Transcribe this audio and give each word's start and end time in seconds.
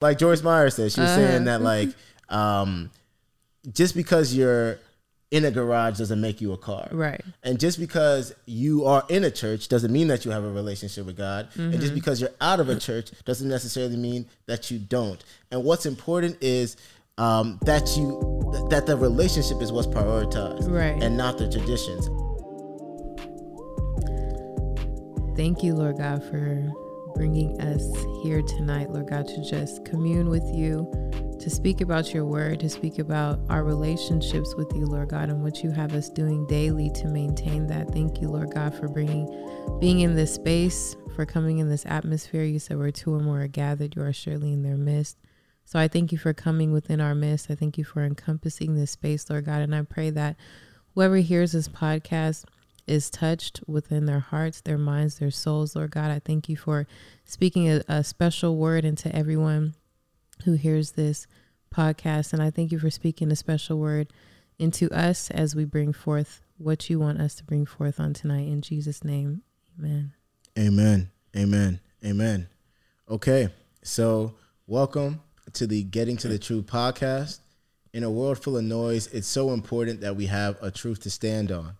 like 0.00 0.18
Joyce 0.18 0.42
Meyer 0.42 0.70
said, 0.70 0.92
she 0.92 1.00
was 1.00 1.10
Uh-huh. 1.10 1.16
saying 1.28 1.44
that 1.44 1.60
like 1.62 1.90
um, 2.28 2.90
just 3.72 3.94
because 3.94 4.34
you're 4.34 4.78
in 5.30 5.44
a 5.44 5.50
garage 5.50 5.98
doesn't 5.98 6.20
make 6.20 6.40
you 6.40 6.52
a 6.52 6.56
car. 6.56 6.88
Right. 6.90 7.20
And 7.44 7.60
just 7.60 7.78
because 7.78 8.34
you 8.46 8.84
are 8.86 9.04
in 9.08 9.22
a 9.24 9.30
church 9.30 9.68
doesn't 9.68 9.92
mean 9.92 10.08
that 10.08 10.24
you 10.24 10.30
have 10.32 10.42
a 10.42 10.50
relationship 10.50 11.06
with 11.06 11.16
God. 11.16 11.48
And 11.54 11.70
Mm-hmm. 11.72 11.80
just 11.80 11.94
because 11.94 12.20
you're 12.20 12.32
out 12.40 12.58
of 12.60 12.68
a 12.68 12.74
church 12.76 13.10
doesn't 13.24 13.48
necessarily 13.48 13.96
mean 13.96 14.26
that 14.46 14.70
you 14.72 14.78
don't. 14.78 15.22
And 15.52 15.62
what's 15.64 15.86
important 15.86 16.38
is 16.40 16.76
um, 17.18 17.58
that 17.62 17.96
you 17.96 18.18
that 18.70 18.86
the 18.86 18.96
relationship 18.96 19.60
is 19.60 19.70
what's 19.70 19.86
prioritized, 19.86 20.68
Right. 20.70 21.00
and 21.02 21.16
not 21.16 21.36
the 21.38 21.48
traditions. 21.50 22.06
Thank 25.36 25.62
you, 25.62 25.74
Lord 25.74 25.98
God, 25.98 26.22
for 26.24 26.72
bringing 27.20 27.60
us 27.60 27.84
here 28.22 28.40
tonight, 28.40 28.88
Lord 28.88 29.10
God, 29.10 29.28
to 29.28 29.44
just 29.44 29.84
commune 29.84 30.30
with 30.30 30.54
you, 30.54 30.90
to 31.38 31.50
speak 31.50 31.82
about 31.82 32.14
your 32.14 32.24
word, 32.24 32.60
to 32.60 32.70
speak 32.70 32.98
about 32.98 33.38
our 33.50 33.62
relationships 33.62 34.54
with 34.54 34.74
you, 34.74 34.86
Lord 34.86 35.10
God, 35.10 35.28
and 35.28 35.42
what 35.42 35.62
you 35.62 35.70
have 35.70 35.92
us 35.92 36.08
doing 36.08 36.46
daily 36.46 36.88
to 36.92 37.08
maintain 37.08 37.66
that. 37.66 37.92
Thank 37.92 38.22
you, 38.22 38.30
Lord 38.30 38.54
God, 38.54 38.74
for 38.74 38.88
bringing, 38.88 39.26
being 39.80 40.00
in 40.00 40.16
this 40.16 40.32
space, 40.32 40.96
for 41.14 41.26
coming 41.26 41.58
in 41.58 41.68
this 41.68 41.84
atmosphere. 41.84 42.44
You 42.44 42.58
said 42.58 42.78
where 42.78 42.90
two 42.90 43.12
or 43.12 43.20
more 43.20 43.42
are 43.42 43.48
gathered, 43.48 43.96
you 43.96 44.02
are 44.02 44.14
surely 44.14 44.54
in 44.54 44.62
their 44.62 44.78
midst. 44.78 45.18
So 45.66 45.78
I 45.78 45.88
thank 45.88 46.12
you 46.12 46.16
for 46.16 46.32
coming 46.32 46.72
within 46.72 47.02
our 47.02 47.14
midst. 47.14 47.50
I 47.50 47.54
thank 47.54 47.76
you 47.76 47.84
for 47.84 48.02
encompassing 48.02 48.76
this 48.76 48.92
space, 48.92 49.28
Lord 49.28 49.44
God, 49.44 49.60
and 49.60 49.74
I 49.74 49.82
pray 49.82 50.08
that 50.08 50.36
whoever 50.94 51.16
hears 51.16 51.52
this 51.52 51.68
podcast 51.68 52.46
is 52.90 53.08
touched 53.08 53.60
within 53.66 54.06
their 54.06 54.20
hearts, 54.20 54.60
their 54.60 54.76
minds, 54.76 55.18
their 55.18 55.30
souls, 55.30 55.76
Lord 55.76 55.92
God. 55.92 56.10
I 56.10 56.18
thank 56.18 56.48
you 56.48 56.56
for 56.56 56.86
speaking 57.24 57.70
a, 57.70 57.82
a 57.88 58.02
special 58.02 58.56
word 58.56 58.84
into 58.84 59.14
everyone 59.14 59.74
who 60.44 60.54
hears 60.54 60.92
this 60.92 61.26
podcast. 61.74 62.32
And 62.32 62.42
I 62.42 62.50
thank 62.50 62.72
you 62.72 62.78
for 62.78 62.90
speaking 62.90 63.30
a 63.30 63.36
special 63.36 63.78
word 63.78 64.12
into 64.58 64.90
us 64.90 65.30
as 65.30 65.54
we 65.54 65.64
bring 65.64 65.92
forth 65.92 66.42
what 66.58 66.90
you 66.90 66.98
want 66.98 67.20
us 67.20 67.36
to 67.36 67.44
bring 67.44 67.64
forth 67.64 68.00
on 68.00 68.12
tonight. 68.12 68.48
In 68.48 68.60
Jesus' 68.60 69.04
name, 69.04 69.42
amen. 69.78 70.12
Amen. 70.58 71.10
Amen. 71.36 71.80
Amen. 72.04 72.48
Okay. 73.08 73.48
So, 73.82 74.34
welcome 74.66 75.20
to 75.52 75.66
the 75.66 75.84
Getting 75.84 76.16
to 76.18 76.28
the 76.28 76.38
Truth 76.38 76.66
podcast. 76.66 77.38
In 77.92 78.04
a 78.04 78.10
world 78.10 78.42
full 78.42 78.56
of 78.56 78.64
noise, 78.64 79.06
it's 79.08 79.26
so 79.26 79.50
important 79.50 80.00
that 80.00 80.16
we 80.16 80.26
have 80.26 80.56
a 80.60 80.70
truth 80.70 81.00
to 81.02 81.10
stand 81.10 81.50
on. 81.50 81.74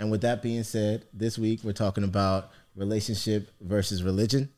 And 0.00 0.10
with 0.10 0.20
that 0.22 0.42
being 0.42 0.62
said, 0.64 1.04
this 1.12 1.38
week 1.38 1.60
we're 1.64 1.72
talking 1.72 2.04
about 2.04 2.50
relationship 2.76 3.50
versus 3.60 4.02
religion. 4.02 4.48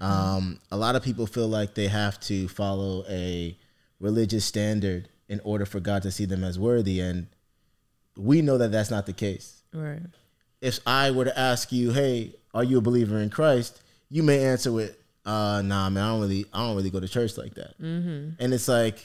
Um, 0.00 0.58
a 0.72 0.76
lot 0.76 0.96
of 0.96 1.04
people 1.04 1.26
feel 1.28 1.46
like 1.46 1.74
they 1.74 1.86
have 1.86 2.18
to 2.22 2.48
follow 2.48 3.04
a 3.08 3.56
religious 4.00 4.44
standard 4.44 5.08
in 5.28 5.40
order 5.44 5.64
for 5.64 5.78
God 5.78 6.02
to 6.02 6.10
see 6.10 6.24
them 6.24 6.42
as 6.42 6.58
worthy. 6.58 6.98
And 6.98 7.28
we 8.16 8.42
know 8.42 8.58
that 8.58 8.72
that's 8.72 8.90
not 8.90 9.06
the 9.06 9.12
case 9.12 9.62
Right. 9.72 10.02
if 10.60 10.80
I 10.84 11.12
were 11.12 11.24
to 11.26 11.38
ask 11.38 11.70
you, 11.70 11.92
"Hey, 11.92 12.34
are 12.52 12.64
you 12.64 12.78
a 12.78 12.80
believer 12.80 13.18
in 13.18 13.30
Christ?" 13.30 13.80
you 14.08 14.24
may 14.24 14.44
answer 14.44 14.72
with, 14.72 14.96
"Uh, 15.24 15.62
nah, 15.64 15.88
man, 15.88 16.02
I 16.02 16.08
don't 16.08 16.20
really, 16.22 16.46
I 16.52 16.66
don't 16.66 16.74
really 16.74 16.90
go 16.90 16.98
to 16.98 17.06
church 17.06 17.38
like 17.38 17.54
that." 17.54 17.80
Mm-hmm. 17.80 18.42
And 18.42 18.52
it's 18.52 18.66
like, 18.66 18.98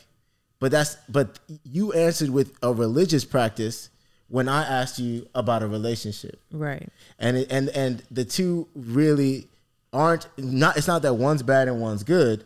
but 0.60 0.72
that's, 0.72 0.98
but 1.08 1.38
you 1.64 1.94
answered 1.94 2.32
with 2.32 2.54
a 2.64 2.74
religious 2.74 3.24
practice 3.24 3.90
when 4.28 4.48
I 4.50 4.64
asked 4.64 5.00
you 5.00 5.28
about 5.36 5.62
a 5.64 5.68
relationship, 5.68 6.42
Right. 6.52 6.90
and 7.20 7.38
it, 7.38 7.52
and 7.52 7.70
and 7.70 8.04
the 8.12 8.26
two 8.26 8.68
really 8.76 9.48
aren't 9.94 10.28
not. 10.38 10.78
It's 10.78 10.88
not 10.88 11.02
that 11.04 11.14
one's 11.16 11.44
bad 11.44 11.68
and 11.68 11.80
one's 11.80 12.04
good; 12.04 12.44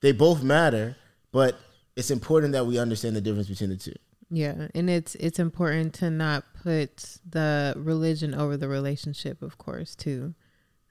they 0.00 0.12
both 0.12 0.42
matter, 0.42 0.96
but 1.32 1.58
it's 1.96 2.10
important 2.10 2.52
that 2.52 2.66
we 2.66 2.78
understand 2.78 3.16
the 3.16 3.20
difference 3.20 3.48
between 3.48 3.70
the 3.70 3.76
two. 3.76 3.94
Yeah, 4.30 4.68
and 4.74 4.88
it's 4.88 5.14
it's 5.16 5.38
important 5.38 5.94
to 5.94 6.10
not 6.10 6.44
put 6.62 7.18
the 7.28 7.74
religion 7.76 8.34
over 8.34 8.56
the 8.56 8.68
relationship, 8.68 9.42
of 9.42 9.58
course, 9.58 9.94
too. 9.94 10.34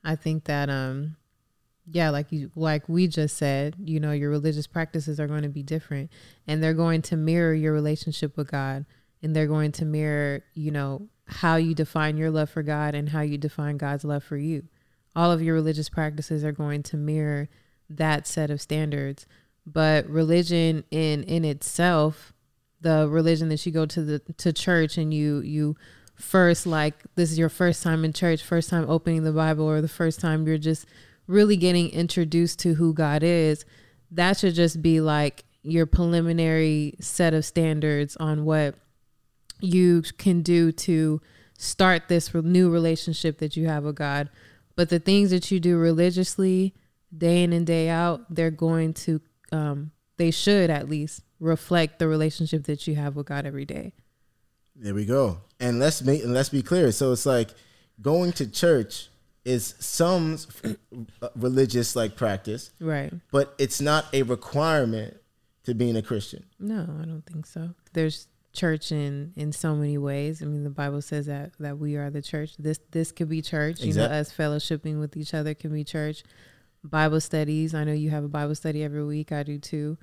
I 0.03 0.16
think 0.16 0.45
that 0.45 0.69
um 0.69 1.16
yeah, 1.91 2.09
like 2.11 2.31
you 2.31 2.51
like 2.55 2.87
we 2.87 3.07
just 3.07 3.37
said, 3.37 3.75
you 3.83 3.99
know, 3.99 4.11
your 4.11 4.29
religious 4.29 4.67
practices 4.67 5.19
are 5.19 5.27
going 5.27 5.41
to 5.43 5.49
be 5.49 5.63
different 5.63 6.11
and 6.47 6.61
they're 6.63 6.73
going 6.75 7.01
to 7.03 7.17
mirror 7.17 7.53
your 7.53 7.73
relationship 7.73 8.37
with 8.37 8.49
God 8.51 8.85
and 9.21 9.35
they're 9.35 9.47
going 9.47 9.71
to 9.73 9.85
mirror, 9.85 10.43
you 10.53 10.71
know, 10.71 11.07
how 11.25 11.55
you 11.55 11.73
define 11.73 12.17
your 12.17 12.29
love 12.31 12.49
for 12.49 12.63
God 12.63 12.95
and 12.95 13.09
how 13.09 13.21
you 13.21 13.37
define 13.37 13.77
God's 13.77 14.03
love 14.03 14.23
for 14.23 14.37
you. 14.37 14.63
All 15.15 15.31
of 15.31 15.41
your 15.41 15.55
religious 15.55 15.89
practices 15.89 16.43
are 16.43 16.51
going 16.51 16.83
to 16.83 16.97
mirror 16.97 17.49
that 17.89 18.27
set 18.27 18.49
of 18.49 18.61
standards. 18.61 19.25
But 19.65 20.07
religion 20.09 20.83
in 20.91 21.23
in 21.23 21.45
itself 21.45 22.33
the 22.81 23.07
religion 23.07 23.49
that 23.49 23.65
you 23.65 23.71
go 23.71 23.85
to 23.85 24.03
the 24.03 24.19
to 24.37 24.51
church 24.51 24.97
and 24.97 25.13
you 25.13 25.39
you 25.41 25.75
first 26.15 26.65
like 26.65 26.95
this 27.15 27.31
is 27.31 27.39
your 27.39 27.49
first 27.49 27.81
time 27.81 28.03
in 28.03 28.11
church 28.11 28.43
first 28.43 28.69
time 28.69 28.87
opening 28.89 29.23
the 29.23 29.31
bible 29.31 29.65
or 29.65 29.81
the 29.81 29.87
first 29.87 30.19
time 30.19 30.45
you're 30.45 30.57
just 30.57 30.85
really 31.27 31.55
getting 31.57 31.89
introduced 31.89 32.59
to 32.59 32.75
who 32.75 32.93
god 32.93 33.23
is 33.23 33.65
that 34.11 34.37
should 34.37 34.53
just 34.53 34.81
be 34.81 34.99
like 34.99 35.43
your 35.63 35.85
preliminary 35.85 36.95
set 36.99 37.33
of 37.33 37.45
standards 37.45 38.15
on 38.17 38.45
what 38.45 38.75
you 39.61 40.01
can 40.17 40.41
do 40.41 40.72
to 40.72 41.22
start 41.57 42.07
this 42.07 42.33
new 42.33 42.69
relationship 42.69 43.38
that 43.39 43.55
you 43.55 43.67
have 43.67 43.83
with 43.83 43.95
god 43.95 44.29
but 44.75 44.89
the 44.89 44.99
things 44.99 45.29
that 45.29 45.51
you 45.51 45.59
do 45.59 45.77
religiously 45.77 46.73
day 47.16 47.44
in 47.44 47.53
and 47.53 47.67
day 47.67 47.89
out 47.89 48.22
they're 48.33 48.49
going 48.51 48.94
to 48.94 49.22
um, 49.51 49.91
they 50.17 50.31
should 50.31 50.69
at 50.69 50.89
least 50.89 51.23
reflect 51.39 51.99
the 51.99 52.07
relationship 52.07 52.63
that 52.66 52.88
you 52.88 52.95
have 52.95 53.16
with 53.16 53.25
God 53.25 53.45
every 53.47 53.66
day. 53.66 53.91
There 54.75 54.94
we 54.94 55.05
go. 55.05 55.41
And 55.59 55.79
let's 55.79 56.01
make 56.03 56.23
and 56.23 56.33
let's 56.33 56.49
be 56.49 56.61
clear. 56.61 56.91
So 56.91 57.11
it's 57.11 57.25
like 57.25 57.49
going 58.01 58.31
to 58.33 58.47
church 58.49 59.09
is 59.43 59.73
some 59.79 60.38
uh, 61.22 61.29
religious 61.35 61.95
like 61.95 62.16
practice, 62.16 62.72
Right. 62.79 63.11
but 63.31 63.55
it's 63.57 63.81
not 63.81 64.05
a 64.13 64.22
requirement 64.23 65.17
to 65.63 65.73
being 65.73 65.95
a 65.97 66.01
Christian. 66.01 66.45
No, 66.59 66.83
I 67.01 67.05
don't 67.05 67.23
think 67.25 67.45
so. 67.45 67.72
There's 67.93 68.28
church 68.53 68.91
in 68.91 69.34
in 69.35 69.51
so 69.51 69.75
many 69.75 69.97
ways. 69.97 70.41
I 70.41 70.45
mean, 70.45 70.63
the 70.63 70.69
Bible 70.69 71.01
says 71.01 71.25
that 71.28 71.51
that 71.59 71.78
we 71.78 71.95
are 71.95 72.09
the 72.09 72.22
church. 72.22 72.56
This 72.57 72.79
this 72.91 73.12
could 73.12 73.29
be 73.29 73.41
church. 73.41 73.81
You 73.81 73.94
know, 73.94 74.06
us 74.06 74.31
fellowshipping 74.34 75.00
with 75.00 75.16
each 75.17 75.34
other 75.34 75.53
can 75.53 75.73
be 75.73 75.84
church. 75.84 76.23
Bible 76.84 77.22
studies. 77.22 77.73
I 77.75 77.84
know 77.84 77.94
you 77.94 78.09
have 78.09 78.23
a 78.23 78.28
Bible 78.29 78.56
study 78.56 78.84
every 78.84 79.03
week. 79.06 79.31
I 79.31 79.44
do 79.44 79.57
too. 79.59 79.97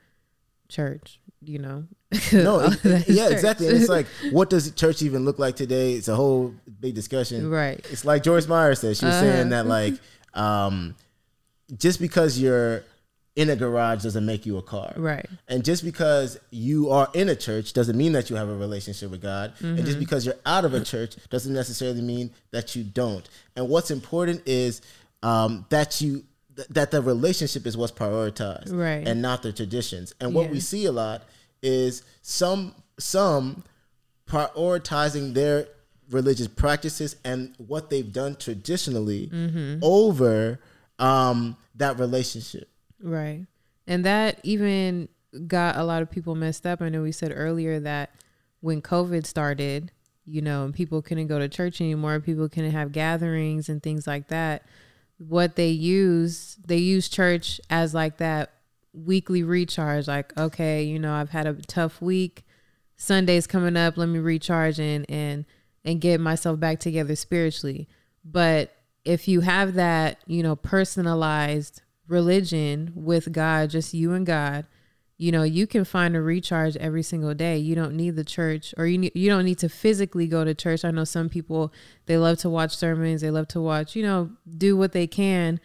Church. 0.68 1.20
You 1.42 1.58
know. 1.58 1.84
No, 2.32 2.60
it- 2.60 3.08
yeah, 3.08 3.24
church. 3.24 3.32
exactly. 3.32 3.68
And 3.68 3.76
it's 3.76 3.88
like, 3.88 4.06
what 4.32 4.48
does 4.50 4.70
church 4.72 5.02
even 5.02 5.24
look 5.24 5.38
like 5.38 5.56
today? 5.56 5.92
It's 5.94 6.08
a 6.08 6.16
whole 6.16 6.54
big 6.80 6.94
discussion. 6.94 7.50
right. 7.50 7.84
It's 7.90 8.04
like 8.04 8.22
Joyce 8.22 8.46
Meyer 8.48 8.74
said. 8.74 8.96
She 8.96 9.04
was 9.06 9.14
Uh-huh. 9.14 9.22
saying 9.22 9.48
that 9.50 9.66
like, 9.66 9.94
um, 10.34 10.94
just 11.76 12.00
because 12.00 12.38
you're 12.38 12.82
in 13.38 13.48
a 13.50 13.56
garage 13.56 14.02
doesn't 14.02 14.26
make 14.26 14.44
you 14.46 14.56
a 14.58 14.62
car. 14.62 14.92
Right. 14.96 15.24
And 15.46 15.64
just 15.64 15.84
because 15.84 16.38
you 16.50 16.90
are 16.90 17.08
in 17.14 17.28
a 17.28 17.36
church 17.36 17.72
doesn't 17.72 17.96
mean 17.96 18.12
that 18.12 18.28
you 18.30 18.36
have 18.36 18.48
a 18.48 18.56
relationship 18.66 19.10
with 19.12 19.22
God. 19.22 19.52
And 19.60 19.76
Mm-hmm. 19.76 19.86
just 19.86 19.98
because 20.00 20.26
you're 20.26 20.42
out 20.44 20.64
of 20.64 20.74
a 20.74 20.82
church 20.92 21.12
doesn't 21.30 21.54
necessarily 21.54 22.02
mean 22.02 22.30
that 22.50 22.74
you 22.74 22.82
don't. 22.82 23.26
And 23.54 23.68
what's 23.68 23.90
important 23.92 24.42
is 24.46 24.82
um, 25.22 25.64
that 25.70 26.00
you 26.00 26.24
th- 26.56 26.68
that 26.70 26.90
the 26.90 27.00
relationship 27.00 27.64
is 27.66 27.76
what's 27.76 27.92
prioritized, 27.92 28.72
Right. 28.72 29.06
and 29.06 29.22
not 29.22 29.42
the 29.44 29.52
traditions. 29.52 30.14
And 30.20 30.34
what 30.34 30.46
Yeah. 30.46 30.52
we 30.52 30.60
see 30.60 30.84
a 30.86 30.92
lot 30.92 31.22
is 31.62 32.02
some 32.22 32.74
some 32.98 33.62
prioritizing 34.28 35.34
their 35.34 35.68
religious 36.10 36.48
practices 36.48 37.16
and 37.24 37.54
what 37.58 37.90
they've 37.90 38.12
done 38.12 38.34
traditionally 38.36 39.28
Mm-hmm. 39.28 39.78
over 39.82 40.58
um, 40.98 41.56
that 41.76 41.98
relationship. 41.98 42.68
Right. 43.00 43.46
And 43.86 44.04
that 44.04 44.40
even 44.42 45.08
got 45.46 45.76
a 45.76 45.84
lot 45.84 46.02
of 46.02 46.10
people 46.10 46.34
messed 46.34 46.66
up. 46.66 46.82
I 46.82 46.88
know 46.88 47.02
we 47.02 47.12
said 47.12 47.32
earlier 47.34 47.80
that 47.80 48.10
when 48.60 48.82
COVID 48.82 49.26
started, 49.26 49.92
you 50.24 50.42
know, 50.42 50.64
and 50.64 50.74
people 50.74 51.00
couldn't 51.02 51.28
go 51.28 51.38
to 51.38 51.48
church 51.48 51.80
anymore, 51.80 52.20
people 52.20 52.48
couldn't 52.48 52.72
have 52.72 52.92
gatherings 52.92 53.68
and 53.68 53.82
things 53.82 54.06
like 54.06 54.28
that. 54.28 54.64
What 55.18 55.56
they 55.56 55.70
use, 55.70 56.58
they 56.64 56.76
use 56.76 57.08
church 57.08 57.60
as 57.70 57.94
like 57.94 58.18
that 58.18 58.52
weekly 58.92 59.42
recharge. 59.42 60.08
Like, 60.08 60.36
okay, 60.36 60.82
you 60.82 60.98
know, 60.98 61.14
I've 61.14 61.30
had 61.30 61.46
a 61.46 61.54
tough 61.54 62.00
week. 62.00 62.44
Sunday's 62.96 63.46
coming 63.46 63.76
up. 63.76 63.96
Let 63.96 64.08
me 64.08 64.18
recharge 64.18 64.78
and 64.78 65.06
and 65.08 65.44
and 65.84 66.00
get 66.00 66.20
myself 66.20 66.58
back 66.58 66.80
together 66.80 67.16
spiritually. 67.16 67.88
But 68.24 68.74
if 69.04 69.28
you 69.28 69.40
have 69.40 69.74
that, 69.74 70.18
you 70.26 70.42
know, 70.42 70.56
personalized 70.56 71.82
religion 72.08 72.92
with 72.94 73.32
God, 73.32 73.70
just 73.70 73.94
you 73.94 74.12
and 74.12 74.26
God, 74.26 74.66
you 75.18 75.32
know, 75.32 75.42
you 75.42 75.66
can 75.66 75.84
find 75.84 76.16
a 76.16 76.20
recharge 76.22 76.76
every 76.76 77.02
single 77.02 77.34
day. 77.34 77.58
You 77.58 77.74
don't 77.74 77.96
need 77.96 78.16
the 78.16 78.24
church 78.24 78.72
or 78.78 78.86
you 78.86 79.10
you 79.14 79.28
don't 79.28 79.44
need 79.44 79.58
to 79.58 79.68
physically 79.68 80.26
go 80.28 80.44
to 80.44 80.54
church. 80.54 80.84
I 80.84 80.90
know 80.92 81.04
some 81.04 81.28
people 81.28 81.72
they 82.06 82.16
love 82.18 82.38
to 82.38 82.50
watch 82.50 82.76
sermons, 82.76 83.20
they 83.20 83.30
love 83.30 83.48
to 83.48 83.60
watch, 83.60 83.96
you 83.96 84.02
know, 84.04 84.30
do 84.56 84.76
what 84.76 84.92
they 84.92 85.06
can 85.06 85.60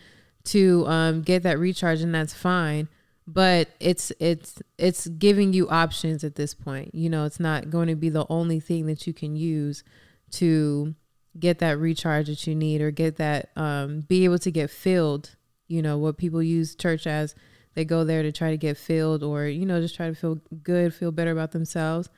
to 0.45 0.85
um, 0.87 1.21
get 1.21 1.43
that 1.43 1.59
recharge 1.59 2.01
and 2.01 2.13
that's 2.13 2.33
fine. 2.33 2.89
but 3.25 3.69
it's 3.79 4.11
it's 4.19 4.61
it's 4.77 5.07
giving 5.07 5.53
you 5.53 5.69
options 5.69 6.23
at 6.23 6.35
this 6.35 6.53
point. 6.53 6.93
You 6.93 7.09
know, 7.09 7.25
it's 7.25 7.39
not 7.39 7.69
going 7.69 7.87
to 7.87 7.95
be 7.95 8.09
the 8.09 8.25
only 8.29 8.59
thing 8.59 8.85
that 8.87 9.07
you 9.07 9.13
can 9.13 9.35
use 9.35 9.83
to 10.31 10.95
get 11.39 11.59
that 11.59 11.79
recharge 11.79 12.27
that 12.27 12.45
you 12.45 12.55
need 12.55 12.81
or 12.81 12.91
get 12.91 13.15
that 13.17 13.49
um, 13.55 14.01
be 14.01 14.25
able 14.25 14.39
to 14.39 14.51
get 14.51 14.69
filled. 14.69 15.35
You 15.67 15.81
know, 15.81 15.97
what 15.97 16.17
people 16.17 16.43
use 16.43 16.75
church 16.75 17.07
as 17.07 17.35
they 17.73 17.85
go 17.85 18.03
there 18.03 18.21
to 18.21 18.31
try 18.31 18.51
to 18.51 18.57
get 18.57 18.77
filled 18.77 19.23
or 19.23 19.45
you 19.45 19.65
know 19.65 19.81
just 19.81 19.95
try 19.95 20.07
to 20.07 20.15
feel 20.15 20.39
good, 20.63 20.93
feel 20.93 21.11
better 21.11 21.31
about 21.31 21.51
themselves. 21.51 22.09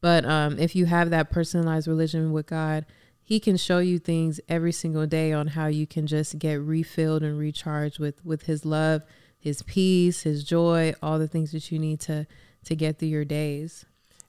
But 0.00 0.24
um, 0.24 0.58
if 0.58 0.76
you 0.76 0.86
have 0.86 1.10
that 1.10 1.30
personalized 1.30 1.88
religion 1.88 2.32
with 2.32 2.46
God, 2.46 2.86
He 3.22 3.40
can 3.40 3.56
show 3.56 3.78
you 3.78 3.98
things 3.98 4.40
every 4.48 4.72
single 4.72 5.06
day 5.06 5.32
on 5.32 5.48
how 5.48 5.66
you 5.66 5.86
can 5.86 6.06
just 6.06 6.38
get 6.38 6.60
refilled 6.60 7.22
and 7.22 7.38
recharged 7.38 7.98
with 7.98 8.24
with 8.24 8.42
His 8.42 8.64
love 8.64 9.02
his 9.38 9.62
peace, 9.62 10.22
his 10.22 10.44
joy, 10.44 10.94
all 11.02 11.18
the 11.18 11.28
things 11.28 11.52
that 11.52 11.70
you 11.70 11.78
need 11.78 12.00
to 12.00 12.26
to 12.64 12.76
get 12.76 12.98
through 12.98 13.08
your 13.08 13.24
days. 13.24 13.84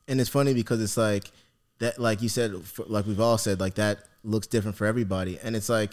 And 0.08 0.22
it's 0.22 0.30
funny 0.30 0.54
because 0.54 0.82
it's 0.82 0.98
like 0.98 1.32
that, 1.80 2.00
like 2.00 2.22
you 2.22 2.30
said, 2.30 2.54
like 2.88 3.06
we've 3.06 3.20
all 3.20 3.38
said, 3.38 3.60
like 3.60 3.76
that 3.76 4.00
looks 4.24 4.48
different 4.48 4.78
for 4.78 4.86
everybody. 4.86 5.40
And 5.42 5.56
it's 5.56 5.70
like 5.70 5.92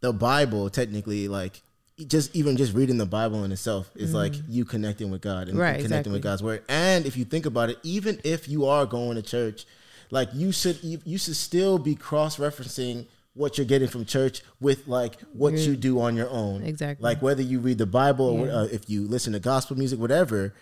the 0.00 0.12
Bible, 0.12 0.70
technically, 0.70 1.28
like 1.28 1.62
just 2.06 2.34
even 2.34 2.56
just 2.56 2.74
reading 2.74 2.98
the 2.98 3.06
Bible 3.06 3.44
in 3.44 3.52
itself 3.52 3.90
is 3.94 4.08
mm-hmm. 4.08 4.16
like 4.16 4.34
you 4.48 4.64
connecting 4.64 5.10
with 5.10 5.20
God 5.20 5.48
and 5.48 5.58
right, 5.58 5.76
connecting 5.76 5.86
exactly. 5.86 6.12
with 6.12 6.22
God's 6.22 6.42
word. 6.42 6.62
And 6.68 7.06
if 7.06 7.16
you 7.16 7.24
think 7.24 7.46
about 7.46 7.70
it, 7.70 7.78
even 7.82 8.20
if 8.24 8.48
you 8.48 8.66
are 8.66 8.86
going 8.86 9.16
to 9.16 9.22
church, 9.22 9.66
like 10.10 10.28
you 10.32 10.52
should 10.52 10.78
you 10.82 11.18
should 11.18 11.36
still 11.36 11.78
be 11.78 11.94
cross 11.94 12.36
referencing 12.36 13.06
what 13.34 13.56
you're 13.56 13.66
getting 13.66 13.88
from 13.88 14.04
church 14.04 14.42
with 14.60 14.88
like 14.88 15.20
what 15.32 15.54
you 15.54 15.76
do 15.76 16.00
on 16.00 16.16
your 16.16 16.28
own. 16.30 16.62
Exactly. 16.62 17.02
Like 17.02 17.22
whether 17.22 17.42
you 17.42 17.60
read 17.60 17.78
the 17.78 17.86
Bible 17.86 18.34
yeah. 18.34 18.40
or 18.40 18.50
uh, 18.50 18.64
if 18.64 18.90
you 18.90 19.06
listen 19.06 19.32
to 19.34 19.40
gospel 19.40 19.78
music, 19.78 19.98
whatever, 19.98 20.54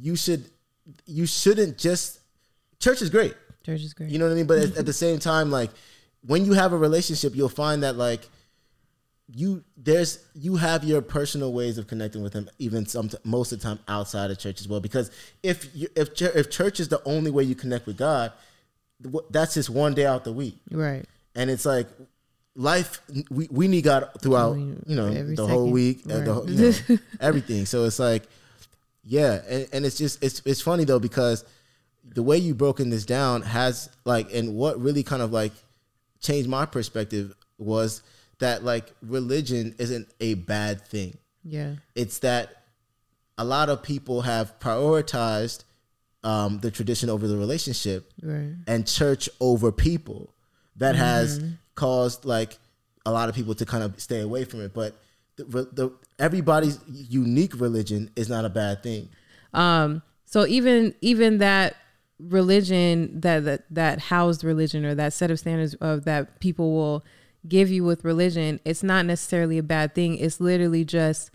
you 0.00 0.16
should 0.16 0.46
you 1.04 1.26
shouldn't 1.26 1.78
just 1.78 2.20
church 2.78 3.02
is 3.02 3.10
great. 3.10 3.34
Church 3.64 3.82
is 3.82 3.92
great. 3.94 4.10
You 4.10 4.18
know 4.18 4.26
what 4.26 4.32
I 4.32 4.36
mean? 4.36 4.46
But 4.46 4.58
at, 4.58 4.76
at 4.78 4.86
the 4.86 4.92
same 4.92 5.18
time, 5.18 5.50
like 5.50 5.70
when 6.26 6.44
you 6.44 6.54
have 6.54 6.72
a 6.72 6.78
relationship, 6.78 7.34
you'll 7.34 7.48
find 7.48 7.82
that 7.82 7.96
like 7.96 8.28
you 9.32 9.64
there's 9.76 10.24
you 10.34 10.56
have 10.56 10.84
your 10.84 11.02
personal 11.02 11.52
ways 11.52 11.78
of 11.78 11.86
connecting 11.86 12.22
with 12.22 12.32
him 12.32 12.48
even 12.58 12.86
some 12.86 13.10
most 13.24 13.50
of 13.50 13.58
the 13.60 13.64
time 13.64 13.78
outside 13.88 14.30
of 14.30 14.38
church 14.38 14.60
as 14.60 14.68
well 14.68 14.80
because 14.80 15.10
if 15.42 15.74
you, 15.74 15.88
if 15.96 16.20
if 16.22 16.50
church 16.50 16.78
is 16.78 16.88
the 16.88 17.02
only 17.04 17.30
way 17.30 17.42
you 17.42 17.54
connect 17.54 17.86
with 17.86 17.96
God 17.96 18.32
that's 19.30 19.54
just 19.54 19.68
one 19.68 19.94
day 19.94 20.06
out 20.06 20.24
the 20.24 20.32
week 20.32 20.56
right 20.70 21.04
and 21.34 21.50
it's 21.50 21.66
like 21.66 21.88
life 22.54 23.00
we, 23.30 23.48
we 23.50 23.66
need 23.66 23.82
God 23.82 24.08
throughout 24.22 24.56
you 24.56 24.78
know 24.86 25.10
the 25.10 25.36
second. 25.36 25.50
whole 25.50 25.70
week 25.70 26.02
uh, 26.08 26.14
right. 26.14 26.24
the 26.24 26.32
whole, 26.32 26.50
you 26.50 26.72
know, 26.88 26.98
everything 27.20 27.66
so 27.66 27.84
it's 27.84 27.98
like 27.98 28.22
yeah 29.02 29.40
and, 29.48 29.68
and 29.72 29.84
it's 29.84 29.98
just 29.98 30.22
it's 30.22 30.40
it's 30.44 30.60
funny 30.60 30.84
though 30.84 31.00
because 31.00 31.44
the 32.04 32.22
way 32.22 32.38
you 32.38 32.54
broken 32.54 32.90
this 32.90 33.04
down 33.04 33.42
has 33.42 33.90
like 34.04 34.32
and 34.32 34.54
what 34.54 34.80
really 34.80 35.02
kind 35.02 35.20
of 35.20 35.32
like 35.32 35.52
changed 36.20 36.48
my 36.48 36.64
perspective 36.64 37.34
was 37.58 38.02
that 38.38 38.64
like 38.64 38.92
religion 39.02 39.74
isn't 39.78 40.08
a 40.20 40.34
bad 40.34 40.80
thing 40.80 41.16
yeah 41.44 41.74
it's 41.94 42.18
that 42.20 42.62
a 43.38 43.44
lot 43.44 43.68
of 43.68 43.82
people 43.82 44.22
have 44.22 44.58
prioritized 44.58 45.64
um, 46.24 46.58
the 46.58 46.70
tradition 46.70 47.08
over 47.08 47.28
the 47.28 47.36
relationship 47.36 48.10
right. 48.22 48.54
and 48.66 48.86
church 48.86 49.28
over 49.40 49.70
people 49.70 50.34
that 50.76 50.94
mm-hmm. 50.94 51.04
has 51.04 51.44
caused 51.76 52.24
like 52.24 52.58
a 53.04 53.12
lot 53.12 53.28
of 53.28 53.34
people 53.34 53.54
to 53.54 53.64
kind 53.64 53.84
of 53.84 54.00
stay 54.00 54.20
away 54.20 54.44
from 54.44 54.60
it. 54.60 54.74
But 54.74 54.96
the, 55.36 55.68
the 55.72 55.92
everybody's 56.18 56.80
unique 56.88 57.58
religion 57.60 58.10
is 58.16 58.28
not 58.28 58.44
a 58.44 58.50
bad 58.50 58.82
thing. 58.82 59.08
Um. 59.54 60.02
So 60.24 60.44
even 60.46 60.94
even 61.00 61.38
that 61.38 61.76
religion 62.18 63.20
that 63.20 63.44
that 63.44 63.62
that 63.70 64.00
housed 64.00 64.42
religion 64.42 64.84
or 64.84 64.94
that 64.94 65.12
set 65.12 65.30
of 65.30 65.38
standards 65.38 65.74
of 65.74 66.04
that 66.04 66.40
people 66.40 66.72
will 66.72 67.04
give 67.48 67.70
you 67.70 67.84
with 67.84 68.04
religion, 68.04 68.60
it's 68.64 68.82
not 68.82 69.06
necessarily 69.06 69.58
a 69.58 69.62
bad 69.62 69.94
thing. 69.94 70.18
It's 70.18 70.40
literally 70.40 70.84
just 70.84 71.30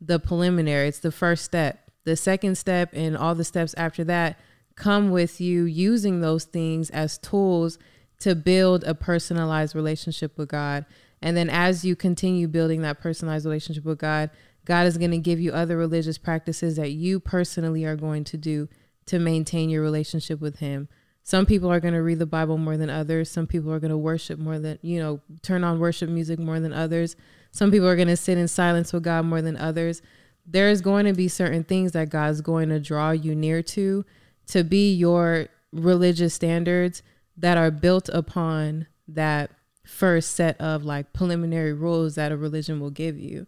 the 0.00 0.18
preliminary. 0.18 0.88
It's 0.88 0.98
the 0.98 1.12
first 1.12 1.44
step. 1.44 1.90
The 2.04 2.16
second 2.16 2.56
step 2.56 2.90
and 2.92 3.16
all 3.16 3.34
the 3.34 3.44
steps 3.44 3.74
after 3.74 4.04
that 4.04 4.38
come 4.76 5.10
with 5.10 5.40
you 5.40 5.64
using 5.64 6.20
those 6.20 6.44
things 6.44 6.90
as 6.90 7.18
tools 7.18 7.78
to 8.20 8.34
build 8.34 8.84
a 8.84 8.94
personalized 8.94 9.74
relationship 9.74 10.36
with 10.36 10.48
God. 10.48 10.84
And 11.22 11.36
then 11.36 11.48
as 11.48 11.84
you 11.84 11.96
continue 11.96 12.48
building 12.48 12.82
that 12.82 13.00
personalized 13.00 13.46
relationship 13.46 13.84
with 13.84 13.98
God, 13.98 14.30
God 14.64 14.86
is 14.86 14.98
going 14.98 15.10
to 15.10 15.18
give 15.18 15.40
you 15.40 15.52
other 15.52 15.76
religious 15.76 16.18
practices 16.18 16.76
that 16.76 16.92
you 16.92 17.20
personally 17.20 17.84
are 17.84 17.96
going 17.96 18.24
to 18.24 18.36
do 18.36 18.68
to 19.06 19.18
maintain 19.18 19.68
your 19.68 19.82
relationship 19.82 20.40
with 20.40 20.58
Him. 20.58 20.88
Some 21.26 21.46
people 21.46 21.72
are 21.72 21.80
going 21.80 21.94
to 21.94 22.02
read 22.02 22.18
the 22.18 22.26
Bible 22.26 22.58
more 22.58 22.76
than 22.76 22.90
others. 22.90 23.30
Some 23.30 23.46
people 23.46 23.72
are 23.72 23.80
going 23.80 23.90
to 23.90 23.96
worship 23.96 24.38
more 24.38 24.58
than, 24.58 24.78
you 24.82 25.00
know, 25.00 25.20
turn 25.40 25.64
on 25.64 25.80
worship 25.80 26.10
music 26.10 26.38
more 26.38 26.60
than 26.60 26.72
others. 26.72 27.16
Some 27.50 27.70
people 27.70 27.88
are 27.88 27.96
going 27.96 28.08
to 28.08 28.16
sit 28.16 28.36
in 28.36 28.46
silence 28.46 28.92
with 28.92 29.04
God 29.04 29.24
more 29.24 29.40
than 29.40 29.56
others. 29.56 30.02
There's 30.46 30.82
going 30.82 31.06
to 31.06 31.14
be 31.14 31.28
certain 31.28 31.64
things 31.64 31.92
that 31.92 32.10
God's 32.10 32.42
going 32.42 32.68
to 32.68 32.78
draw 32.78 33.10
you 33.10 33.34
near 33.34 33.62
to 33.62 34.04
to 34.48 34.62
be 34.62 34.92
your 34.92 35.48
religious 35.72 36.34
standards 36.34 37.02
that 37.38 37.56
are 37.56 37.70
built 37.70 38.10
upon 38.10 38.86
that 39.08 39.50
first 39.86 40.32
set 40.32 40.60
of 40.60 40.84
like 40.84 41.14
preliminary 41.14 41.72
rules 41.72 42.16
that 42.16 42.32
a 42.32 42.36
religion 42.36 42.80
will 42.80 42.90
give 42.90 43.18
you. 43.18 43.46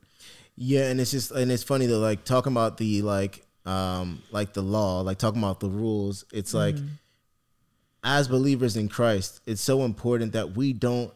Yeah, 0.57 0.89
and 0.89 0.99
it's 0.99 1.11
just 1.11 1.31
and 1.31 1.53
it's 1.53 1.63
funny 1.63 1.85
though, 1.85 1.99
like 1.99 2.25
talking 2.25 2.53
about 2.53 2.79
the 2.79 3.03
like 3.03 3.45
um 3.67 4.23
like 4.31 4.55
the 4.55 4.63
law, 4.63 5.03
like 5.03 5.19
talking 5.19 5.43
about 5.43 5.61
the 5.61 5.69
rules, 5.69 6.25
it's 6.33 6.55
like 6.55 6.77
mm-hmm. 6.77 6.87
As 8.07 8.29
believers 8.29 8.77
in 8.77 8.89
Christ, 8.89 9.41
it's 9.45 9.61
so 9.61 9.85
important 9.85 10.33
that 10.33 10.57
we 10.57 10.73
don't 10.73 11.13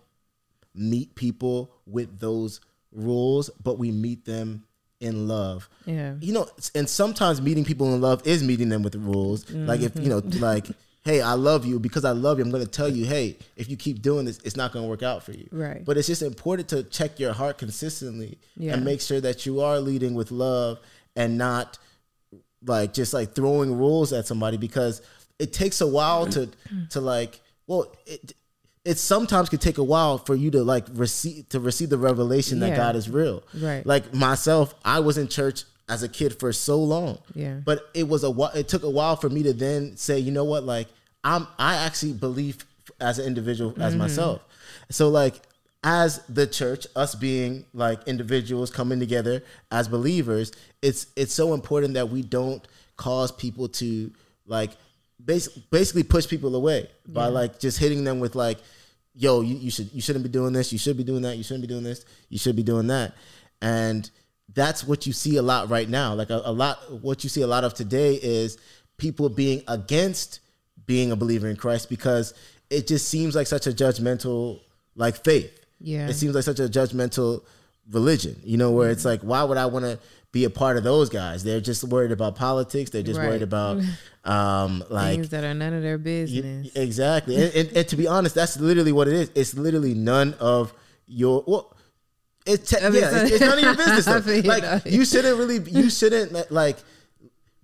meet 0.75 1.14
people 1.14 1.70
with 1.87 2.19
those 2.19 2.60
rules, 2.92 3.48
but 3.62 3.78
we 3.78 3.90
meet 3.92 4.25
them 4.25 4.64
in 5.00 5.28
love. 5.28 5.69
Yeah. 5.87 6.14
You 6.20 6.34
know, 6.34 6.48
and 6.75 6.90
sometimes 6.90 7.40
meeting 7.40 7.64
people 7.64 7.94
in 7.94 8.00
love 8.00 8.26
is 8.26 8.42
meeting 8.42 8.69
them 8.69 8.82
with 8.82 8.96
rules. 8.96 9.44
Mm-hmm. 9.44 9.66
Like 9.66 9.81
if, 9.81 9.96
you 9.96 10.08
know, 10.08 10.19
like 10.40 10.66
hey, 11.04 11.22
I 11.22 11.32
love 11.32 11.64
you 11.64 11.78
because 11.78 12.04
I 12.04 12.10
love 12.10 12.38
you. 12.38 12.44
I'm 12.44 12.50
going 12.50 12.64
to 12.64 12.70
tell 12.70 12.88
you, 12.88 13.06
hey, 13.06 13.38
if 13.56 13.70
you 13.70 13.76
keep 13.76 14.02
doing 14.02 14.26
this, 14.26 14.38
it's 14.44 14.56
not 14.56 14.72
going 14.72 14.84
to 14.84 14.88
work 14.88 15.02
out 15.02 15.22
for 15.22 15.32
you. 15.32 15.48
Right. 15.50 15.82
But 15.84 15.96
it's 15.96 16.06
just 16.06 16.22
important 16.22 16.69
to 16.70 16.82
check 16.82 17.19
your 17.19 17.32
heart 17.32 17.56
consistently 17.56 18.38
yeah. 18.56 18.75
and 18.75 18.84
make 18.84 19.00
sure 19.00 19.20
that 19.20 19.46
you 19.46 19.60
are 19.62 19.81
leading 19.81 20.14
with 20.14 20.31
love 20.31 20.78
and 21.16 21.38
not 21.38 21.78
like 22.66 22.92
just 22.92 23.14
like 23.14 23.34
throwing 23.34 23.78
rules 23.78 24.12
at 24.12 24.26
somebody 24.26 24.58
because 24.58 25.00
it 25.40 25.52
takes 25.52 25.80
a 25.80 25.87
while 25.87 26.26
to 26.26 26.49
to 26.90 27.00
like 27.00 27.40
well 27.66 27.92
it 28.06 28.35
it 28.85 28.99
sometimes 28.99 29.49
could 29.49 29.61
take 29.61 29.78
a 29.78 29.85
while 29.85 30.18
for 30.18 30.35
you 30.35 30.50
to 30.50 30.62
like 30.62 30.87
receive 30.92 31.49
to 31.50 31.61
receive 31.61 31.90
the 31.90 31.99
revelation 31.99 32.59
yeah. 32.59 32.70
that 32.70 32.76
God 32.76 32.97
is 32.97 33.11
real. 33.11 33.42
Right. 33.54 33.85
Like 33.85 34.14
myself, 34.14 34.75
I 34.85 35.00
was 35.00 35.18
in 35.18 35.28
church 35.28 35.64
as 35.88 36.02
a 36.02 36.09
kid 36.09 36.38
for 36.38 36.52
so 36.52 36.78
long. 36.78 37.18
Yeah. 37.35 37.61
But 37.64 37.90
it 37.94 38.09
was 38.09 38.25
a 38.25 38.32
it 38.54 38.68
took 38.68 38.82
a 38.82 38.90
while 38.90 39.16
for 39.16 39.28
me 39.28 39.42
to 39.42 39.52
then 39.52 39.97
say, 39.97 40.18
you 40.18 40.30
know 40.30 40.44
what, 40.44 40.64
like 40.64 40.88
I'm 41.25 41.47
I 41.59 41.76
actually 41.76 42.14
believe 42.14 42.64
as 43.00 43.18
an 43.18 43.26
individual 43.26 43.75
as 43.80 43.92
mm-hmm. 43.92 44.02
myself. 44.02 44.42
So 44.90 45.09
like 45.09 45.40
as 45.82 46.18
the 46.28 46.47
church, 46.47 46.87
us 46.97 47.14
being 47.14 47.64
like 47.75 48.06
individuals 48.06 48.70
coming 48.70 48.99
together 48.99 49.42
as 49.70 49.88
believers, 49.88 50.52
it's 50.80 51.06
it's 51.16 51.35
so 51.35 51.52
important 51.52 51.94
that 51.94 52.09
we 52.09 52.23
don't 52.23 52.66
cause 52.97 53.32
people 53.32 53.68
to 53.68 54.11
like 54.47 54.70
basically 55.24 55.64
basically 55.70 56.02
push 56.02 56.26
people 56.26 56.54
away 56.54 56.88
by 57.06 57.26
yeah. 57.26 57.32
like 57.32 57.60
just 57.60 57.78
hitting 57.78 58.04
them 58.04 58.20
with 58.20 58.34
like, 58.34 58.58
yo, 59.14 59.40
you, 59.40 59.56
you 59.56 59.70
should 59.70 59.92
you 59.92 60.00
shouldn't 60.00 60.24
be 60.24 60.30
doing 60.30 60.52
this, 60.52 60.72
you 60.72 60.78
should 60.78 60.96
be 60.96 61.04
doing 61.04 61.22
that, 61.22 61.36
you 61.36 61.42
shouldn't 61.42 61.62
be 61.62 61.68
doing 61.68 61.84
this, 61.84 62.04
you 62.28 62.38
should 62.38 62.56
be 62.56 62.62
doing 62.62 62.86
that. 62.88 63.14
And 63.62 64.10
that's 64.54 64.84
what 64.84 65.06
you 65.06 65.12
see 65.12 65.36
a 65.36 65.42
lot 65.42 65.68
right 65.68 65.88
now. 65.88 66.14
Like 66.14 66.30
a, 66.30 66.42
a 66.44 66.52
lot, 66.52 66.78
what 67.02 67.22
you 67.22 67.30
see 67.30 67.42
a 67.42 67.46
lot 67.46 67.64
of 67.64 67.74
today 67.74 68.14
is 68.14 68.58
people 68.96 69.28
being 69.28 69.62
against 69.68 70.40
being 70.86 71.12
a 71.12 71.16
believer 71.16 71.48
in 71.48 71.56
Christ 71.56 71.88
because 71.88 72.34
it 72.68 72.86
just 72.86 73.08
seems 73.08 73.34
like 73.36 73.46
such 73.46 73.66
a 73.66 73.70
judgmental 73.70 74.60
like 74.96 75.22
faith. 75.22 75.56
Yeah. 75.80 76.08
It 76.08 76.14
seems 76.14 76.34
like 76.34 76.44
such 76.44 76.60
a 76.60 76.68
judgmental 76.68 77.42
religion, 77.90 78.36
you 78.44 78.56
know, 78.56 78.70
where 78.70 78.86
mm-hmm. 78.86 78.92
it's 78.92 79.04
like, 79.04 79.20
why 79.22 79.42
would 79.42 79.56
I 79.58 79.66
want 79.66 79.84
to 79.84 79.98
be 80.32 80.44
a 80.44 80.50
part 80.50 80.76
of 80.76 80.84
those 80.84 81.08
guys? 81.08 81.44
They're 81.44 81.60
just 81.60 81.84
worried 81.84 82.12
about 82.12 82.37
politics. 82.37 82.90
They're 82.90 83.02
just 83.02 83.18
right. 83.18 83.28
worried 83.28 83.42
about 83.42 83.82
um 84.25 84.84
like 84.90 85.14
things 85.14 85.28
that 85.30 85.44
are 85.44 85.54
none 85.54 85.72
of 85.72 85.82
their 85.82 85.99
business. 85.99 86.75
exactly. 86.76 87.37
and, 87.37 87.54
and, 87.54 87.76
and, 87.76 87.88
to 87.88 87.96
be 87.96 88.06
honest, 88.06 88.34
that's 88.34 88.58
literally 88.58 88.92
what 88.92 89.08
it 89.08 89.14
is. 89.14 89.30
It's 89.34 89.54
literally 89.54 89.94
none 89.94 90.34
of 90.40 90.75
your 91.06 91.44
well 91.46 91.76
it's 92.46 92.70
te- 92.70 92.84
I 92.84 92.90
mean, 92.90 93.00
yeah, 93.02 93.22
it's, 93.22 93.30
it's, 93.32 93.40
none 93.40 93.58
of 93.58 93.64
your 93.64 93.76
business. 93.76 94.44
like 94.46 94.84
you 94.87 95.04
shouldn't 95.04 95.38
really, 95.38 95.58
you 95.70 95.90
shouldn't 95.90 96.50
like 96.50 96.78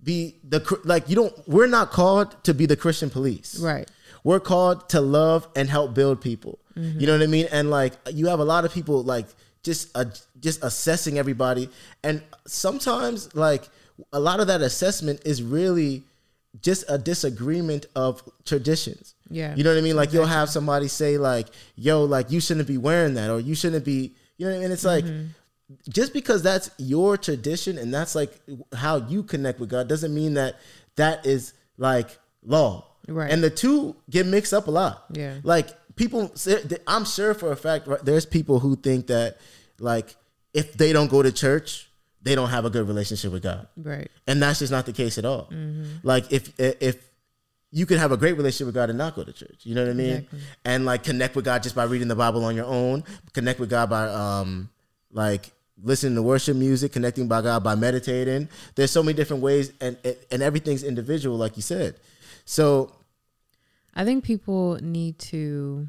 be 0.03 0.35
the 0.43 0.79
like 0.83 1.09
you 1.09 1.15
don't. 1.15 1.47
We're 1.47 1.67
not 1.67 1.91
called 1.91 2.43
to 2.43 2.53
be 2.53 2.65
the 2.65 2.75
Christian 2.75 3.09
police, 3.09 3.59
right? 3.59 3.89
We're 4.23 4.39
called 4.39 4.89
to 4.89 5.01
love 5.01 5.47
and 5.55 5.69
help 5.69 5.93
build 5.93 6.21
people. 6.21 6.59
Mm-hmm. 6.77 6.99
You 6.99 7.07
know 7.07 7.13
what 7.13 7.23
I 7.23 7.27
mean? 7.27 7.47
And 7.51 7.69
like 7.69 7.93
you 8.11 8.27
have 8.27 8.39
a 8.39 8.45
lot 8.45 8.65
of 8.65 8.73
people 8.73 9.03
like 9.03 9.27
just 9.69 9.83
uh, 9.99 10.05
just 10.47 10.63
assessing 10.63 11.13
everybody, 11.23 11.69
and 12.07 12.15
sometimes 12.47 13.17
like 13.35 13.63
a 14.13 14.19
lot 14.19 14.39
of 14.39 14.47
that 14.47 14.61
assessment 14.61 15.17
is 15.25 15.43
really 15.43 16.03
just 16.67 16.85
a 16.89 16.97
disagreement 16.97 17.85
of 17.95 18.23
traditions. 18.45 19.13
Yeah. 19.29 19.53
You 19.55 19.63
know 19.63 19.71
what 19.73 19.77
I 19.77 19.81
mean? 19.81 19.95
Like 20.01 20.13
you'll 20.13 20.25
have 20.39 20.49
somebody 20.49 20.87
say 20.87 21.17
like, 21.17 21.47
"Yo, 21.75 22.03
like 22.05 22.31
you 22.31 22.39
shouldn't 22.39 22.67
be 22.67 22.77
wearing 22.77 23.13
that," 23.15 23.29
or 23.29 23.39
"You 23.39 23.55
shouldn't 23.55 23.85
be," 23.85 23.99
you 24.37 24.45
know 24.45 24.51
what 24.53 24.57
I 24.59 24.61
mean? 24.61 24.71
It's 24.71 24.85
like 24.85 25.05
just 25.89 26.13
because 26.13 26.41
that's 26.41 26.69
your 26.77 27.17
tradition 27.17 27.77
and 27.77 27.93
that's 27.93 28.15
like 28.15 28.31
how 28.73 28.95
you 29.11 29.21
connect 29.23 29.59
with 29.59 29.69
God 29.69 29.89
doesn't 29.89 30.13
mean 30.13 30.35
that 30.35 30.55
that 30.95 31.25
is 31.25 31.53
like 31.77 32.17
law. 32.41 32.85
Right. 33.07 33.29
And 33.31 33.43
the 33.43 33.49
two 33.49 33.95
get 34.09 34.25
mixed 34.25 34.53
up 34.53 34.67
a 34.67 34.71
lot. 34.71 35.05
Yeah. 35.11 35.39
Like 35.43 35.67
people, 35.95 36.31
say- 36.35 36.63
I'm 36.87 37.05
sure 37.05 37.33
for 37.33 37.51
a 37.51 37.55
fact, 37.55 37.87
right, 37.87 38.03
there's 38.03 38.25
people 38.25 38.59
who 38.59 38.75
think 38.77 39.07
that 39.07 39.37
like 39.79 40.15
if 40.53 40.73
they 40.73 40.93
don't 40.93 41.09
go 41.09 41.21
to 41.21 41.31
church, 41.31 41.89
they 42.21 42.35
don't 42.35 42.49
have 42.49 42.65
a 42.65 42.69
good 42.69 42.87
relationship 42.87 43.31
with 43.31 43.43
God 43.43 43.67
Right. 43.77 44.09
and 44.27 44.41
that's 44.41 44.59
just 44.59 44.71
not 44.71 44.85
the 44.85 44.93
case 44.93 45.17
at 45.17 45.25
all. 45.25 45.49
Like 46.03 46.31
if 46.31 46.51
if 46.59 47.07
you 47.71 47.85
can 47.85 47.97
have 47.97 48.11
a 48.11 48.17
great 48.17 48.37
relationship 48.37 48.67
with 48.67 48.75
God 48.75 48.89
and 48.89 48.97
not 48.97 49.15
go 49.15 49.23
to 49.23 49.33
church, 49.33 49.59
you 49.63 49.75
know 49.75 49.83
what 49.83 49.91
I 49.91 49.93
mean, 49.93 50.09
Exactly. 50.15 50.39
and 50.65 50.85
like 50.85 51.03
connect 51.03 51.35
with 51.35 51.45
God 51.45 51.63
just 51.63 51.75
by 51.75 51.83
reading 51.83 52.07
the 52.07 52.15
Bible 52.15 52.43
on 52.45 52.55
your 52.55 52.65
own, 52.65 53.03
connect 53.33 53.59
with 53.59 53.69
God 53.69 53.89
by 53.89 54.07
um 54.07 54.69
like 55.11 55.51
listening 55.83 56.15
to 56.15 56.23
worship 56.23 56.57
music, 56.57 56.91
connecting 56.91 57.27
by 57.27 57.41
God 57.41 57.63
by 57.63 57.75
meditating. 57.75 58.49
There's 58.75 58.89
so 58.91 59.03
many 59.03 59.15
different 59.15 59.43
ways, 59.43 59.71
and 59.79 59.95
and 60.31 60.41
everything's 60.41 60.83
individual, 60.83 61.37
like 61.37 61.55
you 61.55 61.61
said. 61.61 61.95
So 62.45 62.91
I 63.93 64.03
think 64.05 64.23
people 64.23 64.79
need 64.81 65.19
to, 65.31 65.87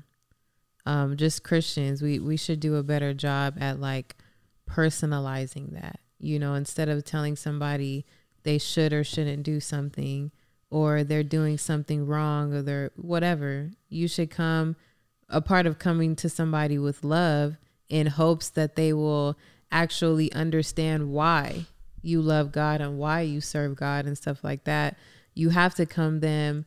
um, 0.89 1.19
just 1.19 1.45
Christians, 1.45 2.01
we, 2.01 2.19
we 2.19 2.39
should 2.39 2.61
do 2.61 2.77
a 2.77 2.83
better 2.83 3.13
job 3.13 3.59
at 3.61 3.79
like 3.79 4.17
personalizing 4.67 5.79
that, 5.79 6.01
you 6.19 6.39
know, 6.39 6.55
instead 6.55 6.89
of 6.89 7.05
telling 7.05 7.37
somebody 7.37 8.07
they 8.43 8.57
should 8.57 8.95
or 8.95 9.05
shouldn't 9.05 9.43
do 9.43 9.61
something 9.61 10.31
or 10.71 11.05
they're 11.05 11.23
doing 11.23 11.59
something 11.59 12.07
wrong 12.07 12.55
or 12.55 12.63
they're 12.63 12.91
whatever, 12.97 13.71
you 13.91 14.09
should 14.09 14.31
come 14.31 14.77
a 15.29 15.43
part 15.43 15.67
of 15.67 15.79
coming 15.79 16.17
to 16.17 16.29
somebody 16.31 16.79
with 16.79 17.05
love 17.05 17.59
in 17.91 18.07
hopes 18.07 18.49
that 18.49 18.75
they 18.75 18.95
will 18.95 19.37
actually 19.71 20.33
understand 20.33 21.13
why 21.13 21.67
you 22.01 22.23
love 22.23 22.51
God 22.51 22.81
and 22.81 22.99
why 22.99 23.21
you 23.21 23.43
serve 23.43 23.77
God 23.77 24.07
and 24.07 24.17
stuff 24.17 24.43
like 24.43 24.65
that. 24.65 24.97
You 25.35 25.51
have 25.51 25.75
to 25.75 25.85
come 25.85 26.21
them 26.21 26.65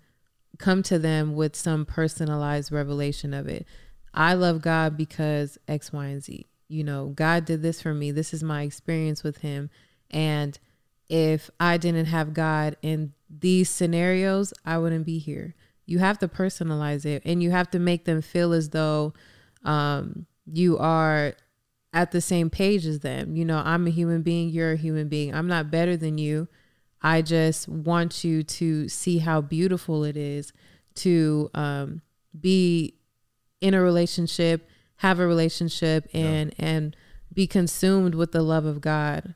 come 0.59 0.83
to 0.83 0.99
them 0.99 1.33
with 1.33 1.55
some 1.55 1.85
personalized 1.85 2.71
revelation 2.71 3.33
of 3.33 3.47
it. 3.47 3.65
I 4.13 4.33
love 4.33 4.61
God 4.61 4.97
because 4.97 5.57
X, 5.67 5.93
Y, 5.93 6.05
and 6.05 6.23
Z. 6.23 6.45
You 6.67 6.83
know, 6.83 7.07
God 7.07 7.45
did 7.45 7.61
this 7.61 7.81
for 7.81 7.93
me. 7.93 8.11
This 8.11 8.33
is 8.33 8.43
my 8.43 8.63
experience 8.63 9.23
with 9.23 9.37
Him. 9.37 9.69
And 10.09 10.57
if 11.09 11.49
I 11.59 11.77
didn't 11.77 12.05
have 12.05 12.33
God 12.33 12.77
in 12.81 13.13
these 13.29 13.69
scenarios, 13.69 14.53
I 14.65 14.77
wouldn't 14.77 15.05
be 15.05 15.19
here. 15.19 15.55
You 15.85 15.99
have 15.99 16.19
to 16.19 16.27
personalize 16.27 17.05
it 17.05 17.21
and 17.25 17.43
you 17.43 17.51
have 17.51 17.69
to 17.71 17.79
make 17.79 18.05
them 18.05 18.21
feel 18.21 18.53
as 18.53 18.69
though 18.69 19.13
um, 19.65 20.25
you 20.45 20.77
are 20.77 21.33
at 21.93 22.11
the 22.11 22.21
same 22.21 22.49
page 22.49 22.85
as 22.85 22.99
them. 22.99 23.35
You 23.35 23.43
know, 23.43 23.61
I'm 23.63 23.87
a 23.87 23.89
human 23.89 24.21
being, 24.21 24.49
you're 24.49 24.71
a 24.71 24.77
human 24.77 25.09
being. 25.09 25.35
I'm 25.35 25.47
not 25.47 25.69
better 25.69 25.97
than 25.97 26.17
you. 26.17 26.47
I 27.01 27.21
just 27.21 27.67
want 27.67 28.23
you 28.23 28.43
to 28.43 28.87
see 28.87 29.17
how 29.17 29.41
beautiful 29.41 30.03
it 30.03 30.15
is 30.15 30.53
to 30.95 31.49
um, 31.53 32.01
be 32.39 32.95
in 33.61 33.73
a 33.73 33.81
relationship, 33.81 34.67
have 34.97 35.19
a 35.19 35.27
relationship, 35.27 36.07
and 36.13 36.53
and 36.57 36.95
be 37.33 37.47
consumed 37.47 38.15
with 38.15 38.31
the 38.31 38.41
love 38.41 38.65
of 38.65 38.81
God. 38.81 39.35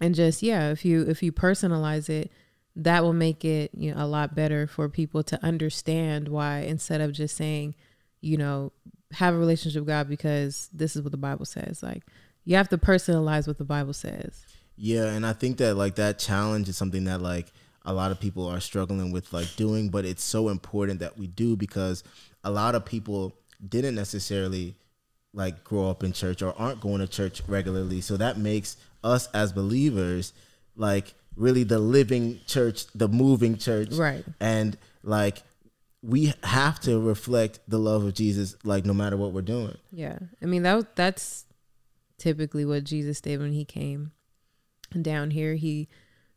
And 0.00 0.14
just 0.14 0.42
yeah, 0.42 0.70
if 0.70 0.84
you 0.84 1.02
if 1.02 1.22
you 1.22 1.32
personalize 1.32 2.08
it, 2.08 2.30
that 2.76 3.02
will 3.02 3.12
make 3.12 3.44
it 3.44 3.70
you 3.74 3.92
know 3.92 4.02
a 4.02 4.06
lot 4.06 4.34
better 4.34 4.66
for 4.66 4.88
people 4.88 5.22
to 5.24 5.44
understand 5.44 6.28
why 6.28 6.60
instead 6.60 7.00
of 7.00 7.12
just 7.12 7.36
saying, 7.36 7.74
you 8.20 8.36
know, 8.36 8.72
have 9.12 9.34
a 9.34 9.38
relationship 9.38 9.80
with 9.80 9.88
God 9.88 10.08
because 10.08 10.68
this 10.72 10.96
is 10.96 11.02
what 11.02 11.12
the 11.12 11.18
Bible 11.18 11.44
says. 11.44 11.82
Like 11.82 12.02
you 12.44 12.56
have 12.56 12.68
to 12.70 12.78
personalize 12.78 13.46
what 13.46 13.58
the 13.58 13.64
Bible 13.64 13.92
says. 13.92 14.46
Yeah, 14.76 15.06
and 15.06 15.24
I 15.24 15.32
think 15.32 15.58
that 15.58 15.76
like 15.76 15.96
that 15.96 16.18
challenge 16.18 16.68
is 16.68 16.76
something 16.76 17.04
that 17.04 17.20
like 17.20 17.52
a 17.84 17.92
lot 17.92 18.10
of 18.10 18.20
people 18.20 18.48
are 18.48 18.60
struggling 18.60 19.12
with 19.12 19.32
like 19.32 19.54
doing, 19.56 19.90
but 19.90 20.04
it's 20.04 20.24
so 20.24 20.48
important 20.48 21.00
that 21.00 21.18
we 21.18 21.26
do 21.26 21.56
because 21.56 22.02
a 22.42 22.50
lot 22.50 22.74
of 22.74 22.84
people 22.84 23.36
didn't 23.66 23.94
necessarily 23.94 24.74
like 25.32 25.64
grow 25.64 25.90
up 25.90 26.02
in 26.02 26.12
church 26.12 26.42
or 26.42 26.54
aren't 26.58 26.80
going 26.80 27.00
to 27.00 27.06
church 27.06 27.42
regularly. 27.46 28.00
So 28.00 28.16
that 28.16 28.38
makes 28.38 28.76
us 29.02 29.28
as 29.34 29.52
believers 29.52 30.32
like 30.76 31.14
really 31.36 31.64
the 31.64 31.78
living 31.78 32.40
church, 32.46 32.86
the 32.94 33.08
moving 33.08 33.58
church. 33.58 33.92
Right. 33.92 34.24
And 34.40 34.78
like 35.02 35.42
we 36.02 36.32
have 36.42 36.80
to 36.80 37.00
reflect 37.00 37.60
the 37.66 37.78
love 37.78 38.04
of 38.04 38.14
Jesus 38.14 38.56
like 38.64 38.84
no 38.84 38.94
matter 38.94 39.16
what 39.16 39.32
we're 39.32 39.42
doing. 39.42 39.76
Yeah. 39.90 40.18
I 40.42 40.46
mean 40.46 40.62
that 40.62 40.96
that's 40.96 41.44
typically 42.18 42.64
what 42.64 42.84
Jesus 42.84 43.20
did 43.20 43.40
when 43.40 43.52
he 43.52 43.64
came 43.64 44.12
down 45.00 45.32
here. 45.32 45.54
He 45.54 45.88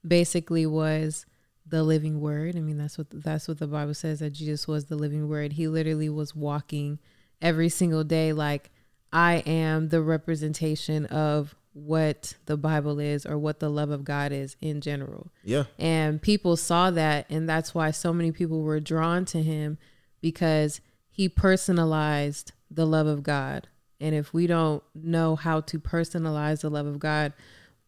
basically 0.06 0.66
was 0.66 1.26
the 1.70 1.84
living 1.84 2.20
word. 2.20 2.56
I 2.56 2.60
mean 2.60 2.78
that's 2.78 2.98
what 2.98 3.08
that's 3.12 3.48
what 3.48 3.60
the 3.60 3.68
Bible 3.68 3.94
says 3.94 4.20
that 4.20 4.32
Jesus 4.32 4.68
was 4.68 4.86
the 4.86 4.96
living 4.96 5.28
word. 5.28 5.54
He 5.54 5.68
literally 5.68 6.10
was 6.10 6.36
walking 6.36 7.00
every 7.42 7.70
single 7.70 8.04
day 8.04 8.34
like 8.34 8.72
I 9.12 9.36
am 9.46 9.90
the 9.90 10.02
representation 10.02 11.06
of 11.06 11.56
what 11.74 12.34
the 12.46 12.58
Bible 12.58 13.00
is 13.00 13.26
or 13.26 13.38
what 13.38 13.60
the 13.60 13.70
love 13.70 13.90
of 13.90 14.04
God 14.04 14.32
is 14.32 14.56
in 14.62 14.82
general. 14.82 15.32
Yeah. 15.44 15.66
And 15.78 16.22
people 16.22 16.58
saw 16.58 16.92
that, 16.92 17.28
and 17.30 17.48
that's 17.48 17.76
why 17.76 17.92
so 17.92 18.12
many 18.12 18.32
people 18.32 18.64
were 18.64 18.80
drawn 18.80 19.26
to 19.26 19.42
him 19.42 19.78
because 20.20 20.82
he 21.10 21.30
personalized 21.30 22.52
the 22.70 22.86
love 22.86 23.08
of 23.08 23.24
God. 23.24 23.68
And 24.00 24.14
if 24.14 24.34
we 24.34 24.48
don't 24.48 24.84
know 24.96 25.36
how 25.36 25.62
to 25.62 25.80
personalize 25.80 26.62
the 26.62 26.70
love 26.70 26.86
of 26.86 27.00
God, 27.00 27.34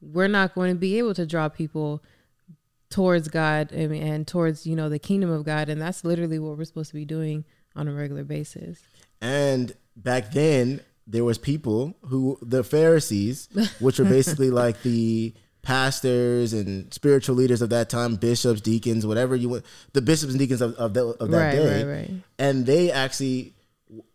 we're 0.01 0.27
not 0.27 0.55
going 0.55 0.71
to 0.71 0.79
be 0.79 0.97
able 0.97 1.13
to 1.15 1.25
draw 1.25 1.49
people 1.49 2.03
towards 2.89 3.27
God 3.27 3.71
and, 3.71 3.93
and 3.93 4.27
towards, 4.27 4.65
you 4.65 4.75
know, 4.75 4.89
the 4.89 4.99
kingdom 4.99 5.29
of 5.29 5.43
God. 5.45 5.69
And 5.69 5.81
that's 5.81 6.03
literally 6.03 6.39
what 6.39 6.57
we're 6.57 6.65
supposed 6.65 6.89
to 6.89 6.95
be 6.95 7.05
doing 7.05 7.45
on 7.75 7.87
a 7.87 7.93
regular 7.93 8.23
basis. 8.23 8.79
And 9.21 9.73
back 9.95 10.31
then, 10.31 10.81
there 11.05 11.23
was 11.23 11.37
people 11.37 11.95
who 12.05 12.37
the 12.41 12.63
Pharisees, 12.63 13.47
which 13.79 13.99
were 13.99 14.05
basically 14.05 14.49
like 14.63 14.81
the 14.83 15.33
pastors 15.61 16.53
and 16.53 16.91
spiritual 16.93 17.35
leaders 17.35 17.61
of 17.61 17.69
that 17.69 17.89
time, 17.89 18.15
bishops, 18.15 18.61
deacons, 18.61 19.05
whatever 19.05 19.35
you 19.35 19.49
want, 19.49 19.65
the 19.93 20.01
bishops 20.01 20.31
and 20.31 20.39
deacons 20.39 20.61
of, 20.61 20.73
of, 20.75 20.93
the, 20.93 21.05
of 21.05 21.29
that 21.31 21.37
Right, 21.37 21.51
day, 21.51 21.83
right, 21.83 21.91
right. 21.99 22.11
and 22.37 22.65
they 22.65 22.91
actually 22.91 23.53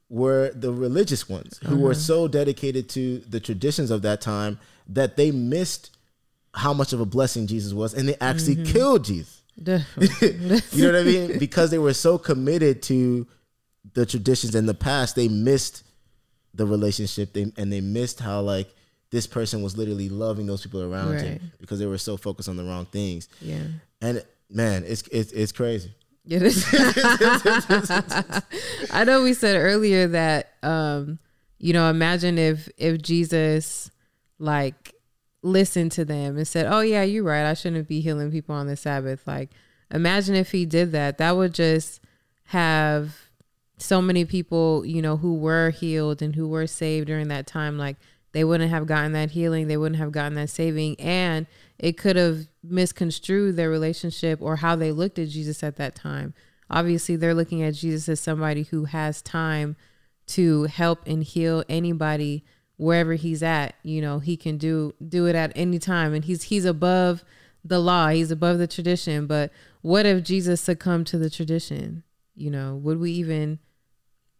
were 0.08 0.50
the 0.54 0.72
religious 0.72 1.28
ones 1.28 1.58
who 1.64 1.74
Uh-huh. 1.74 1.76
were 1.84 1.94
so 1.94 2.28
dedicated 2.28 2.88
to 2.90 3.18
the 3.20 3.40
traditions 3.40 3.90
of 3.90 4.02
that 4.02 4.20
time 4.20 4.58
that 4.88 5.16
they 5.16 5.30
missed 5.30 5.96
how 6.54 6.72
much 6.72 6.92
of 6.92 7.00
a 7.00 7.04
blessing 7.06 7.46
Jesus 7.46 7.72
was, 7.72 7.94
and 7.94 8.08
they 8.08 8.16
actually 8.20 8.56
Mm-hmm. 8.56 8.72
killed 8.72 9.04
Jesus. 9.04 9.42
you 9.56 9.66
know 9.66 10.92
what 10.92 10.96
I 10.96 11.04
mean? 11.04 11.38
Because 11.38 11.70
they 11.70 11.78
were 11.78 11.94
so 11.94 12.18
committed 12.18 12.82
to 12.84 13.26
the 13.92 14.04
traditions 14.06 14.54
in 14.54 14.66
the 14.66 14.74
past, 14.74 15.14
they 15.16 15.28
missed 15.28 15.84
the 16.54 16.66
relationship. 16.66 17.32
They 17.32 17.52
and 17.56 17.72
they 17.72 17.80
missed 17.80 18.18
how 18.20 18.40
like 18.40 18.72
this 19.10 19.26
person 19.28 19.62
was 19.62 19.76
literally 19.76 20.08
loving 20.08 20.46
those 20.46 20.62
people 20.62 20.82
around 20.82 21.18
him 21.20 21.52
because 21.60 21.78
they 21.78 21.86
were 21.86 21.98
so 21.98 22.16
focused 22.16 22.48
on 22.48 22.56
the 22.56 22.64
wrong 22.64 22.86
things. 22.86 23.28
yeah. 23.40 23.62
And 24.00 24.24
man, 24.50 24.82
it's 24.86 25.02
it's 25.12 25.30
it's 25.32 25.52
crazy. 25.52 25.92
It 26.26 26.42
is. 26.42 26.64
I 28.90 29.04
know 29.04 29.22
we 29.22 29.34
said 29.34 29.56
earlier 29.56 30.08
that 30.08 30.52
um, 30.62 31.18
you 31.58 31.72
know, 31.72 31.88
imagine 31.90 32.38
if 32.38 32.68
if 32.76 33.00
Jesus 33.00 33.90
like 34.38 34.93
listened 35.44 35.92
to 35.92 36.04
them 36.04 36.36
and 36.36 36.48
said, 36.48 36.66
"Oh 36.66 36.80
yeah, 36.80 37.02
you're 37.02 37.22
right. 37.22 37.44
I 37.48 37.54
shouldn't 37.54 37.86
be 37.86 38.00
healing 38.00 38.32
people 38.32 38.54
on 38.54 38.66
the 38.66 38.76
Sabbath." 38.76 39.26
Like 39.26 39.50
imagine 39.92 40.34
if 40.34 40.50
he 40.50 40.66
did 40.66 40.90
that. 40.92 41.18
That 41.18 41.36
would 41.36 41.54
just 41.54 42.00
have 42.46 43.30
so 43.78 44.00
many 44.00 44.24
people, 44.24 44.84
you 44.84 45.02
know, 45.02 45.16
who 45.16 45.34
were 45.34 45.70
healed 45.70 46.22
and 46.22 46.34
who 46.34 46.48
were 46.48 46.66
saved 46.66 47.06
during 47.06 47.28
that 47.28 47.46
time 47.46 47.78
like 47.78 47.96
they 48.32 48.44
wouldn't 48.44 48.70
have 48.70 48.86
gotten 48.86 49.12
that 49.12 49.30
healing, 49.30 49.68
they 49.68 49.76
wouldn't 49.76 50.00
have 50.00 50.10
gotten 50.10 50.34
that 50.34 50.50
saving 50.50 50.98
and 50.98 51.46
it 51.78 51.96
could 51.96 52.16
have 52.16 52.48
misconstrued 52.62 53.56
their 53.56 53.70
relationship 53.70 54.40
or 54.40 54.56
how 54.56 54.74
they 54.74 54.92
looked 54.92 55.18
at 55.18 55.28
Jesus 55.28 55.62
at 55.62 55.76
that 55.76 55.94
time. 55.94 56.34
Obviously, 56.70 57.14
they're 57.16 57.34
looking 57.34 57.62
at 57.62 57.74
Jesus 57.74 58.08
as 58.08 58.20
somebody 58.20 58.62
who 58.64 58.86
has 58.86 59.22
time 59.22 59.76
to 60.26 60.64
help 60.64 61.06
and 61.06 61.22
heal 61.22 61.62
anybody 61.68 62.44
wherever 62.76 63.14
he's 63.14 63.42
at. 63.42 63.74
You 63.82 64.00
know, 64.00 64.18
he 64.18 64.36
can 64.36 64.58
do 64.58 64.94
do 65.06 65.26
it 65.26 65.34
at 65.34 65.52
any 65.54 65.78
time 65.78 66.14
and 66.14 66.24
he's 66.24 66.44
he's 66.44 66.64
above 66.64 67.24
the 67.64 67.78
law, 67.78 68.08
he's 68.08 68.30
above 68.30 68.58
the 68.58 68.66
tradition, 68.66 69.26
but 69.26 69.50
what 69.80 70.06
if 70.06 70.22
Jesus 70.22 70.60
succumbed 70.60 71.06
to 71.08 71.18
the 71.18 71.30
tradition? 71.30 72.02
You 72.34 72.50
know, 72.50 72.74
would 72.76 72.98
we 72.98 73.12
even 73.12 73.58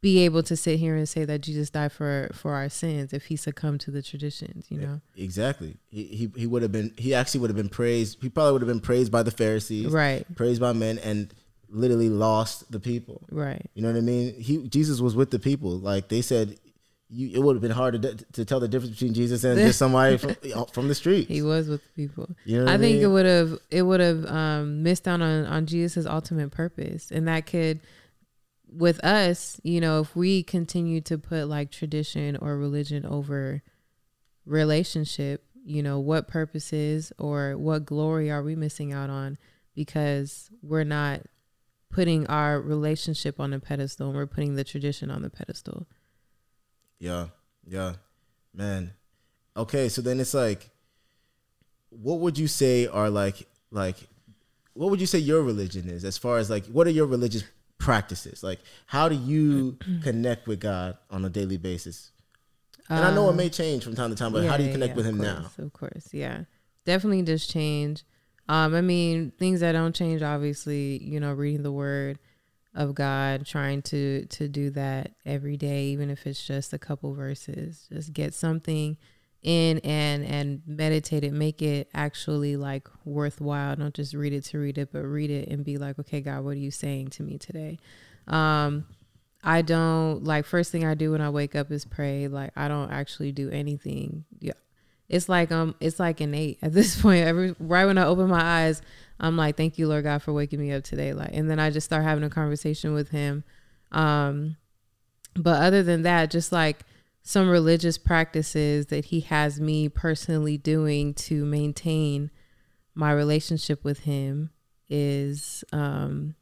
be 0.05 0.23
able 0.23 0.43
to 0.43 0.55
sit 0.55 0.79
here 0.79 0.95
and 0.95 1.09
say 1.09 1.25
that 1.25 1.41
Jesus 1.41 1.71
died 1.71 1.91
for 1.91 2.29
for 2.35 2.53
our 2.53 2.69
sins 2.69 3.14
if 3.14 3.25
he 3.26 3.37
succumbed 3.37 3.81
to 3.81 3.91
the 3.91 4.03
traditions, 4.03 4.67
you 4.69 4.79
know. 4.79 5.00
Exactly. 5.17 5.79
He 5.88 6.05
he, 6.05 6.33
he 6.37 6.47
would 6.47 6.61
have 6.61 6.73
been 6.73 6.93
he 6.99 7.14
actually 7.14 7.41
would 7.41 7.49
have 7.49 7.57
been 7.57 7.71
praised. 7.71 8.19
He 8.21 8.29
probably 8.29 8.53
would 8.53 8.61
have 8.61 8.69
been 8.69 8.81
praised 8.81 9.11
by 9.11 9.23
the 9.23 9.31
Pharisees. 9.31 9.87
Right. 9.87 10.26
Praised 10.37 10.61
by 10.61 10.75
men 10.75 10.99
and 10.99 11.33
literally 11.71 12.11
lost 12.11 12.71
the 12.71 12.81
people. 12.81 13.23
Right. 13.31 13.71
You 13.73 13.81
know 13.81 13.93
what 13.93 13.97
I 13.97 14.03
mean? 14.03 14.38
He 14.38 14.69
Jesus 14.69 15.00
was 15.00 15.17
with 15.17 15.31
the 15.31 15.38
people. 15.38 15.79
Like 15.79 16.09
they 16.09 16.21
said 16.21 16.59
you, 17.14 17.30
it 17.33 17.42
would 17.42 17.56
have 17.56 17.62
been 17.62 17.71
hard 17.71 18.00
to, 18.02 18.14
to 18.33 18.44
tell 18.44 18.61
the 18.61 18.68
difference 18.68 18.94
between 18.94 19.14
Jesus 19.14 19.44
and 19.44 19.59
just 19.59 19.78
somebody 19.78 20.16
from, 20.18 20.37
from 20.73 20.88
the 20.88 20.94
street. 20.94 21.28
He 21.28 21.42
was 21.42 21.68
with 21.68 21.83
people. 21.94 22.28
You 22.44 22.64
know 22.64 22.73
I 22.73 22.78
think 22.78 23.00
it 23.00 23.06
would 23.06 23.26
have 23.26 23.59
it 23.71 23.83
would 23.83 24.00
have 24.00 24.26
um, 24.26 24.83
missed 24.83 25.06
out 25.06 25.23
on 25.23 25.47
on 25.47 25.66
Jesus' 25.66 26.06
ultimate 26.06 26.50
purpose, 26.50 27.11
and 27.11 27.28
that 27.28 27.47
could, 27.47 27.80
with 28.68 29.02
us, 29.04 29.61
you 29.62 29.80
know, 29.80 30.00
if 30.00 30.16
we 30.16 30.42
continue 30.42 31.00
to 31.02 31.16
put 31.16 31.49
like 31.49 31.71
tradition 31.71 32.37
or 32.37 32.56
religion 32.56 33.06
over 33.06 33.62
relationship, 34.44 35.44
you 35.64 35.83
know, 35.83 36.00
what 36.00 36.28
purposes 36.28 37.12
or 37.18 37.56
what 37.56 37.87
glory 37.87 38.30
are 38.30 38.42
we 38.42 38.56
missing 38.56 38.92
out 38.92 39.11
on 39.11 39.38
because 39.75 40.50
we're 40.62 40.85
not 40.85 41.23
putting 41.90 42.26
our 42.26 42.61
relationship 42.61 43.38
on 43.38 43.52
a 43.52 43.61
pedestal 43.61 44.09
and 44.09 44.16
we're 44.16 44.26
putting 44.26 44.56
the 44.56 44.64
tradition 44.64 45.11
on 45.11 45.23
the 45.23 45.30
pedestal. 45.30 45.87
Yeah, 46.98 47.26
yeah, 47.66 47.94
man. 48.54 48.92
Okay, 49.56 49.88
so 49.88 50.02
then 50.02 50.20
it's 50.20 50.34
like, 50.34 50.70
what 51.90 52.20
would 52.20 52.38
you 52.38 52.48
say 52.48 52.86
are 52.86 53.10
like 53.10 53.46
like, 53.70 53.96
what 54.74 54.90
would 54.90 55.00
you 55.00 55.06
say 55.06 55.18
your 55.18 55.42
religion 55.42 55.88
is 55.88 56.04
as 56.04 56.18
far 56.18 56.38
as 56.38 56.50
like 56.50 56.66
what 56.66 56.86
are 56.86 56.90
your 56.90 57.06
religious 57.06 57.44
practices? 57.78 58.42
Like, 58.42 58.60
how 58.86 59.08
do 59.08 59.14
you 59.14 59.78
connect 60.02 60.46
with 60.46 60.60
God 60.60 60.96
on 61.10 61.24
a 61.24 61.28
daily 61.28 61.56
basis? 61.56 62.10
And 62.88 63.02
I 63.04 63.14
know 63.14 63.30
it 63.30 63.34
may 63.34 63.48
change 63.48 63.82
from 63.82 63.94
time 63.94 64.10
to 64.10 64.16
time, 64.16 64.32
but 64.32 64.44
how 64.44 64.56
do 64.56 64.62
you 64.62 64.68
Um, 64.70 64.74
connect 64.74 64.90
yeah, 64.90 64.96
with 64.96 65.06
Him 65.06 65.16
course, 65.16 65.58
now? 65.58 65.64
Of 65.64 65.72
course, 65.72 66.08
yeah, 66.12 66.44
definitely 66.84 67.22
does 67.22 67.46
change. 67.46 68.04
Um, 68.46 68.74
I 68.74 68.82
mean, 68.82 69.32
things 69.38 69.60
that 69.60 69.72
don't 69.72 69.94
change, 69.94 70.20
obviously, 70.20 71.02
you 71.02 71.18
know, 71.18 71.32
reading 71.32 71.62
the 71.62 71.72
Word 71.72 72.18
of 72.75 72.95
God, 72.95 73.47
trying 73.47 73.83
to 73.83 74.26
to 74.26 74.49
do 74.49 74.71
that 74.71 75.12
every 75.25 75.57
day, 75.57 75.87
even 75.87 76.11
if 76.11 76.26
it's 76.26 76.45
just 76.45 76.73
a 76.73 76.78
couple 76.78 77.14
verses, 77.14 77.87
just 77.93 78.12
get 78.12 78.35
something 78.35 78.97
in 79.43 79.78
and 79.81 80.25
and 80.25 80.62
meditate 80.66 81.23
it, 81.23 81.33
make 81.33 81.62
it 81.62 81.88
actually 81.95 82.57
like 82.57 82.88
worthwhile. 83.04 83.76
Don't 83.76 83.95
just 83.95 84.14
read 84.14 84.33
it 84.33 84.45
to 84.47 84.59
read 84.59 84.78
it, 84.78 84.90
but 84.93 85.02
read 85.02 85.31
it 85.31 85.49
and 85.49 85.64
be 85.64 85.76
like, 85.76 85.99
okay, 85.99 86.21
God, 86.21 86.45
what 86.45 86.52
are 86.52 86.61
you 86.61 86.71
saying 86.71 87.09
to 87.11 87.23
me 87.23 87.38
today? 87.38 87.78
Um, 88.26 88.87
I 89.45 89.61
don't 89.61 90.25
like 90.25 90.47
first 90.47 90.73
thing 90.73 90.87
I 90.87 90.95
do 90.95 91.12
when 91.12 91.21
I 91.21 91.28
wake 91.28 91.54
up 91.54 91.71
is 91.71 91.85
pray. 91.85 92.26
Like 92.28 92.52
I 92.57 92.66
don't 92.66 92.90
actually 92.90 93.33
do 93.33 93.50
anything. 93.50 94.25
Yeah. 94.40 94.54
It's 95.09 95.28
like 95.28 95.52
um 95.52 95.75
it's 95.81 96.00
like 96.00 96.23
innate 96.23 96.59
at 96.62 96.73
this 96.73 97.00
point. 97.02 97.26
Every 97.26 97.54
right 97.59 97.85
when 97.85 97.99
I 97.99 98.07
open 98.07 98.28
my 98.28 98.43
eyes, 98.43 98.81
I'm 99.21 99.37
like, 99.37 99.56
Thank 99.56 99.78
you, 99.78 99.88
Lord 99.88 100.04
God, 100.04 100.23
for 100.23 100.33
waking 100.33 100.61
me 100.61 100.73
up 100.73 100.85
today. 100.85 101.12
Like 101.12 101.30
and 101.33 101.49
then 101.50 101.59
I 101.59 101.71
just 101.71 101.85
start 101.87 102.04
having 102.04 102.25
a 102.25 102.30
conversation 102.30 102.94
with 102.94 103.11
him. 103.11 103.44
Um 103.92 104.56
but 105.37 105.62
other 105.62 105.83
than 105.83 106.02
that, 106.02 106.30
just 106.30 106.52
like 106.52 106.85
some 107.23 107.49
religious 107.49 107.99
practices 107.99 108.87
that 108.87 109.06
he 109.06 109.21
has 109.21 109.61
me 109.61 109.88
personally 109.88 110.59
doing 110.59 111.14
to 111.14 111.44
maintain 111.44 112.30
my 112.94 113.11
relationship 113.11 113.83
with 113.83 114.00
him 114.00 114.50
is 114.88 115.64
um 115.73 116.35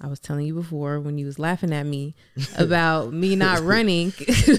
I 0.00 0.06
was 0.06 0.20
telling 0.20 0.46
you 0.46 0.54
before 0.54 1.00
when 1.00 1.18
you 1.18 1.26
was 1.26 1.38
laughing 1.38 1.72
at 1.72 1.84
me 1.84 2.14
about 2.56 3.12
me 3.12 3.36
not 3.36 3.60
running. 3.60 4.12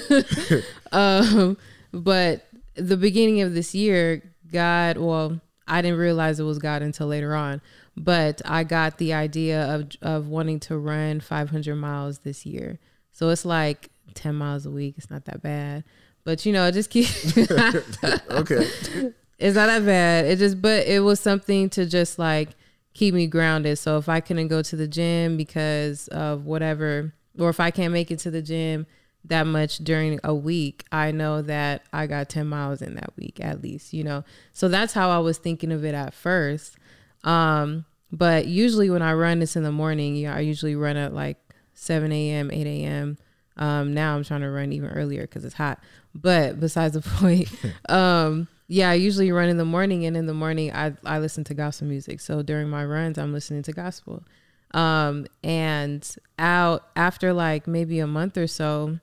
um, 0.91 1.57
but 1.91 2.45
the 2.75 2.97
beginning 2.97 3.41
of 3.41 3.53
this 3.53 3.73
year, 3.73 4.21
God, 4.51 4.97
well, 4.97 5.39
I 5.69 5.81
didn't 5.81 5.99
realize 5.99 6.39
it 6.39 6.43
was 6.43 6.59
God 6.59 6.81
until 6.81 7.07
later 7.07 7.35
on, 7.35 7.61
but 7.95 8.41
I 8.45 8.63
got 8.63 8.97
the 8.97 9.13
idea 9.13 9.63
of 9.73 9.89
of 10.01 10.27
wanting 10.27 10.59
to 10.61 10.77
run 10.77 11.19
500 11.19 11.75
miles 11.75 12.19
this 12.19 12.45
year. 12.45 12.79
So 13.11 13.29
it's 13.29 13.45
like 13.45 13.89
10 14.13 14.35
miles 14.35 14.65
a 14.65 14.71
week. 14.71 14.95
It's 14.97 15.09
not 15.09 15.25
that 15.25 15.41
bad. 15.41 15.83
But 16.23 16.45
you 16.45 16.53
know, 16.53 16.69
just 16.71 16.89
keep 16.89 17.07
okay. 17.37 18.67
it's 19.39 19.55
not 19.55 19.67
that 19.67 19.85
bad. 19.85 20.25
It 20.25 20.39
just, 20.39 20.61
but 20.61 20.85
it 20.87 20.99
was 21.01 21.19
something 21.19 21.69
to 21.71 21.85
just 21.85 22.19
like 22.19 22.49
keep 22.93 23.13
me 23.13 23.27
grounded. 23.27 23.77
So 23.77 23.97
if 23.97 24.09
I 24.09 24.19
couldn't 24.19 24.47
go 24.47 24.61
to 24.61 24.75
the 24.75 24.87
gym 24.87 25.37
because 25.37 26.07
of 26.09 26.45
whatever, 26.45 27.13
or 27.37 27.49
if 27.49 27.59
I 27.59 27.71
can't 27.71 27.93
make 27.93 28.11
it 28.11 28.19
to 28.19 28.31
the 28.31 28.41
gym 28.41 28.85
that 29.25 29.45
much 29.45 29.77
during 29.79 30.19
a 30.23 30.33
week, 30.33 30.85
I 30.91 31.11
know 31.11 31.41
that 31.41 31.83
I 31.91 32.07
got 32.07 32.29
10 32.29 32.47
miles 32.47 32.81
in 32.81 32.95
that 32.95 33.11
week 33.17 33.39
at 33.41 33.61
least, 33.61 33.93
you 33.93 34.03
know? 34.03 34.23
So 34.53 34.67
that's 34.67 34.93
how 34.93 35.09
I 35.09 35.19
was 35.19 35.37
thinking 35.37 35.71
of 35.71 35.83
it 35.83 35.93
at 35.93 36.13
first. 36.13 36.77
Um, 37.23 37.85
but 38.11 38.47
usually 38.47 38.89
when 38.89 39.01
I 39.01 39.13
run 39.13 39.39
this 39.39 39.55
in 39.55 39.63
the 39.63 39.71
morning, 39.71 40.15
you 40.15 40.27
know, 40.27 40.33
I 40.33 40.39
usually 40.39 40.75
run 40.75 40.97
at 40.97 41.13
like 41.13 41.37
7 41.73 42.11
a.m., 42.11 42.49
8 42.51 42.65
a.m. 42.65 43.17
Um, 43.57 43.93
now 43.93 44.15
I'm 44.15 44.23
trying 44.23 44.41
to 44.41 44.49
run 44.49 44.71
even 44.71 44.89
earlier 44.89 45.21
because 45.21 45.45
it's 45.45 45.55
hot. 45.55 45.79
But 46.15 46.59
besides 46.59 46.93
the 46.95 47.01
point, 47.19 47.51
um, 47.87 48.47
yeah, 48.67 48.89
I 48.89 48.93
usually 48.95 49.31
run 49.31 49.49
in 49.49 49.57
the 49.57 49.65
morning, 49.65 50.05
and 50.05 50.15
in 50.15 50.27
the 50.27 50.33
morning 50.33 50.71
I 50.71 50.93
I 51.03 51.19
listen 51.19 51.43
to 51.45 51.53
gospel 51.53 51.87
music. 51.87 52.19
So 52.19 52.41
during 52.41 52.69
my 52.69 52.85
runs, 52.85 53.17
I'm 53.17 53.33
listening 53.33 53.63
to 53.63 53.73
gospel. 53.73 54.23
Um, 54.71 55.25
and 55.43 56.07
out 56.37 56.87
after 56.95 57.33
like 57.33 57.67
maybe 57.67 57.99
a 57.99 58.07
month 58.07 58.37
or 58.37 58.45
so, 58.45 58.99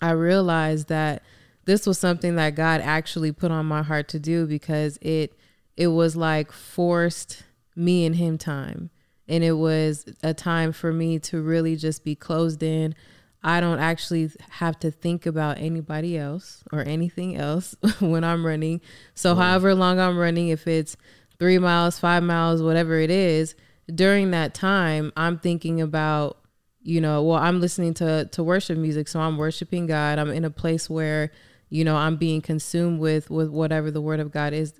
I 0.00 0.10
realized 0.12 0.88
that 0.88 1.22
this 1.64 1.86
was 1.86 1.98
something 1.98 2.36
that 2.36 2.54
God 2.54 2.80
actually 2.80 3.32
put 3.32 3.50
on 3.50 3.66
my 3.66 3.82
heart 3.82 4.08
to 4.08 4.18
do 4.18 4.46
because 4.46 4.98
it 5.02 5.34
it 5.76 5.88
was 5.88 6.16
like 6.16 6.52
forced 6.52 7.42
me 7.74 8.06
and 8.06 8.16
him 8.16 8.38
time. 8.38 8.90
And 9.28 9.44
it 9.44 9.52
was 9.52 10.06
a 10.22 10.32
time 10.32 10.72
for 10.72 10.92
me 10.92 11.18
to 11.20 11.42
really 11.42 11.76
just 11.76 12.04
be 12.04 12.14
closed 12.14 12.62
in. 12.62 12.94
I 13.42 13.60
don't 13.60 13.78
actually 13.78 14.30
have 14.50 14.78
to 14.80 14.90
think 14.90 15.26
about 15.26 15.58
anybody 15.58 16.16
else 16.16 16.64
or 16.72 16.80
anything 16.80 17.36
else 17.36 17.76
when 18.00 18.24
I'm 18.24 18.46
running. 18.46 18.80
So, 19.14 19.34
however 19.34 19.74
long 19.74 20.00
I'm 20.00 20.16
running, 20.16 20.48
if 20.48 20.66
it's 20.66 20.96
three 21.38 21.58
miles, 21.58 21.98
five 21.98 22.22
miles, 22.22 22.62
whatever 22.62 22.98
it 22.98 23.10
is, 23.10 23.54
during 23.94 24.30
that 24.30 24.54
time, 24.54 25.12
I'm 25.16 25.38
thinking 25.38 25.80
about, 25.80 26.38
you 26.86 27.00
know, 27.00 27.22
well, 27.22 27.38
I'm 27.38 27.60
listening 27.60 27.94
to, 27.94 28.26
to 28.26 28.44
worship 28.44 28.78
music. 28.78 29.08
So, 29.08 29.20
I'm 29.20 29.36
worshiping 29.36 29.86
God. 29.86 30.18
I'm 30.18 30.30
in 30.30 30.44
a 30.44 30.50
place 30.50 30.88
where, 30.88 31.32
you 31.68 31.84
know, 31.84 31.96
I'm 31.96 32.16
being 32.16 32.40
consumed 32.40 33.00
with, 33.00 33.28
with 33.28 33.48
whatever 33.50 33.90
the 33.90 34.00
word 34.00 34.20
of 34.20 34.30
God 34.30 34.52
is 34.52 34.72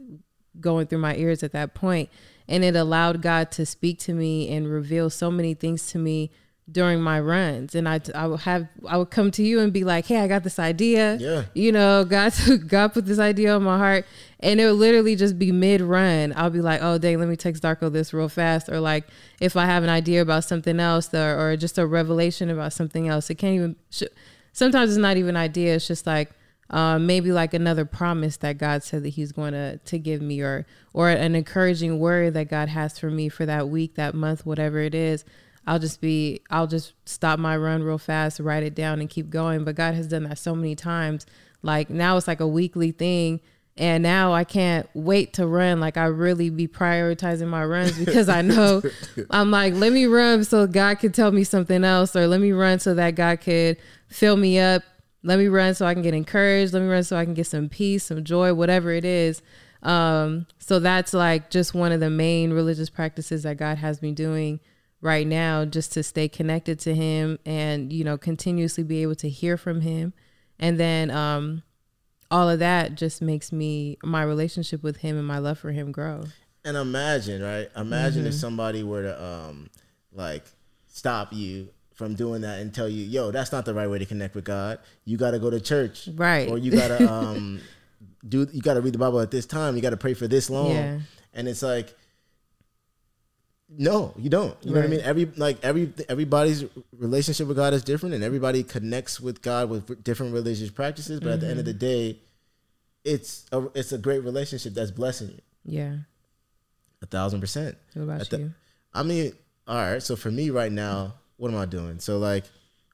going 0.61 0.87
through 0.87 0.99
my 1.01 1.16
ears 1.16 1.42
at 1.42 1.53
that 1.53 1.75
point. 1.75 2.09
And 2.49 2.62
it 2.64 2.77
allowed 2.77 3.23
God 3.23 3.51
to 3.53 3.66
speak 3.66 3.99
to 4.01 4.14
me 4.14 4.49
and 4.55 4.69
reveal 4.71 5.11
so 5.11 5.31
many 5.31 5.55
things 5.55 5.88
to 5.88 5.99
me 5.99 6.31
during 6.71 7.01
my 7.01 7.21
runs 7.21 7.77
and 7.77 7.88
I, 7.88 8.01
I 8.12 8.27
would 8.27 8.40
have 8.40 8.66
I 8.88 8.97
would 8.97 9.11
come 9.11 9.31
to 9.31 9.42
you 9.45 9.61
and 9.61 9.73
be 9.73 9.85
like 9.85 10.07
hey 10.07 10.19
I 10.19 10.27
got 10.27 10.42
this 10.42 10.59
idea 10.59 11.14
Yeah. 11.14 11.45
you 11.55 11.71
know 11.71 12.05
God 12.05 12.35
God 12.66 12.92
put 12.92 13.07
this 13.07 13.21
idea 13.21 13.55
on 13.55 13.62
my 13.62 13.79
heart 13.79 14.05
and 14.40 14.61
it 14.61 14.66
would 14.66 14.72
literally 14.79 15.16
just 15.16 15.38
be 15.38 15.53
mid 15.53 15.81
run 15.81 16.33
I'll 16.37 16.51
be 16.51 16.61
like 16.61 16.81
oh 16.83 16.99
dang 16.99 17.18
let 17.18 17.29
me 17.29 17.37
text 17.37 17.62
Darko 17.62 17.92
this 17.92 18.12
real 18.12 18.29
fast 18.29 18.68
or 18.68 18.81
like 18.81 19.07
if 19.40 19.57
I 19.57 19.66
have 19.66 19.83
an 19.83 19.90
idea 19.90 20.22
about 20.22 20.44
something 20.44 20.79
else 20.79 21.12
or, 21.14 21.38
or 21.38 21.57
just 21.57 21.79
a 21.79 21.87
revelation 21.87 22.51
about 22.51 22.72
something 22.72 23.09
else 23.09 23.31
it 23.31 23.37
can't 23.37 23.55
even 23.55 23.77
sh- 23.90 24.05
sometimes 24.53 24.90
it's 24.90 24.99
not 24.99 25.16
even 25.16 25.31
an 25.31 25.37
idea 25.37 25.75
it's 25.75 25.87
just 25.87 26.07
like 26.07 26.31
um, 26.70 27.07
maybe 27.07 27.31
like 27.31 27.55
another 27.55 27.85
promise 27.85 28.38
that 28.38 28.59
God 28.59 28.83
said 28.83 29.05
that 29.05 29.11
He's 29.11 29.33
going 29.33 29.53
to 29.53 29.79
to 29.79 29.99
give 29.99 30.20
me, 30.20 30.40
or 30.40 30.66
or 30.92 31.11
an 31.11 31.35
encouraging 31.35 31.99
word 31.99 32.35
that 32.35 32.49
God 32.49 32.68
has 32.68 32.99
for 32.99 33.11
me 33.11 33.29
for 33.29 33.46
that 33.46 33.68
week, 33.68 33.94
that 33.94 34.14
month, 34.14 34.44
whatever 34.44 34.81
it 34.81 34.94
is. 34.94 35.25
I'll 35.68 35.79
just 35.81 36.01
be, 36.01 36.42
I'll 36.49 36.68
just 36.68 36.92
stop 37.07 37.40
my 37.40 37.57
run 37.57 37.83
real 37.83 37.99
fast, 37.99 38.38
write 38.38 38.62
it 38.62 38.75
down, 38.75 39.01
and 39.01 39.11
keep 39.11 39.31
going. 39.31 39.64
But 39.64 39.75
God 39.75 39.94
has 39.94 40.07
done 40.07 40.25
that 40.25 40.38
so 40.38 40.55
many 40.55 40.77
times. 40.77 41.27
Like 41.62 41.90
now, 41.90 42.16
it's 42.16 42.29
like 42.29 42.40
a 42.40 42.46
weekly 42.46 42.92
thing, 42.92 43.40
and 43.76 44.02
now 44.02 44.32
I 44.32 44.44
can't 44.44 44.88
wait 44.94 45.34
to 45.34 45.46
run. 45.46 45.80
Like 45.80 45.96
I 45.96 46.06
really 46.06 46.50
be 46.50 46.66
prioritizing 46.68 47.48
my 47.48 47.64
runs 47.64 47.98
because 47.98 48.28
I 48.28 48.42
know 48.42 48.82
I'm 49.30 49.50
like, 49.50 49.74
let 49.74 49.92
me 49.92 50.06
run 50.06 50.44
so 50.44 50.66
God 50.66 50.98
could 50.98 51.14
tell 51.14 51.32
me 51.32 51.44
something 51.44 51.84
else, 51.84 52.16
or 52.16 52.26
let 52.26 52.40
me 52.40 52.52
run 52.52 52.78
so 52.78 52.94
that 52.94 53.14
God 53.14 53.40
could 53.40 53.76
fill 54.08 54.36
me 54.36 54.58
up 54.58 54.82
let 55.26 55.40
me 55.40 55.48
run 55.48 55.74
so 55.74 55.84
I 55.84 55.92
can 55.92 56.04
get 56.04 56.14
encouraged. 56.14 56.72
Let 56.72 56.82
me 56.82 56.88
run 56.88 57.02
so 57.02 57.16
I 57.16 57.24
can 57.24 57.34
get 57.34 57.48
some 57.48 57.68
peace, 57.68 58.04
some 58.04 58.22
joy, 58.22 58.54
whatever 58.54 58.92
it 58.92 59.04
is. 59.04 59.42
Um, 59.82 60.46
so 60.58 60.78
that's 60.78 61.12
like 61.12 61.50
just 61.50 61.74
one 61.74 61.90
of 61.90 61.98
the 61.98 62.10
main 62.10 62.52
religious 62.52 62.88
practices 62.88 63.42
that 63.42 63.56
God 63.56 63.78
has 63.78 64.00
me 64.00 64.12
doing 64.12 64.60
right 65.00 65.26
now, 65.26 65.64
just 65.64 65.92
to 65.92 66.04
stay 66.04 66.28
connected 66.28 66.78
to 66.80 66.94
Him 66.94 67.40
and, 67.44 67.92
you 67.92 68.04
know, 68.04 68.16
continuously 68.16 68.84
be 68.84 69.02
able 69.02 69.16
to 69.16 69.28
hear 69.28 69.56
from 69.56 69.80
Him. 69.80 70.12
And 70.60 70.78
then 70.78 71.10
um, 71.10 71.64
all 72.30 72.48
of 72.50 72.58
that 72.58 72.94
just 72.94 73.20
makes 73.22 73.52
me, 73.52 73.96
my 74.02 74.22
relationship 74.22 74.82
with 74.82 74.98
Him 74.98 75.16
and 75.16 75.26
my 75.26 75.38
love 75.38 75.58
for 75.58 75.72
Him 75.72 75.92
grow. 75.92 76.24
And 76.64 76.76
imagine, 76.76 77.42
right? 77.42 77.68
Imagine 77.76 78.20
Mm-hmm. 78.22 78.28
if 78.28 78.34
somebody 78.34 78.82
were 78.82 79.02
to 79.02 79.22
um 79.24 79.70
like 80.12 80.44
stop 80.88 81.32
you 81.32 81.68
from 81.94 82.14
doing 82.14 82.42
that 82.42 82.58
and 82.60 82.74
tell 82.74 82.88
you, 82.88 83.04
yo, 83.04 83.30
that's 83.30 83.52
not 83.52 83.64
the 83.64 83.72
right 83.74 83.88
way 83.88 83.98
to 83.98 84.04
connect 84.06 84.34
with 84.34 84.44
God. 84.44 84.78
You 85.04 85.16
got 85.16 85.30
to 85.30 85.38
go 85.38 85.48
to 85.50 85.60
church, 85.60 86.08
Right. 86.14 86.48
Or 86.48 86.58
you 86.58 86.70
gotta 86.72 87.10
um 87.12 87.60
do 88.28 88.46
you 88.52 88.60
gotta 88.60 88.80
read 88.80 88.92
the 88.94 88.98
Bible 88.98 89.20
at 89.20 89.30
this 89.30 89.46
time. 89.46 89.76
You 89.76 89.82
gotta 89.82 89.96
pray 89.96 90.14
for 90.14 90.26
this 90.26 90.50
long, 90.50 90.72
Yeah. 90.72 90.98
and 91.34 91.48
it's 91.48 91.62
like. 91.62 91.94
No, 93.68 94.14
you 94.16 94.31
don't. 94.31 94.57
You 94.62 94.70
know 94.70 94.76
what 94.81 94.87
I 94.87 94.88
mean? 94.88 95.00
Every 95.00 95.24
like 95.37 95.59
every 95.64 95.92
everybody's 96.09 96.64
relationship 96.96 97.48
with 97.48 97.57
God 97.57 97.74
is 97.74 97.83
different, 97.83 98.14
and 98.14 98.22
everybody 98.22 98.62
connects 98.62 99.20
with 99.20 99.42
God 99.42 99.68
with 99.70 100.05
different 100.05 100.33
religious 100.35 100.70
practices. 100.70 101.18
But 101.20 101.31
at 101.33 101.40
the 101.40 101.48
end 101.48 101.59
of 101.59 101.64
the 101.64 101.72
day, 101.74 102.20
it's 103.05 103.44
a 103.50 103.66
it's 103.74 103.90
a 103.92 103.98
great 103.98 104.22
relationship 104.22 104.74
that's 104.74 104.92
blessing 104.92 105.31
you 105.31 105.40
Yeah. 105.64 105.96
a 107.02 107.07
thousand 107.07 107.40
percent. 107.40 107.76
What 107.94 108.02
about 108.05 108.33
you? 108.33 108.52
I 108.94 109.02
mean, 109.02 109.33
all 109.66 109.76
right. 109.76 110.02
So 110.02 110.14
for 110.14 110.31
me 110.31 110.50
right 110.50 110.70
now, 110.72 111.14
what 111.37 111.50
am 111.50 111.57
I 111.59 111.66
doing? 111.66 111.98
So 111.98 112.18
like, 112.18 112.44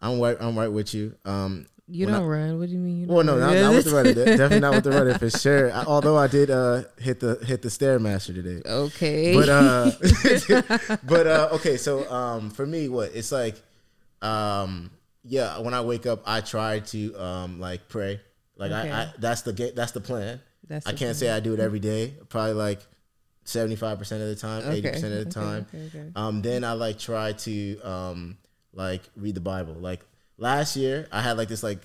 I'm 0.01 0.19
right. 0.21 0.39
I'm 0.41 0.59
right 0.59 0.73
with 0.73 0.95
you. 0.95 1.15
Um, 1.27 1.67
You 1.93 2.07
don't 2.07 2.25
run. 2.25 2.59
What 2.59 2.67
do 2.69 2.73
you 2.73 2.79
mean? 2.79 3.01
You 3.03 3.07
well, 3.07 3.25
no, 3.25 3.39
not, 3.39 3.55
not 3.55 3.75
with 3.75 3.85
the 3.85 3.95
running. 3.95 4.15
De- 4.15 4.25
Definitely 4.37 4.61
not 4.61 4.75
with 4.75 4.85
the 4.85 4.91
running 4.91 5.19
for 5.19 5.31
sure. 5.31 5.73
I, 5.73 5.85
although 5.85 6.17
I 6.17 6.27
did 6.27 6.51
uh 6.51 6.83
hit 6.99 7.21
the 7.21 7.37
hit 7.45 7.63
the 7.63 7.69
stairmaster 7.69 8.35
today. 8.35 8.63
Okay. 8.69 9.35
But 9.35 9.49
uh, 9.49 9.91
but 11.05 11.27
uh, 11.27 11.49
okay. 11.53 11.77
So 11.77 12.11
um, 12.11 12.51
for 12.51 12.67
me, 12.67 12.89
what 12.89 13.13
it's 13.15 13.31
like, 13.33 13.57
um, 14.21 14.91
yeah. 15.25 15.59
When 15.59 15.75
I 15.75 15.81
wake 15.83 16.07
up, 16.07 16.23
I 16.27 16.41
try 16.41 16.81
to 16.81 17.15
um 17.23 17.61
like 17.61 17.89
pray. 17.89 18.21
Like 18.57 18.71
Okay. 18.73 18.91
I, 18.91 19.03
I 19.03 19.13
that's 19.19 19.43
the 19.43 19.53
ga- 19.53 19.73
that's 19.73 19.93
the 19.93 20.01
plan. 20.01 20.41
That's 20.69 20.87
I 20.87 20.93
the 20.93 20.97
can't 20.99 21.17
thing. 21.17 21.29
say 21.29 21.31
I 21.31 21.41
do 21.41 21.55
it 21.55 21.61
every 21.61 21.81
day. 21.81 22.15
Probably 22.29 22.55
like 22.55 22.81
seventy 23.45 23.77
five 23.77 23.99
percent 23.99 24.23
of 24.23 24.29
the 24.29 24.37
time, 24.37 24.63
eighty 24.71 24.89
Okay, 24.89 24.93
percent 24.93 25.13
of 25.15 25.33
the 25.33 25.41
okay, 25.41 25.91
time. 25.99 26.13
Um, 26.17 26.43
then 26.43 26.65
I 26.65 26.73
like 26.73 26.99
try 26.99 27.33
to 27.33 27.81
um 27.81 28.39
like 28.73 29.03
read 29.17 29.35
the 29.35 29.41
Bible. 29.41 29.75
Like 29.75 30.01
last 30.43 30.77
year, 30.77 31.07
I 31.13 31.21
had 31.23 31.39
like 31.39 31.49
this 31.49 31.63
like 31.63 31.79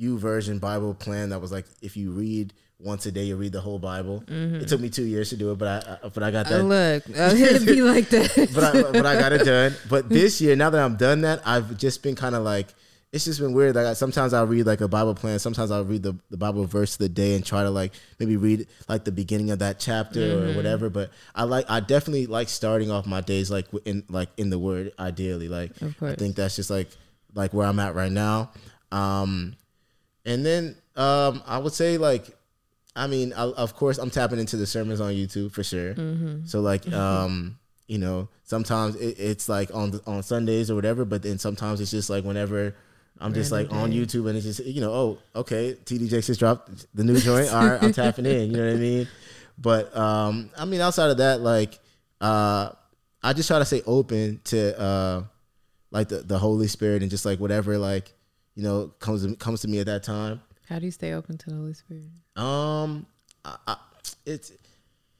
YouVersion 0.00 0.60
Bible 0.60 0.94
plan 0.94 1.30
that 1.30 1.40
was 1.40 1.52
like 1.52 1.66
if 1.82 1.96
you 1.96 2.12
read 2.12 2.52
once 2.78 3.06
a 3.06 3.12
day, 3.12 3.24
you 3.24 3.36
read 3.36 3.52
the 3.52 3.60
whole 3.60 3.78
Bible. 3.78 4.24
It 4.26 4.66
took 4.68 4.80
me 4.80 4.88
two 4.90 5.04
years 5.04 5.30
to 5.30 5.36
do 5.36 5.52
it, 5.52 5.58
but 5.58 5.68
I, 5.86 5.96
I 6.04 6.08
but 6.08 6.22
I 6.22 6.30
got 6.30 6.48
that. 6.48 6.62
look, 6.64 7.04
uh, 7.16 7.34
it'd 7.36 7.66
be 7.66 7.82
like 7.94 8.08
that. 8.08 8.50
but 8.54 8.64
I 8.64 8.82
but 8.90 9.06
I 9.06 9.14
got 9.18 9.32
it 9.32 9.44
done. 9.44 9.74
But 9.88 10.08
this 10.08 10.40
year, 10.40 10.56
now 10.56 10.70
that 10.70 10.80
I'm 10.82 10.96
done 10.96 11.20
that, 11.22 11.42
I've 11.46 11.76
just 11.76 12.02
been 12.02 12.16
kind 12.16 12.34
of 12.34 12.42
like 12.42 12.68
it's 13.12 13.24
just 13.26 13.38
been 13.40 13.52
weird. 13.52 13.74
Like 13.76 13.86
I- 13.86 13.92
sometimes 13.92 14.32
I'll 14.32 14.46
read 14.46 14.66
like 14.66 14.80
a 14.80 14.88
Bible 14.88 15.14
plan. 15.14 15.38
Sometimes 15.38 15.70
I'll 15.70 15.84
read 15.84 16.02
the, 16.02 16.16
the 16.30 16.36
Bible 16.38 16.64
verse 16.64 16.94
of 16.94 16.98
the 16.98 17.08
day 17.10 17.34
and 17.36 17.44
try 17.44 17.62
to 17.62 17.70
like 17.70 17.92
maybe 18.18 18.36
read 18.36 18.66
like 18.88 19.04
the 19.04 19.12
beginning 19.12 19.50
of 19.50 19.58
that 19.60 19.78
chapter 19.78 20.20
Mm-hmm. 20.20 20.50
or 20.50 20.56
whatever. 20.56 20.88
But 20.90 21.10
I 21.36 21.44
like 21.44 21.66
I 21.70 21.78
definitely 21.80 22.26
like 22.26 22.48
starting 22.48 22.90
off 22.90 23.06
my 23.06 23.20
days 23.20 23.50
like 23.50 23.66
in 23.84 24.02
like 24.08 24.30
in 24.38 24.48
the 24.50 24.58
Word. 24.58 24.92
Ideally, 24.98 25.48
like 25.48 25.70
I 26.00 26.14
think 26.14 26.34
that's 26.36 26.56
just 26.56 26.70
like 26.70 26.88
like 27.34 27.52
where 27.52 27.66
I'm 27.66 27.78
at 27.78 27.94
right 27.94 28.12
now. 28.12 28.50
Um, 28.90 29.56
and 30.24 30.44
then 30.44 30.76
um, 30.96 31.42
I 31.46 31.58
would 31.58 31.72
say 31.72 31.98
like 31.98 32.36
I 32.94 33.06
mean, 33.06 33.32
I, 33.32 33.44
of 33.44 33.74
course, 33.74 33.98
I'm 33.98 34.10
tapping 34.10 34.38
into 34.38 34.56
the 34.56 34.66
sermons 34.66 35.00
on 35.00 35.12
YouTube 35.14 35.52
for 35.52 35.64
sure. 35.64 35.94
Mm-hmm. 35.94 36.44
So 36.44 36.60
like, 36.60 36.90
um, 36.92 37.58
you 37.86 37.98
know, 37.98 38.28
sometimes 38.44 38.96
it, 38.96 39.18
it's 39.18 39.48
like 39.48 39.74
on 39.74 39.92
the, 39.92 40.02
on 40.06 40.22
Sundays 40.22 40.70
or 40.70 40.74
whatever, 40.74 41.04
but 41.04 41.22
then 41.22 41.38
sometimes 41.38 41.80
it's 41.80 41.90
just 41.90 42.10
like 42.10 42.24
whenever 42.24 42.74
I'm 43.18 43.32
just 43.32 43.52
like 43.52 43.70
Random 43.70 43.84
on. 43.84 43.92
YouTube 43.92 44.28
and 44.28 44.36
it's 44.36 44.44
just 44.44 44.64
you 44.64 44.80
know, 44.80 44.92
oh, 44.92 45.18
okay, 45.36 45.76
TD 45.84 46.08
Jakes 46.08 46.26
just 46.26 46.40
dropped 46.40 46.86
the 46.94 47.04
new 47.04 47.18
joint. 47.18 47.52
All 47.52 47.66
right, 47.66 47.82
I'm 47.82 47.92
tapping 47.92 48.26
in. 48.26 48.50
You 48.50 48.56
know 48.58 48.66
what 48.66 48.74
I 48.74 48.78
mean? 48.78 49.08
But 49.58 49.96
um, 49.96 50.50
I 50.58 50.64
mean, 50.64 50.80
outside 50.80 51.10
of 51.10 51.18
that, 51.18 51.40
like, 51.40 51.78
uh, 52.20 52.70
I 53.22 53.32
just 53.32 53.48
try 53.48 53.58
to 53.58 53.64
stay 53.64 53.82
open 53.86 54.40
to 54.44 54.80
uh, 54.80 55.22
like 55.92 56.08
the 56.08 56.18
the 56.18 56.38
Holy 56.38 56.66
Spirit 56.66 57.02
and 57.02 57.10
just 57.10 57.24
like 57.24 57.38
whatever 57.38 57.78
like 57.78 58.12
you 58.56 58.64
know 58.64 58.88
comes 58.98 59.24
to, 59.24 59.36
comes 59.36 59.60
to 59.60 59.68
me 59.68 59.78
at 59.78 59.86
that 59.86 60.02
time. 60.02 60.40
How 60.68 60.78
do 60.78 60.86
you 60.86 60.90
stay 60.90 61.12
open 61.12 61.38
to 61.38 61.50
the 61.50 61.56
Holy 61.56 61.74
Spirit? 61.74 62.04
Um, 62.34 63.06
I, 63.44 63.56
I, 63.66 63.76
it's 64.26 64.52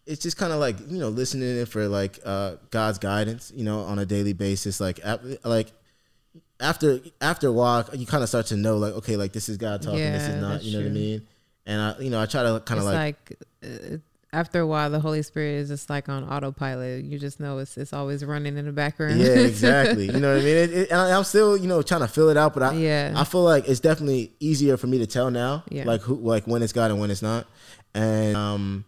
it's 0.07 0.23
just 0.23 0.37
kind 0.37 0.53
of 0.53 0.59
like 0.59 0.77
you 0.91 0.99
know 0.99 1.11
listening 1.11 1.59
in 1.59 1.67
for 1.67 1.87
like 1.87 2.19
uh 2.25 2.57
God's 2.71 2.99
guidance, 2.99 3.53
you 3.55 3.65
know, 3.65 3.81
on 3.81 3.99
a 3.99 4.07
daily 4.07 4.33
basis. 4.33 4.81
Like 4.81 4.99
ap- 5.05 5.23
like 5.45 5.73
after 6.59 7.01
after 7.21 7.49
a 7.49 7.53
while, 7.53 7.89
you 7.93 8.07
kind 8.07 8.23
of 8.23 8.29
start 8.29 8.47
to 8.47 8.57
know 8.57 8.79
like 8.79 8.95
okay, 8.95 9.17
like 9.17 9.33
this 9.33 9.49
is 9.49 9.59
God 9.59 9.83
talking, 9.83 9.99
this 10.13 10.29
is 10.29 10.41
not. 10.41 10.63
You 10.63 10.73
know 10.73 10.85
what 10.85 10.91
I 10.91 10.95
mean? 10.95 11.27
And 11.67 11.81
I 11.81 11.99
you 12.01 12.11
know 12.11 12.21
I 12.21 12.27
try 12.27 12.43
to 12.43 12.61
kind 12.61 12.81
of 12.81 12.87
like, 12.87 13.31
like, 13.31 13.39
uh, 13.63 13.97
after 14.33 14.61
a 14.61 14.67
while, 14.67 14.89
the 14.91 14.99
Holy 15.01 15.23
Spirit 15.23 15.57
is 15.57 15.69
just 15.69 15.91
like 15.91 16.09
on 16.09 16.25
autopilot. 16.25 17.05
You 17.05 17.19
just 17.19 17.39
know 17.39 17.59
it's 17.59 17.77
it's 17.77 17.93
always 17.93 18.25
running 18.25 18.57
in 18.57 18.65
the 18.65 18.73
background. 18.73 19.21
yeah, 19.21 19.27
exactly. 19.53 20.07
You 20.07 20.19
know 20.21 20.33
what 20.35 20.41
I 20.43 20.45
mean? 20.45 20.57
It, 20.57 20.73
it, 20.73 20.93
I'm 20.93 21.25
still 21.25 21.57
you 21.57 21.69
know 21.69 21.83
trying 21.83 22.01
to 22.01 22.09
fill 22.09 22.31
it 22.31 22.37
out, 22.37 22.55
but 22.55 22.63
I 22.63 22.73
Yeah. 22.75 23.13
I 23.17 23.25
feel 23.25 23.43
like 23.43 23.69
it's 23.69 23.81
definitely 23.81 24.33
easier 24.41 24.77
for 24.77 24.87
me 24.87 24.99
to 24.99 25.07
tell 25.07 25.31
now, 25.31 25.65
Yeah. 25.69 25.85
like 25.85 26.01
who 26.01 26.15
like 26.17 26.47
when 26.47 26.63
it's 26.63 26.73
God 26.73 26.91
and 26.91 26.99
when 27.01 27.11
it's 27.11 27.23
not, 27.23 27.47
and 27.95 28.37
um 28.37 28.85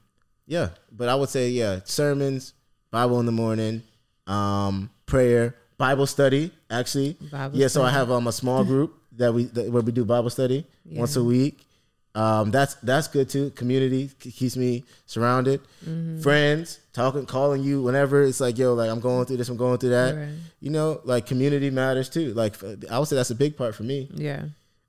yeah. 0.47 0.71
But 0.91 1.09
I 1.09 1.15
would 1.15 1.29
say 1.29 1.51
yeah, 1.51 1.81
sermons, 1.85 2.55
Bible 2.91 3.21
in 3.21 3.27
the 3.27 3.33
morning, 3.33 3.83
um, 4.27 4.91
prayer, 5.07 5.57
Bible 5.77 6.07
study. 6.07 6.53
Actually, 6.71 7.17
Bible 7.31 7.59
yeah. 7.59 7.67
So 7.69 7.83
I 7.83 7.91
have 7.91 8.11
um 8.11 8.27
a 8.27 8.33
small 8.33 8.65
group 8.65 8.95
that 9.17 9.33
we 9.35 9.45
that, 9.45 9.71
where 9.71 9.83
we 9.83 9.93
do 9.93 10.05
Bible 10.07 10.31
study 10.31 10.67
once 10.91 11.17
a 11.17 11.23
week. 11.25 11.67
Um, 12.15 12.53
that's 12.53 12.75
that's 12.77 13.09
good 13.09 13.29
too. 13.29 13.51
Community 13.51 14.09
keeps 14.21 14.57
me 14.57 14.85
surrounded. 15.07 15.61
Mm-hmm. 15.85 16.21
Friends 16.21 16.79
talking, 16.93 17.27
calling 17.27 17.63
you 17.63 17.83
whenever 17.83 18.23
it's 18.23 18.41
like, 18.41 18.57
yo, 18.57 18.75
like 18.75 18.89
I'm 18.89 19.01
going 19.01 19.27
through 19.27 19.39
this, 19.39 19.49
I'm 19.49 19.57
going 19.57 19.79
through 19.79 19.91
that. 19.91 20.15
Right. 20.15 20.29
You 20.61 20.71
know, 20.71 21.01
like 21.05 21.27
community 21.27 21.71
matters 21.71 22.09
too. 22.09 22.33
Like 22.35 22.55
I 22.91 22.99
would 22.99 23.09
say 23.09 23.17
that's 23.17 23.31
a 23.31 23.35
big 23.35 23.57
part 23.57 23.75
for 23.75 23.83
me. 23.83 24.09
Yeah. 24.15 24.45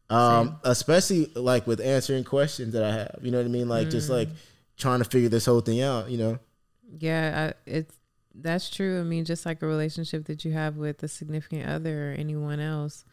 Um, 0.10 0.58
especially 0.64 1.32
like 1.34 1.66
with 1.66 1.82
answering 1.82 2.26
questions 2.26 2.74
that 2.74 2.84
I 2.84 2.92
have. 2.92 3.20
You 3.24 3.32
know 3.32 3.40
what 3.40 3.46
I 3.46 3.50
mean? 3.50 3.68
Like 3.68 3.90
just 3.90 4.10
like 4.10 4.30
trying 4.78 5.00
to 5.00 5.06
figure 5.06 5.30
this 5.30 5.46
whole 5.46 5.62
thing 5.62 5.82
out. 5.82 6.12
You 6.12 6.20
know? 6.20 6.40
Yeah, 7.00 7.52
I, 7.52 7.70
it's 7.70 7.96
that's 8.36 8.70
true. 8.70 9.00
I 9.00 9.04
mean, 9.04 9.26
just 9.26 9.46
like 9.46 9.64
a 9.64 9.68
relationship 9.68 10.26
that 10.26 10.46
you 10.46 10.52
have 10.52 10.78
with 10.78 11.02
a 11.02 11.08
significant 11.08 11.68
other 11.68 12.12
or 12.12 12.14
anyone 12.14 12.60
else, 12.60 13.04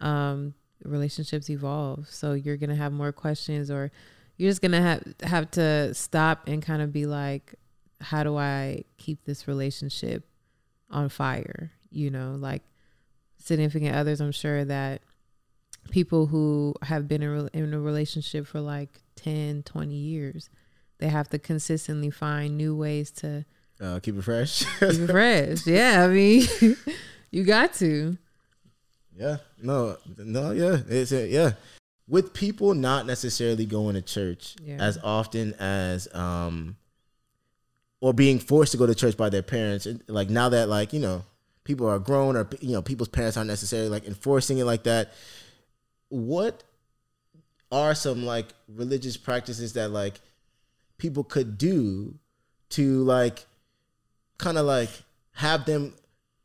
um, 0.00 0.54
relationships 0.84 1.48
evolve. 1.50 2.08
So 2.08 2.32
you're 2.32 2.56
gonna 2.56 2.74
have 2.76 2.92
more 2.92 3.12
questions, 3.12 3.70
or 3.70 3.90
you're 4.36 4.50
just 4.50 4.62
gonna 4.62 4.80
have 4.82 5.02
have 5.22 5.50
to 5.52 5.94
stop 5.94 6.48
and 6.48 6.62
kind 6.62 6.82
of 6.82 6.92
be 6.92 7.06
like, 7.06 7.54
how 8.00 8.24
do 8.24 8.36
I 8.36 8.84
keep 8.98 9.24
this 9.24 9.46
relationship 9.48 10.24
on 10.90 11.08
fire? 11.08 11.70
You 11.90 12.10
know, 12.10 12.36
like 12.38 12.62
significant 13.38 13.94
others. 13.94 14.20
I'm 14.20 14.32
sure 14.32 14.64
that 14.64 15.02
people 15.90 16.26
who 16.26 16.74
have 16.82 17.06
been 17.06 17.22
in, 17.22 17.48
in 17.52 17.74
a 17.74 17.78
relationship 17.80 18.46
for 18.46 18.60
like 18.60 19.02
10, 19.16 19.62
20 19.64 19.94
years, 19.94 20.48
they 20.98 21.08
have 21.08 21.28
to 21.28 21.38
consistently 21.38 22.10
find 22.10 22.56
new 22.56 22.74
ways 22.74 23.10
to 23.10 23.44
Uh, 23.80 23.98
keep 24.00 24.16
it 24.16 24.22
fresh. 24.22 24.64
keep 24.80 24.90
it 24.90 25.10
fresh. 25.10 25.66
Yeah, 25.66 26.04
I 26.04 26.08
mean, 26.08 26.46
you 27.30 27.44
got 27.44 27.74
to. 27.74 28.16
Yeah. 29.16 29.36
No. 29.62 29.96
No. 30.18 30.50
Yeah. 30.52 30.78
It's 30.88 31.12
uh, 31.12 31.26
yeah. 31.28 31.52
With 32.06 32.34
people 32.34 32.74
not 32.74 33.06
necessarily 33.06 33.64
going 33.66 33.94
to 33.94 34.02
church 34.02 34.56
Yeah. 34.62 34.76
as 34.78 34.98
often 35.02 35.54
as 35.54 36.06
um, 36.14 36.76
or 38.00 38.12
being 38.12 38.38
forced 38.38 38.72
to 38.72 38.78
go 38.78 38.86
to 38.86 38.94
church 38.94 39.16
by 39.16 39.30
their 39.30 39.42
parents. 39.42 39.86
Like 40.08 40.28
now 40.30 40.48
that 40.50 40.68
like 40.68 40.92
you 40.92 41.00
know 41.00 41.24
people 41.64 41.86
are 41.88 41.98
grown 41.98 42.36
or 42.36 42.48
you 42.60 42.72
know 42.72 42.82
people's 42.82 43.08
parents 43.08 43.36
aren't 43.36 43.48
necessarily 43.48 43.88
like 43.88 44.06
enforcing 44.06 44.58
it 44.58 44.64
like 44.64 44.82
that. 44.84 45.12
What 46.10 46.62
are 47.72 47.94
some 47.94 48.24
like 48.26 48.46
religious 48.68 49.16
practices 49.16 49.72
that 49.72 49.88
like 49.90 50.20
people 50.98 51.24
could 51.24 51.56
do 51.58 52.14
to 52.70 53.02
like 53.04 53.46
kind 54.38 54.58
of 54.58 54.66
like 54.66 54.90
have 55.32 55.64
them 55.64 55.94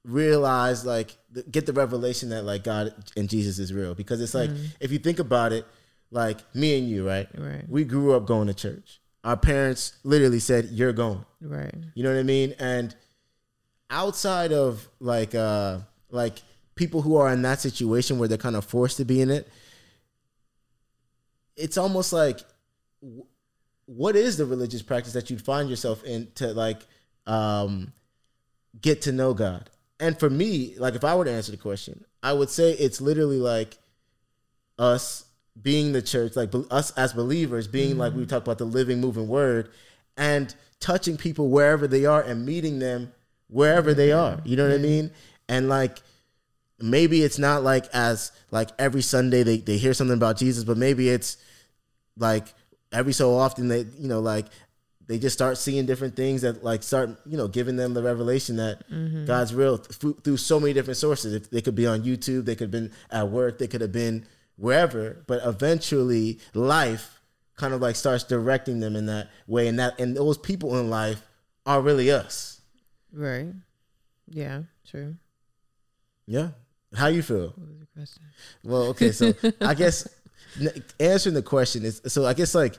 realize 0.06 0.86
like 0.86 1.18
get 1.52 1.66
the 1.66 1.74
revelation 1.74 2.30
that 2.30 2.44
like 2.44 2.64
God 2.64 2.94
and 3.16 3.30
Jesus 3.30 3.60
is 3.60 3.72
real 3.74 3.94
because 3.96 4.20
it's 4.22 4.34
like 4.34 4.50
if 4.80 4.92
you 4.92 4.98
think 5.00 5.20
about 5.20 5.54
it 5.54 5.66
like 6.12 6.40
me 6.56 6.78
and 6.80 6.90
you 6.90 7.08
right 7.08 7.28
Right. 7.38 7.66
we 7.70 7.84
grew 7.84 8.16
up 8.16 8.26
going 8.26 8.48
to 8.48 8.54
church 8.54 9.00
our 9.24 9.38
parents 9.38 9.94
literally 10.04 10.40
said 10.40 10.66
you're 10.72 10.94
going 10.94 11.24
Right. 11.42 11.74
you 11.94 12.04
know 12.04 12.12
what 12.14 12.20
I 12.20 12.24
mean? 12.24 12.56
And 12.60 12.96
outside 13.92 14.52
of 14.54 14.88
like 15.00 15.36
uh 15.36 15.80
like 16.10 16.42
people 16.76 17.02
who 17.02 17.16
are 17.18 17.32
in 17.32 17.42
that 17.44 17.60
situation 17.60 18.18
where 18.18 18.28
they're 18.28 18.38
kind 18.38 18.56
of 18.56 18.66
forced 18.66 18.98
to 18.98 19.06
be 19.06 19.22
in 19.22 19.30
it, 19.30 19.48
it's 21.56 21.78
almost 21.78 22.14
like 22.14 22.40
what 23.86 24.16
is 24.16 24.38
the 24.38 24.46
religious 24.46 24.82
practice 24.82 25.14
that 25.14 25.30
you'd 25.30 25.42
find 25.42 25.70
yourself 25.70 26.04
in 26.04 26.28
to 26.36 26.54
like 26.54 26.82
um 27.28 27.92
get 28.82 29.02
to 29.04 29.12
know 29.12 29.34
God? 29.34 29.70
And 30.00 30.18
for 30.18 30.30
me, 30.30 30.76
like 30.78 30.96
if 30.96 31.04
I 31.04 31.16
were 31.16 31.26
to 31.26 31.32
answer 31.32 31.52
the 31.52 31.58
question, 31.58 32.06
I 32.24 32.34
would 32.34 32.50
say 32.50 32.72
it's 32.72 33.02
literally 33.02 33.40
like 33.40 33.78
us 34.78 35.26
being 35.62 35.92
the 35.92 36.02
church, 36.02 36.36
like 36.36 36.52
us 36.72 36.92
as 36.92 37.14
believers, 37.14 37.68
being 37.68 37.98
like 37.98 38.14
we 38.14 38.22
mm-hmm. 38.22 38.30
talk 38.30 38.44
about 38.44 38.58
the 38.58 38.66
living, 38.66 39.02
moving 39.02 39.28
word, 39.28 39.70
and 40.16 40.54
touching 40.80 41.18
people 41.18 41.50
wherever 41.50 41.88
they 41.88 42.06
are 42.06 42.22
and 42.22 42.46
meeting 42.46 42.80
them 42.80 43.12
wherever 43.50 43.94
they 43.94 44.10
mm-hmm. 44.10 44.40
are. 44.40 44.42
You 44.46 44.56
know 44.56 44.64
what 44.64 44.74
I 44.74 44.76
mm-hmm. 44.76 44.84
mean? 44.84 45.12
And 45.50 45.68
like 45.68 46.02
maybe 46.80 47.24
it's 47.24 47.40
not 47.40 47.64
like 47.64 47.88
as 47.94 48.32
like 48.52 48.70
every 48.80 49.02
Sunday 49.02 49.44
they, 49.44 49.58
they 49.58 49.78
hear 49.78 49.94
something 49.94 50.16
about 50.16 50.38
Jesus, 50.38 50.64
but 50.64 50.78
maybe 50.78 51.10
it's 51.10 51.38
like 52.18 52.54
every 52.92 53.14
so 53.14 53.36
often 53.36 53.68
they 53.68 53.80
you 54.00 54.08
know 54.08 54.20
like 54.20 54.46
they 55.10 55.18
just 55.18 55.34
start 55.34 55.58
seeing 55.58 55.88
different 55.88 56.16
things 56.16 56.44
that 56.44 56.64
like 56.64 56.84
start 56.84 57.10
you 57.26 57.36
know 57.36 57.48
giving 57.48 57.76
them 57.76 57.94
the 57.96 58.04
revelation 58.04 58.56
that 58.58 58.88
Mm-hmm. 58.90 59.26
God's 59.26 59.54
real 59.54 59.78
th- 59.80 60.16
through 60.24 60.38
so 60.38 60.60
many 60.60 60.72
different 60.74 60.98
sources. 60.98 61.34
If 61.34 61.50
they 61.50 61.62
could 61.62 61.76
be 61.76 61.88
on 61.88 62.04
YouTube, 62.04 62.46
they 62.46 62.56
could 62.56 62.66
have 62.66 62.72
been 62.72 62.92
at 63.12 63.30
work, 63.30 63.58
they 63.58 63.68
could 63.68 63.82
have 63.82 63.92
been 63.92 64.26
wherever, 64.56 65.24
but 65.28 65.42
eventually 65.44 66.40
life 66.54 67.20
kind 67.56 67.74
of 67.74 67.82
like 67.82 67.96
starts 67.96 68.24
directing 68.24 68.80
them 68.80 68.96
in 68.96 69.08
that 69.08 69.30
way, 69.48 69.68
and 69.68 69.80
that 69.80 70.00
and 70.00 70.16
those 70.16 70.38
people 70.38 70.80
in 70.80 70.90
life 70.90 71.22
are 71.66 71.82
really 71.82 72.12
us. 72.12 72.62
Right. 73.12 73.48
Yeah. 74.30 74.64
True. 74.88 75.16
Yeah, 76.28 76.50
how 76.96 77.08
you 77.08 77.24
feel? 77.24 77.54
What 77.56 77.68
was 77.68 77.78
your 77.78 77.88
question? 77.96 78.24
Well, 78.64 78.84
okay, 78.90 79.12
so 79.12 79.34
I 79.62 79.74
guess 79.74 80.08
answering 81.00 81.36
the 81.36 81.42
question 81.42 81.86
is 81.86 82.02
so 82.08 82.26
I 82.26 82.34
guess 82.34 82.54
like 82.56 82.78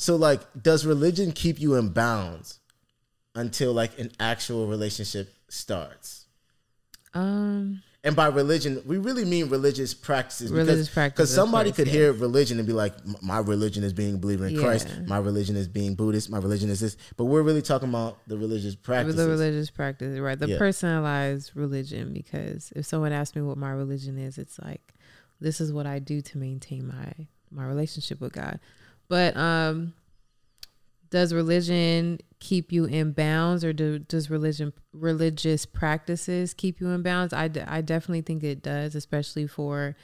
so 0.00 0.16
like 0.16 0.40
does 0.60 0.86
religion 0.86 1.32
keep 1.32 1.60
you 1.60 1.74
in 1.76 1.90
bounds 1.90 2.58
until 3.34 3.72
like 3.72 3.98
an 3.98 4.10
actual 4.18 4.66
relationship 4.66 5.32
starts? 5.48 6.26
Um. 7.14 7.82
And 8.02 8.16
by 8.16 8.28
religion, 8.28 8.82
we 8.86 8.96
really 8.96 9.26
mean 9.26 9.50
religious 9.50 9.92
practices. 9.92 10.50
Religious 10.50 10.88
because, 10.88 10.88
practices, 10.88 11.12
Because 11.16 11.34
somebody 11.34 11.68
course, 11.68 11.76
could 11.76 11.88
hear 11.88 12.14
religion 12.14 12.56
and 12.56 12.66
be 12.66 12.72
like, 12.72 12.94
my 13.22 13.40
religion 13.40 13.84
is 13.84 13.92
being 13.92 14.16
believing 14.16 14.54
in 14.54 14.58
Christ. 14.58 14.88
My 15.06 15.18
religion 15.18 15.54
is 15.54 15.68
being 15.68 15.96
Buddhist. 15.96 16.30
My 16.30 16.38
religion 16.38 16.70
is 16.70 16.80
this. 16.80 16.96
But 17.18 17.26
we're 17.26 17.42
really 17.42 17.60
talking 17.60 17.90
about 17.90 18.26
the 18.26 18.38
religious 18.38 18.72
With 18.74 18.82
practices. 18.84 19.16
the 19.16 19.28
religious 19.28 19.68
practice, 19.68 20.18
right? 20.18 20.38
The 20.38 20.48
Yeah. 20.48 20.56
personalized 20.56 21.52
religion. 21.54 22.14
Because 22.14 22.72
if 22.74 22.86
someone 22.86 23.12
asks 23.12 23.36
me 23.36 23.42
what 23.42 23.58
my 23.58 23.70
religion 23.70 24.16
is, 24.16 24.38
it's 24.38 24.58
like, 24.58 24.94
this 25.38 25.60
is 25.60 25.70
what 25.70 25.84
I 25.84 25.98
do 25.98 26.22
to 26.22 26.38
maintain 26.38 26.86
my 26.86 27.12
my 27.50 27.66
relationship 27.66 28.18
with 28.22 28.32
God. 28.32 28.60
But 29.10 29.36
um, 29.36 29.92
does 31.10 31.34
religion 31.34 32.20
keep 32.38 32.72
you 32.72 32.86
in 32.86 33.12
bounds, 33.12 33.64
or 33.64 33.74
do, 33.74 33.98
does 33.98 34.30
religion 34.30 34.72
religious 34.94 35.66
practices 35.66 36.54
keep 36.54 36.80
you 36.80 36.88
in 36.88 37.02
bounds? 37.02 37.34
I, 37.34 37.48
d- 37.48 37.60
I 37.60 37.82
definitely 37.82 38.22
think 38.22 38.42
it 38.42 38.62
does, 38.62 38.94
especially 38.94 39.46
for 39.46 39.96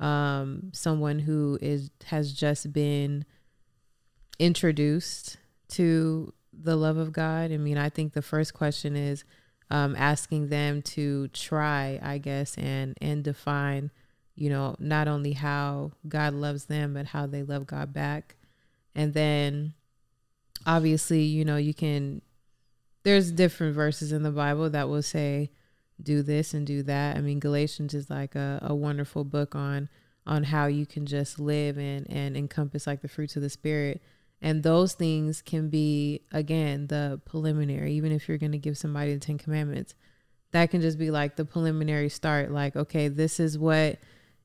um 0.00 0.70
someone 0.72 1.20
who 1.20 1.56
is 1.62 1.90
has 2.06 2.32
just 2.32 2.72
been 2.72 3.24
introduced 4.38 5.38
to 5.68 6.32
the 6.52 6.76
love 6.76 6.96
of 6.96 7.12
God? 7.12 7.52
I 7.52 7.56
mean, 7.56 7.78
I 7.78 7.88
think 7.88 8.12
the 8.12 8.22
first 8.22 8.54
question 8.54 8.96
is 8.96 9.24
um, 9.70 9.94
asking 9.96 10.48
them 10.48 10.82
to 10.82 11.28
try, 11.28 11.98
I 12.02 12.18
guess, 12.18 12.56
and 12.58 12.96
and 13.00 13.24
define, 13.24 13.90
you 14.34 14.50
know, 14.50 14.76
not 14.78 15.08
only 15.08 15.32
how 15.32 15.92
God 16.08 16.34
loves 16.34 16.66
them, 16.66 16.94
but 16.94 17.06
how 17.06 17.26
they 17.26 17.42
love 17.42 17.66
God 17.66 17.92
back. 17.92 18.36
And 18.94 19.14
then, 19.14 19.74
obviously, 20.66 21.22
you 21.22 21.44
know, 21.44 21.56
you 21.56 21.74
can. 21.74 22.22
There's 23.02 23.30
different 23.30 23.74
verses 23.74 24.12
in 24.12 24.22
the 24.22 24.30
Bible 24.30 24.70
that 24.70 24.88
will 24.88 25.02
say, 25.02 25.50
"Do 26.02 26.22
this 26.22 26.54
and 26.54 26.66
do 26.66 26.82
that." 26.84 27.16
I 27.16 27.20
mean, 27.20 27.38
Galatians 27.38 27.94
is 27.94 28.08
like 28.08 28.34
a, 28.34 28.58
a 28.62 28.74
wonderful 28.74 29.24
book 29.24 29.54
on 29.54 29.88
on 30.26 30.44
how 30.44 30.66
you 30.66 30.86
can 30.86 31.06
just 31.06 31.38
live 31.38 31.78
and 31.78 32.06
and 32.10 32.36
encompass 32.36 32.86
like 32.86 33.02
the 33.02 33.08
fruits 33.08 33.36
of 33.36 33.42
the 33.42 33.50
spirit 33.50 34.02
and 34.40 34.62
those 34.62 34.94
things 34.94 35.42
can 35.42 35.68
be 35.68 36.22
again 36.32 36.86
the 36.86 37.20
preliminary 37.24 37.92
even 37.92 38.12
if 38.12 38.28
you're 38.28 38.38
going 38.38 38.52
to 38.52 38.58
give 38.58 38.78
somebody 38.78 39.12
the 39.12 39.20
10 39.20 39.38
commandments 39.38 39.94
that 40.52 40.70
can 40.70 40.80
just 40.80 40.98
be 40.98 41.10
like 41.10 41.36
the 41.36 41.44
preliminary 41.44 42.08
start 42.08 42.50
like 42.50 42.74
okay 42.74 43.08
this 43.08 43.38
is 43.38 43.58
what 43.58 43.98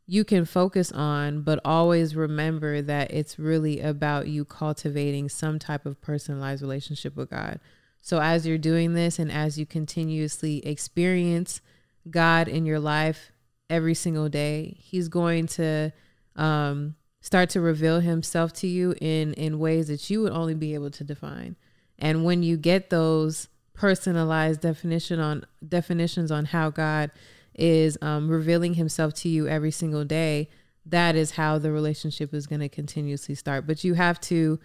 you 0.09 0.23
can 0.23 0.43
focus 0.45 0.91
on 0.91 1.41
but 1.41 1.59
always 1.63 2.15
remember 2.15 2.81
that 2.81 3.11
it's 3.11 3.37
really 3.37 3.79
about 3.79 4.27
you 4.27 4.43
cultivating 4.43 5.29
some 5.29 5.59
type 5.59 5.85
of 5.85 6.01
personalized 6.01 6.61
relationship 6.61 7.15
with 7.15 7.29
God 7.29 7.59
so 8.01 8.19
as 8.19 8.47
you're 8.47 8.57
doing 8.57 8.93
this 8.93 9.19
and 9.19 9.31
as 9.31 9.59
you 9.59 9.65
continuously 9.65 10.65
experience 10.65 11.61
God 12.09 12.47
in 12.47 12.65
your 12.65 12.79
life 12.79 13.31
every 13.69 13.93
single 13.93 14.29
day. 14.29 14.77
He's 14.79 15.07
going 15.07 15.47
to 15.47 15.91
um, 16.35 16.95
start 17.21 17.49
to 17.51 17.61
reveal 17.61 17.99
himself 17.99 18.53
to 18.53 18.67
you 18.67 18.95
in 18.99 19.33
in 19.33 19.59
ways 19.59 19.87
that 19.87 20.09
you 20.09 20.21
would 20.21 20.33
only 20.33 20.55
be 20.55 20.73
able 20.73 20.91
to 20.91 21.03
define. 21.03 21.55
And 21.97 22.23
when 22.23 22.43
you 22.43 22.57
get 22.57 22.89
those 22.89 23.49
personalized 23.73 24.61
definition 24.61 25.19
on 25.19 25.45
definitions 25.67 26.31
on 26.31 26.45
how 26.45 26.69
God 26.69 27.11
is 27.59 27.97
um, 28.01 28.29
revealing 28.29 28.75
himself 28.75 29.13
to 29.13 29.29
you 29.29 29.47
every 29.47 29.71
single 29.71 30.05
day, 30.05 30.49
that 30.85 31.15
is 31.15 31.31
how 31.31 31.59
the 31.59 31.71
relationship 31.71 32.33
is 32.33 32.47
going 32.47 32.61
to 32.61 32.69
continuously 32.69 33.35
start. 33.35 33.67
But 33.67 33.83
you 33.83 33.93
have 33.93 34.19
to 34.21 34.59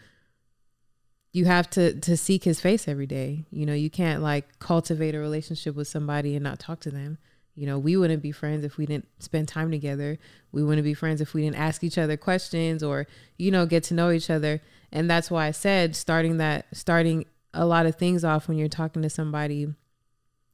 you 1.32 1.46
have 1.46 1.68
to 1.70 1.98
to 2.00 2.16
seek 2.16 2.44
his 2.44 2.60
face 2.60 2.86
every 2.86 3.06
day. 3.06 3.44
You 3.50 3.66
know, 3.66 3.74
you 3.74 3.90
can't 3.90 4.22
like 4.22 4.58
cultivate 4.60 5.14
a 5.14 5.18
relationship 5.18 5.74
with 5.74 5.88
somebody 5.88 6.36
and 6.36 6.44
not 6.44 6.60
talk 6.60 6.80
to 6.80 6.90
them. 6.90 7.18
You 7.56 7.66
know, 7.66 7.78
we 7.78 7.96
wouldn't 7.96 8.22
be 8.22 8.32
friends 8.32 8.64
if 8.64 8.76
we 8.78 8.86
didn't 8.86 9.06
spend 9.18 9.48
time 9.48 9.70
together. 9.70 10.18
We 10.52 10.62
wouldn't 10.62 10.84
be 10.84 10.94
friends 10.94 11.20
if 11.20 11.34
we 11.34 11.42
didn't 11.42 11.56
ask 11.56 11.84
each 11.84 11.98
other 11.98 12.16
questions 12.16 12.82
or, 12.82 13.06
you 13.36 13.50
know, 13.50 13.66
get 13.66 13.84
to 13.84 13.94
know 13.94 14.10
each 14.10 14.30
other. 14.30 14.60
And 14.90 15.08
that's 15.08 15.30
why 15.30 15.46
I 15.46 15.50
said 15.52 15.94
starting 15.94 16.38
that, 16.38 16.66
starting 16.72 17.26
a 17.52 17.66
lot 17.66 17.86
of 17.86 17.96
things 17.96 18.24
off 18.24 18.48
when 18.48 18.56
you're 18.56 18.68
talking 18.68 19.02
to 19.02 19.10
somebody 19.10 19.68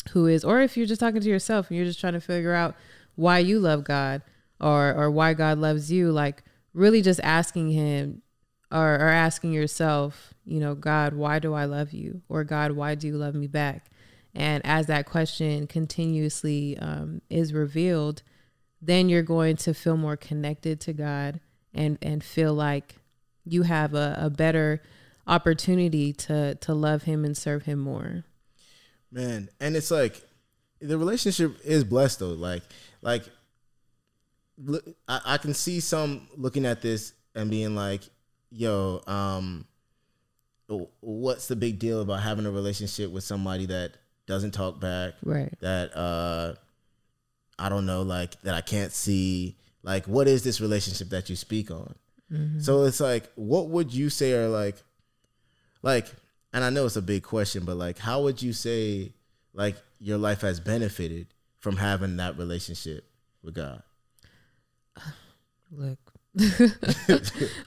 who 0.09 0.27
is, 0.27 0.45
or 0.45 0.61
if 0.61 0.77
you're 0.77 0.87
just 0.87 1.01
talking 1.01 1.21
to 1.21 1.29
yourself 1.29 1.69
and 1.69 1.77
you're 1.77 1.87
just 1.87 2.01
trying 2.01 2.15
to 2.15 2.21
figure 2.21 2.55
out 2.55 2.75
why 3.15 3.39
you 3.39 3.59
love 3.59 3.85
God 3.85 4.23
or, 4.61 4.93
or 4.95 5.11
why 5.11 5.35
God 5.35 5.59
loves 5.59 5.91
you, 5.91 6.11
like 6.13 6.43
really 6.75 7.03
just 7.03 7.21
asking 7.23 7.71
Him 7.71 8.23
or, 8.71 8.95
or 8.95 9.09
asking 9.09 9.53
yourself, 9.53 10.35
you 10.45 10.61
know, 10.61 10.75
God, 10.75 11.15
why 11.15 11.39
do 11.39 11.55
I 11.55 11.65
love 11.65 11.93
you? 11.93 12.23
Or 12.29 12.45
God, 12.45 12.73
why 12.73 12.95
do 12.95 13.07
you 13.07 13.17
love 13.17 13.35
me 13.35 13.47
back? 13.47 13.91
And 14.35 14.65
as 14.65 14.87
that 14.87 15.07
question 15.07 15.67
continuously 15.67 16.79
um, 16.79 17.21
is 17.29 17.53
revealed, 17.53 18.23
then 18.81 19.09
you're 19.09 19.23
going 19.23 19.57
to 19.57 19.75
feel 19.75 19.97
more 19.97 20.17
connected 20.17 20.81
to 20.83 20.93
God 20.93 21.41
and 21.75 21.99
and 22.03 22.23
feel 22.23 22.55
like 22.55 22.97
you 23.45 23.63
have 23.63 23.95
a, 23.95 24.17
a 24.21 24.31
better 24.31 24.83
opportunity 25.27 26.13
to 26.13 26.55
to 26.57 26.75
love 26.75 27.05
Him 27.05 27.25
and 27.25 27.37
serve 27.37 27.65
Him 27.65 27.81
more. 27.81 28.25
Man, 29.13 29.49
and 29.61 29.77
it's 29.77 29.91
like 29.91 30.23
the 30.81 30.97
relationship 30.97 31.57
is 31.65 31.85
blessed 31.85 32.21
though. 32.21 32.29
Like, 32.29 32.63
like 33.03 33.25
I, 35.09 35.21
I 35.25 35.39
can 35.39 35.55
see 35.55 35.81
some 35.81 36.29
looking 36.37 36.67
at 36.67 36.83
this 36.83 37.13
and 37.35 37.51
being 37.51 37.75
like, 37.75 38.03
"Yo, 38.51 39.03
um, 39.07 39.67
what's 41.01 41.49
the 41.49 41.57
big 41.57 41.79
deal 41.79 42.03
about 42.03 42.21
having 42.21 42.47
a 42.47 42.51
relationship 42.51 43.11
with 43.11 43.25
somebody 43.25 43.67
that 43.67 43.93
doesn't 44.27 44.53
talk 44.53 44.81
back, 44.81 45.15
Right. 45.25 45.53
that 45.61 45.97
uh, 45.97 46.55
I 47.59 47.69
don't 47.69 47.87
know, 47.87 48.03
like 48.03 48.41
that 48.43 48.55
I 48.55 48.61
can't 48.61 48.93
see? 48.93 49.57
Like, 49.83 50.07
what 50.07 50.29
is 50.29 50.45
this 50.45 50.61
relationship 50.61 51.09
that 51.11 51.29
you 51.31 51.37
speak 51.37 51.71
on?" 51.71 51.95
So 52.61 52.85
it's 52.85 53.01
like, 53.01 53.29
what 53.35 53.71
would 53.71 53.93
you 53.93 54.09
say 54.09 54.35
are 54.35 54.49
like, 54.49 54.77
like, 55.83 56.07
and 56.53 56.65
I 56.65 56.71
know 56.71 56.87
it's 56.87 56.97
a 56.97 57.03
big 57.03 57.23
question, 57.23 57.65
but 57.65 57.77
like, 57.77 57.99
how 57.99 58.23
would 58.23 58.43
you 58.43 58.53
say 58.53 59.13
like 59.55 59.77
your 59.99 60.19
life 60.19 60.41
has 60.41 60.61
benefited 60.61 61.29
from 61.59 61.77
having 61.77 62.17
that 62.17 62.39
relationship 62.39 63.09
with 63.43 63.55
God? 63.55 63.83
Look. 65.71 65.99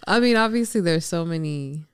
I 0.07 0.19
mean, 0.19 0.35
obviously 0.35 0.81
there's 0.81 1.05
so 1.05 1.25
many 1.25 1.85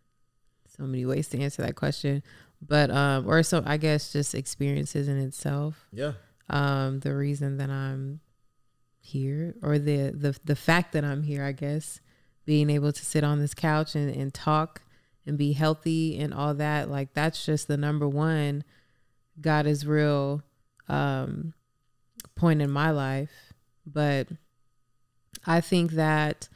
so 0.77 0.83
many 0.83 1.05
ways 1.05 1.27
to 1.29 1.39
answer 1.39 1.61
that 1.61 1.75
question. 1.75 2.23
But 2.65 2.91
um 2.91 3.27
or 3.27 3.41
so 3.43 3.63
I 3.65 3.77
guess 3.77 4.11
just 4.11 4.35
experiences 4.35 5.07
in 5.07 5.17
itself. 5.17 5.87
Yeah, 5.91 6.13
Um 6.49 6.99
the 6.99 7.15
reason 7.15 7.57
that 7.57 7.69
I'm 7.69 8.21
here 9.01 9.55
or 9.61 9.79
the 9.79 10.11
the 10.11 10.37
the 10.43 10.55
fact 10.55 10.93
that 10.93 11.03
I'm 11.03 11.23
here, 11.23 11.43
I 11.43 11.51
guess, 11.51 11.99
being 12.45 12.69
able 12.69 12.91
to 12.91 13.05
sit 13.05 13.23
on 13.23 13.39
this 13.39 13.53
couch 13.53 13.95
and, 13.95 14.13
and 14.13 14.33
talk 14.33 14.81
and 15.29 15.37
be 15.37 15.53
healthy 15.53 16.17
and 16.19 16.33
all 16.33 16.53
that, 16.55 16.89
like 16.89 17.13
that's 17.13 17.45
just 17.45 17.69
the 17.69 17.77
number 17.77 18.07
one 18.07 18.65
God 19.39 19.65
is 19.65 19.85
real 19.85 20.43
um 20.89 21.53
point 22.35 22.61
in 22.61 22.69
my 22.71 22.91
life. 22.91 23.53
But 23.85 24.27
I 25.45 25.61
think 25.61 25.91
that 25.91 26.49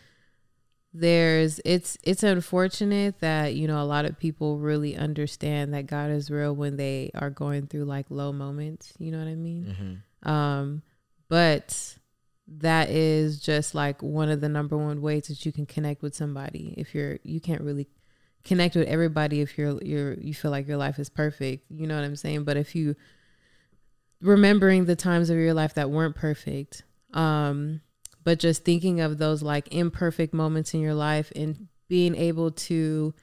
there's 0.94 1.60
it's 1.66 1.98
it's 2.04 2.22
unfortunate 2.24 3.20
that 3.22 3.56
you 3.56 3.68
know 3.68 3.82
a 3.82 3.86
lot 3.86 4.06
of 4.06 4.20
people 4.20 4.60
really 4.60 4.96
understand 4.96 5.74
that 5.74 5.88
God 5.88 6.12
is 6.12 6.30
real 6.30 6.54
when 6.54 6.76
they 6.78 7.10
are 7.16 7.30
going 7.32 7.68
through 7.68 7.86
like 7.86 8.06
low 8.10 8.32
moments, 8.34 8.94
you 9.00 9.12
know 9.12 9.18
what 9.20 9.28
I 9.28 9.36
mean? 9.36 10.02
Um 10.24 10.82
but 11.30 11.98
that 12.60 12.90
is 12.90 13.40
just 13.40 13.74
like 13.74 14.04
one 14.04 14.30
of 14.30 14.42
the 14.42 14.50
number 14.50 14.78
one 14.78 15.02
ways 15.02 15.28
that 15.28 15.46
you 15.46 15.52
can 15.52 15.66
connect 15.66 16.02
with 16.04 16.14
somebody. 16.14 16.76
If 16.78 16.94
you're 16.94 17.18
you 17.24 17.40
can't 17.40 17.62
really 17.62 17.88
connect 18.44 18.76
with 18.76 18.88
everybody 18.88 19.42
if 19.42 19.58
you're 19.58 19.82
you're 19.82 20.14
you 20.16 20.34
feel 20.34 20.52
like 20.52 20.68
your 20.68 20.78
life 20.78 21.00
is 21.00 21.10
perfect, 21.10 21.66
you 21.70 21.88
know 21.88 21.96
what 21.96 22.04
I'm 22.04 22.16
saying? 22.16 22.44
But 22.44 22.58
if 22.58 22.76
you 22.76 22.96
remembering 24.22 24.86
the 24.86 24.96
times 24.96 25.30
of 25.30 25.38
your 25.38 25.54
life 25.54 25.74
that 25.76 25.90
weren't 25.90 26.16
perfect. 26.16 26.84
Um, 27.14 27.82
but 28.24 28.40
just 28.40 28.64
thinking 28.64 29.02
of 29.02 29.18
those 29.18 29.44
like 29.44 29.74
imperfect 29.74 30.34
moments 30.34 30.74
in 30.74 30.80
your 30.80 30.94
life 30.94 31.32
and 31.36 31.68
being 31.90 32.16
able 32.16 32.52
to 32.52 33.14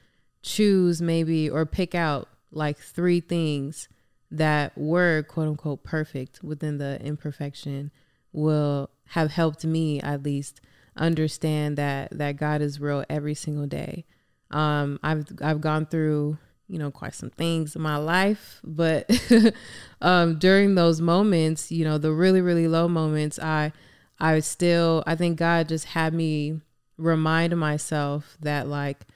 choose 0.42 1.00
maybe 1.00 1.48
or 1.48 1.64
pick 1.64 1.94
out 1.94 2.28
like 2.52 2.78
three 2.78 3.20
things 3.20 3.88
that 4.30 4.76
were 4.76 5.24
quote 5.24 5.48
unquote 5.48 5.82
perfect 5.82 6.42
within 6.44 6.78
the 6.78 7.00
imperfection 7.02 7.90
will 8.32 8.90
have 9.08 9.30
helped 9.30 9.64
me 9.64 10.00
at 10.00 10.22
least 10.22 10.60
understand 10.96 11.76
that 11.78 12.16
that 12.16 12.36
God 12.36 12.60
is 12.60 12.78
real 12.78 13.04
every 13.08 13.34
single 13.34 13.66
day. 13.66 14.04
Um, 14.50 14.98
I've 15.02 15.26
I've 15.40 15.60
gone 15.60 15.86
through 15.86 16.38
you 16.68 16.78
know 16.78 16.90
quite 16.90 17.14
some 17.14 17.30
things 17.30 17.74
in 17.76 17.82
my 17.82 17.96
life, 17.96 18.60
but 18.64 19.10
um, 20.00 20.38
during 20.38 20.74
those 20.74 21.00
moments, 21.00 21.70
you 21.70 21.84
know, 21.84 21.98
the 21.98 22.12
really 22.12 22.40
really 22.40 22.68
low 22.68 22.88
moments, 22.88 23.38
I 23.38 23.72
I 24.18 24.40
still 24.40 25.02
I 25.06 25.16
think 25.16 25.38
God 25.38 25.68
just 25.68 25.86
had 25.86 26.14
me 26.14 26.60
remind 26.96 27.56
myself 27.56 28.36
that 28.40 28.68
like, 28.68 29.06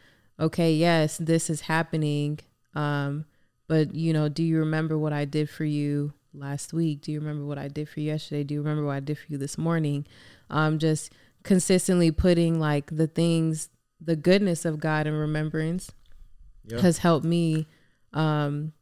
okay, 0.40 0.72
yes, 0.72 1.18
this 1.18 1.50
is 1.50 1.62
happening. 1.62 2.40
Um, 2.74 3.26
but 3.68 3.94
you 3.94 4.12
know, 4.12 4.28
do 4.28 4.42
you 4.42 4.58
remember 4.58 4.98
what 4.98 5.12
I 5.12 5.24
did 5.24 5.48
for 5.48 5.64
you 5.64 6.12
last 6.32 6.72
week? 6.72 7.02
Do 7.02 7.12
you 7.12 7.20
remember 7.20 7.44
what 7.46 7.58
I 7.58 7.68
did 7.68 7.88
for 7.88 8.00
you 8.00 8.06
yesterday? 8.06 8.44
Do 8.44 8.54
you 8.54 8.60
remember 8.60 8.84
what 8.84 8.96
I 8.96 9.00
did 9.00 9.18
for 9.18 9.26
you 9.28 9.38
this 9.38 9.56
morning? 9.56 10.06
Um, 10.50 10.78
just 10.78 11.12
consistently 11.42 12.10
putting 12.10 12.58
like 12.58 12.94
the 12.94 13.06
things, 13.06 13.68
the 14.00 14.16
goodness 14.16 14.64
of 14.64 14.80
God 14.80 15.06
in 15.06 15.14
remembrance 15.14 15.90
yeah. 16.66 16.80
has 16.80 16.98
helped 16.98 17.24
me 17.24 17.66
um, 18.12 18.72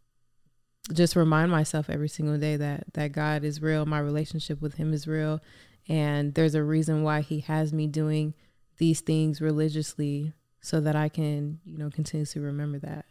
just 0.93 1.17
remind 1.17 1.51
myself 1.51 1.89
every 1.89 2.09
single 2.09 2.39
day 2.39 2.57
that 2.57 2.85
that 2.95 3.13
God 3.13 3.45
is 3.45 3.63
real, 3.63 3.87
my 3.87 3.99
relationship 3.99 4.61
with 4.61 4.75
him 4.75 4.93
is 4.93 5.07
real, 5.07 5.41
and 5.89 6.35
there's 6.35 6.55
a 6.55 6.63
reason 6.63 7.03
why 7.03 7.21
he 7.21 7.41
has 7.41 7.73
me 7.73 7.87
doing 7.87 8.35
these 8.79 9.01
things 9.01 9.41
religiously 9.41 10.33
so 10.61 10.81
that 10.81 10.97
I 10.97 11.09
can, 11.09 11.61
you 11.65 11.79
know, 11.79 11.91
continuously 11.91 12.41
remember 12.41 12.79
that. 12.81 13.05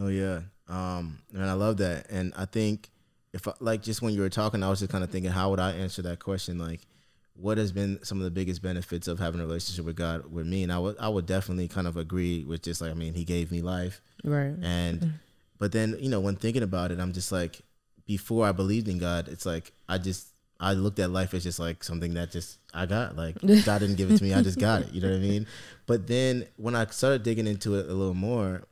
Oh 0.00 0.08
yeah. 0.08 0.40
Um 0.68 1.20
and 1.32 1.44
I 1.44 1.52
love 1.54 1.78
that. 1.78 2.10
And 2.10 2.32
I 2.36 2.44
think 2.44 2.90
if 3.32 3.46
I, 3.46 3.52
like 3.60 3.82
just 3.82 4.02
when 4.02 4.14
you 4.14 4.20
were 4.20 4.30
talking, 4.30 4.62
I 4.62 4.70
was 4.70 4.80
just 4.80 4.90
kind 4.90 5.04
of 5.04 5.10
thinking 5.10 5.30
how 5.30 5.50
would 5.50 5.60
I 5.60 5.72
answer 5.72 6.02
that 6.02 6.18
question 6.18 6.58
like 6.58 6.86
what 7.40 7.58
has 7.58 7.72
been 7.72 8.00
some 8.02 8.18
of 8.18 8.24
the 8.24 8.30
biggest 8.30 8.62
benefits 8.62 9.06
of 9.06 9.18
having 9.18 9.40
a 9.40 9.44
relationship 9.44 9.84
with 9.84 9.96
God 9.96 10.30
with 10.32 10.46
me? 10.46 10.62
And 10.62 10.72
I 10.72 10.78
would 10.78 10.96
I 10.98 11.08
would 11.08 11.26
definitely 11.26 11.68
kind 11.68 11.86
of 11.86 11.96
agree 11.96 12.44
with 12.44 12.62
just 12.62 12.80
like 12.80 12.90
I 12.90 12.94
mean, 12.94 13.14
he 13.14 13.24
gave 13.24 13.52
me 13.52 13.62
life. 13.62 14.00
Right. 14.24 14.54
And 14.60 15.14
but 15.58 15.72
then, 15.72 15.96
you 16.00 16.08
know, 16.08 16.20
when 16.20 16.36
thinking 16.36 16.62
about 16.62 16.90
it, 16.90 17.00
I'm 17.00 17.12
just 17.12 17.32
like 17.32 17.60
before 18.06 18.46
I 18.46 18.52
believed 18.52 18.88
in 18.88 18.98
God, 18.98 19.28
it's 19.28 19.46
like 19.46 19.72
I 19.88 19.98
just 19.98 20.28
I 20.60 20.72
looked 20.72 20.98
at 20.98 21.10
life 21.10 21.34
as 21.34 21.44
just 21.44 21.60
like 21.60 21.84
something 21.84 22.14
that 22.14 22.32
just 22.32 22.58
I 22.74 22.86
got. 22.86 23.16
Like 23.16 23.40
God 23.40 23.78
didn't 23.78 23.96
give 23.96 24.10
it 24.10 24.18
to 24.18 24.24
me, 24.24 24.34
I 24.34 24.42
just 24.42 24.58
got 24.58 24.82
it. 24.82 24.92
You 24.92 25.00
know 25.00 25.08
what 25.08 25.16
I 25.16 25.20
mean? 25.20 25.46
But 25.86 26.06
then 26.06 26.46
when 26.56 26.74
I 26.74 26.86
started 26.86 27.22
digging 27.22 27.46
into 27.46 27.76
it 27.76 27.86
a 27.86 27.94
little 27.94 28.14
more, 28.14 28.62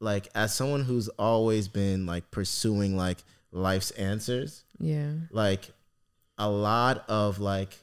like 0.00 0.28
as 0.34 0.54
someone 0.54 0.84
who's 0.84 1.08
always 1.08 1.66
been 1.66 2.06
like 2.06 2.30
pursuing 2.30 2.96
like 2.96 3.18
life's 3.50 3.90
answers, 3.92 4.64
yeah. 4.78 5.12
Like 5.32 5.72
a 6.38 6.48
lot 6.48 7.04
of 7.08 7.40
like 7.40 7.76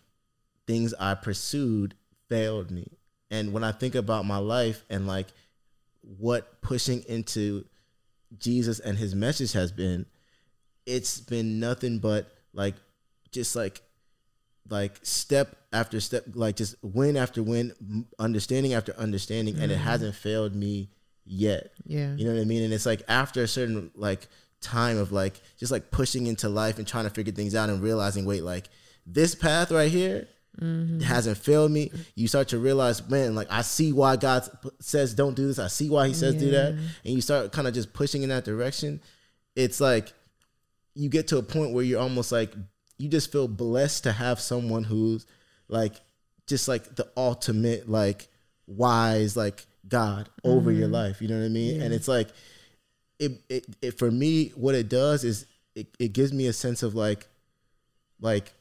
things 0.67 0.93
I 0.99 1.15
pursued 1.15 1.95
failed 2.30 2.71
me. 2.71 2.97
And 3.32 3.54
when 3.54 3.63
I 3.63 3.71
think 3.71 3.95
about 3.95 4.25
my 4.25 4.38
life 4.38 4.84
and 4.89 5.08
like 5.08 5.28
what 6.01 6.62
pushing 6.62 7.04
into 7.08 7.65
Jesus 8.38 8.80
and 8.80 8.97
his 8.97 9.15
message 9.15 9.54
has 9.54 9.71
been, 9.71 10.06
it's 10.86 11.19
been 11.19 11.60
nothing 11.60 11.99
but 11.99 12.32
like 12.54 12.75
just 13.32 13.56
like 13.56 13.82
like 14.69 14.97
step 15.04 15.56
after 15.73 15.99
step 15.99 16.23
like 16.34 16.56
just 16.56 16.75
win 16.82 17.17
after 17.17 17.43
win 17.43 18.06
understanding 18.17 18.73
after 18.73 18.93
understanding 18.97 19.54
mm-hmm. 19.54 19.63
and 19.63 19.71
it 19.71 19.75
mm-hmm. 19.75 19.84
hasn't 19.84 20.15
failed 20.15 20.56
me 20.56 20.89
yet 21.25 21.71
yeah 21.86 22.13
you 22.15 22.25
know 22.25 22.34
what 22.34 22.41
i 22.41 22.45
mean 22.45 22.63
and 22.63 22.73
it's 22.73 22.86
like 22.86 23.04
after 23.08 23.43
a 23.43 23.47
certain 23.47 23.91
like 23.95 24.28
time 24.62 24.97
of 24.97 25.12
like 25.12 25.39
just 25.60 25.71
like 25.71 25.91
pushing 25.91 26.28
into 26.28 26.49
life 26.49 26.78
and 26.80 26.88
trying 26.88 27.04
to 27.04 27.10
figure 27.10 27.34
things 27.34 27.54
out 27.54 27.69
and 27.69 27.82
realizing 27.82 28.25
wait 28.25 28.43
like 28.43 28.69
this 29.06 29.36
path 29.36 29.71
right 29.71 29.91
here 29.91 30.28
mm-hmm. 30.60 31.00
hasn't 31.00 31.38
failed 31.38 31.72
me 31.72 31.91
you 32.15 32.28
start 32.28 32.48
to 32.48 32.58
realize 32.58 33.08
man 33.10 33.36
like 33.36 33.48
i 33.50 33.62
see 33.62 33.91
why 33.91 34.15
god 34.15 34.48
says 34.80 35.13
don't 35.13 35.36
do 35.36 35.48
this 35.48 35.60
i 35.60 35.68
see 35.68 35.89
why 35.89 36.08
he 36.08 36.13
says 36.13 36.34
yeah. 36.36 36.39
do 36.39 36.52
that 36.52 36.72
and 36.74 36.89
you 37.04 37.22
start 37.22 37.52
kind 37.52 37.68
of 37.68 37.74
just 37.74 37.94
pushing 37.94 38.24
in 38.24 38.30
that 38.30 38.46
direction 38.46 39.02
it's 39.56 39.80
like 39.80 40.13
you 40.94 41.10
get 41.10 41.28
to 41.28 41.38
a 41.38 41.44
point 41.44 41.74
where 41.74 41.84
you're 41.84 42.02
almost 42.02 42.32
like 42.32 42.54
you 42.98 43.10
just 43.10 43.32
feel 43.32 43.48
blessed 43.48 44.04
to 44.04 44.12
have 44.12 44.39
someone 44.39 44.84
who's 44.84 45.26
like 45.68 45.96
just 46.48 46.68
like 46.68 46.96
the 46.96 47.08
ultimate 47.18 47.89
like 47.89 48.28
wise 48.68 49.36
like 49.36 49.65
god 49.88 50.30
over 50.44 50.72
mm-hmm. 50.72 50.80
your 50.80 50.88
life 50.88 51.22
you 51.22 51.28
know 51.28 51.38
what 51.38 51.46
i 51.46 51.50
mean 51.50 51.76
yeah. 51.76 51.84
and 51.84 51.94
it's 51.94 52.08
like 52.08 52.30
it, 53.20 53.32
it, 53.50 53.65
it 53.82 53.98
for 53.98 54.12
me 54.12 54.50
what 54.56 54.76
it 54.76 54.89
does 54.89 55.24
is 55.24 55.46
it, 55.76 55.88
it 56.00 56.13
gives 56.13 56.34
me 56.34 56.48
a 56.48 56.54
sense 56.54 56.84
of 56.84 56.96
like 56.96 57.28
like 58.20 58.54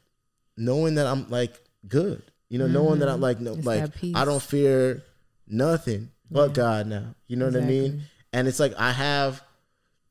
knowing 0.56 0.96
that 0.96 1.06
i'm 1.06 1.28
like 1.30 1.60
good 1.88 2.22
you 2.48 2.58
know 2.58 2.64
mm-hmm. 2.64 2.74
knowing 2.74 2.98
that 3.00 3.08
i'm 3.08 3.20
like 3.20 3.40
no 3.40 3.54
it's 3.54 3.66
like 3.66 3.90
i 4.14 4.24
don't 4.24 4.42
fear 4.42 5.02
nothing 5.46 6.10
but 6.30 6.48
yeah. 6.48 6.54
god 6.54 6.86
now 6.86 7.14
you 7.26 7.36
know 7.36 7.46
exactly. 7.46 7.80
what 7.80 7.86
i 7.86 7.88
mean 7.90 8.02
and 8.32 8.48
it's 8.48 8.60
like 8.60 8.74
i 8.78 8.92
have 8.92 9.42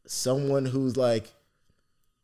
someone 0.05 0.65
who's 0.65 0.97
like 0.97 1.31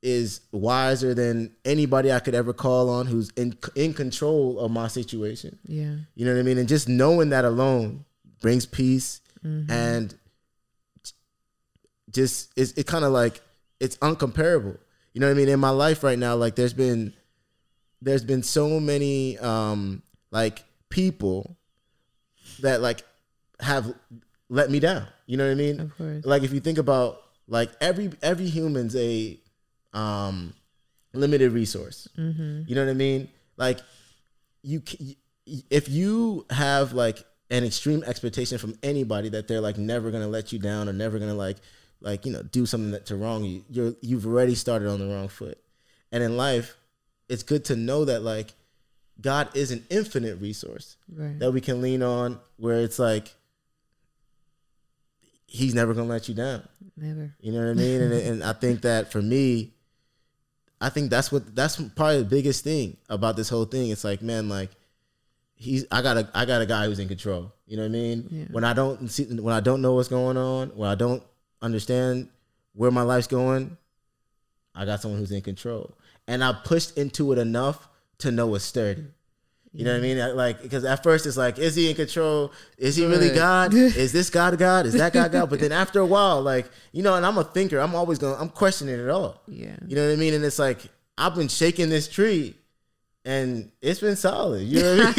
is 0.01 0.41
wiser 0.51 1.13
than 1.13 1.53
anybody 1.65 2.12
I 2.12 2.19
could 2.19 2.35
ever 2.35 2.53
call 2.53 2.89
on 2.89 3.05
who's 3.05 3.29
in 3.31 3.57
in 3.75 3.93
control 3.93 4.59
of 4.59 4.71
my 4.71 4.88
situation. 4.88 5.59
Yeah. 5.65 5.95
You 6.15 6.25
know 6.25 6.33
what 6.33 6.39
I 6.39 6.43
mean? 6.43 6.57
And 6.57 6.69
just 6.69 6.88
knowing 6.88 7.29
that 7.29 7.45
alone 7.45 8.05
brings 8.41 8.65
peace 8.65 9.21
mm-hmm. 9.43 9.69
and 9.69 10.15
just 12.12 12.51
it's 12.55 12.71
it 12.73 12.88
kind 12.88 13.03
of 13.03 13.12
like 13.12 13.41
it's 13.79 13.97
uncomparable. 13.97 14.77
You 15.13 15.21
know 15.21 15.27
what 15.27 15.33
I 15.33 15.38
mean? 15.38 15.49
In 15.49 15.59
my 15.59 15.69
life 15.69 16.03
right 16.03 16.19
now 16.19 16.35
like 16.35 16.55
there's 16.55 16.73
been 16.73 17.13
there's 18.01 18.23
been 18.23 18.43
so 18.43 18.79
many 18.79 19.38
um 19.39 20.01
like 20.31 20.63
people 20.89 21.57
that 22.62 22.81
like 22.81 23.03
have 23.59 23.93
let 24.49 24.69
me 24.69 24.79
down. 24.79 25.05
You 25.25 25.38
know 25.38 25.45
what 25.45 25.51
I 25.51 25.55
mean? 25.55 25.79
Of 25.79 25.97
course. 25.97 26.25
Like 26.25 26.43
if 26.43 26.53
you 26.53 26.59
think 26.59 26.77
about 26.77 27.21
like 27.47 27.71
every 27.81 28.12
every 28.21 28.47
human's 28.47 28.95
a 28.95 29.39
um, 29.93 30.53
limited 31.13 31.51
resource. 31.51 32.07
Mm-hmm. 32.17 32.63
You 32.67 32.75
know 32.75 32.85
what 32.85 32.91
I 32.91 32.95
mean? 32.95 33.29
Like 33.57 33.79
you, 34.62 34.81
if 35.45 35.89
you 35.89 36.45
have 36.49 36.93
like 36.93 37.23
an 37.49 37.63
extreme 37.63 38.03
expectation 38.03 38.57
from 38.57 38.77
anybody 38.83 39.29
that 39.29 39.47
they're 39.47 39.62
like 39.62 39.77
never 39.77 40.12
gonna 40.12 40.27
let 40.27 40.53
you 40.53 40.59
down 40.59 40.88
or 40.88 40.93
never 40.93 41.17
gonna 41.19 41.33
like 41.33 41.57
like 42.01 42.25
you 42.25 42.31
know 42.31 42.43
do 42.43 42.65
something 42.65 42.91
that 42.91 43.07
to 43.07 43.15
wrong 43.15 43.43
you, 43.43 43.63
you're 43.69 43.93
you've 44.01 44.25
already 44.25 44.55
started 44.55 44.88
on 44.88 44.99
the 44.99 45.07
wrong 45.07 45.27
foot. 45.27 45.57
And 46.12 46.23
in 46.23 46.38
life, 46.38 46.75
it's 47.29 47.43
good 47.43 47.65
to 47.65 47.75
know 47.75 48.05
that 48.05 48.21
like 48.21 48.53
God 49.21 49.49
is 49.55 49.71
an 49.71 49.85
infinite 49.89 50.41
resource 50.41 50.97
right. 51.13 51.37
that 51.39 51.51
we 51.51 51.61
can 51.61 51.81
lean 51.81 52.03
on 52.03 52.39
where 52.57 52.81
it's 52.81 52.99
like 52.99 53.33
he's 55.45 55.73
never 55.73 55.93
gonna 55.93 56.07
let 56.07 56.27
you 56.27 56.35
down. 56.35 56.67
Never. 56.97 57.33
You 57.39 57.53
know 57.53 57.59
what 57.59 57.71
I 57.71 57.73
mean? 57.73 58.01
and, 58.01 58.13
and 58.13 58.43
I 58.43 58.53
think 58.53 58.81
that 58.81 59.11
for 59.11 59.21
me, 59.21 59.73
I 60.81 60.89
think 60.89 61.09
that's 61.09 61.31
what 61.31 61.55
that's 61.55 61.81
probably 61.95 62.19
the 62.19 62.29
biggest 62.29 62.63
thing 62.63 62.97
about 63.09 63.35
this 63.35 63.49
whole 63.49 63.65
thing. 63.65 63.89
It's 63.89 64.03
like, 64.03 64.21
man, 64.21 64.49
like 64.49 64.71
he's 65.55 65.85
I 65.91 66.01
got 66.01 66.17
a 66.17 66.29
I 66.33 66.45
got 66.45 66.61
a 66.61 66.65
guy 66.65 66.85
who's 66.85 66.99
in 66.99 67.07
control. 67.07 67.53
You 67.67 67.77
know 67.77 67.83
what 67.83 67.89
I 67.89 67.91
mean? 67.91 68.27
Yeah. 68.31 68.45
When 68.51 68.63
I 68.63 68.73
don't 68.73 69.09
see 69.09 69.25
when 69.25 69.53
I 69.53 69.59
don't 69.59 69.81
know 69.81 69.93
what's 69.93 70.07
going 70.07 70.37
on, 70.37 70.69
when 70.69 70.89
I 70.89 70.95
don't 70.95 71.23
understand 71.61 72.29
where 72.73 72.91
my 72.91 73.01
life's 73.01 73.27
going, 73.27 73.77
I 74.73 74.85
got 74.85 75.01
someone 75.01 75.19
who's 75.19 75.31
in 75.31 75.41
control. 75.41 75.95
And 76.29 76.43
I 76.43 76.53
pushed 76.53 76.95
into 76.95 77.33
it 77.33 77.39
enough 77.39 77.89
to 78.19 78.31
know 78.31 78.53
it's 78.53 78.63
sturdy. 78.63 79.07
You 79.73 79.85
know 79.85 79.93
what 79.93 79.99
I 79.99 80.01
mean? 80.01 80.35
Like, 80.35 80.61
because 80.61 80.85
at 80.85 81.03
first 81.03 81.25
it's 81.25 81.37
like, 81.37 81.57
is 81.59 81.75
he 81.75 81.89
in 81.89 81.95
control? 81.95 82.51
Is 82.77 82.95
he 82.95 83.05
really 83.05 83.30
God? 83.30 83.73
is 83.75 84.11
this 84.11 84.30
God 84.30 84.57
God? 84.57 84.86
Is 84.86 84.93
that 84.93 85.11
God 85.11 85.32
God? 85.32 85.49
But 85.49 85.59
then 85.59 85.71
after 85.71 85.99
a 85.99 86.05
while, 86.05 86.41
like, 86.41 86.69
you 86.91 87.03
know, 87.03 87.15
and 87.15 87.25
I'm 87.25 87.38
a 87.38 87.43
thinker. 87.43 87.80
I'm 87.80 87.95
always 87.95 88.19
going. 88.19 88.39
I'm 88.39 88.49
questioning 88.49 88.99
it 88.99 89.09
all. 89.09 89.41
Yeah. 89.47 89.75
You 89.88 89.95
know 89.95 90.07
what 90.07 90.13
I 90.13 90.15
mean? 90.17 90.34
And 90.36 90.45
it's 90.45 90.59
like 90.59 90.88
I've 91.17 91.36
been 91.36 91.47
shaking 91.49 91.89
this 91.89 92.07
tree, 92.07 92.55
and 93.25 93.71
it's 93.82 93.99
been 93.99 94.15
solid. 94.15 94.63
You 94.63 94.82
know 94.82 94.97
what 94.97 95.17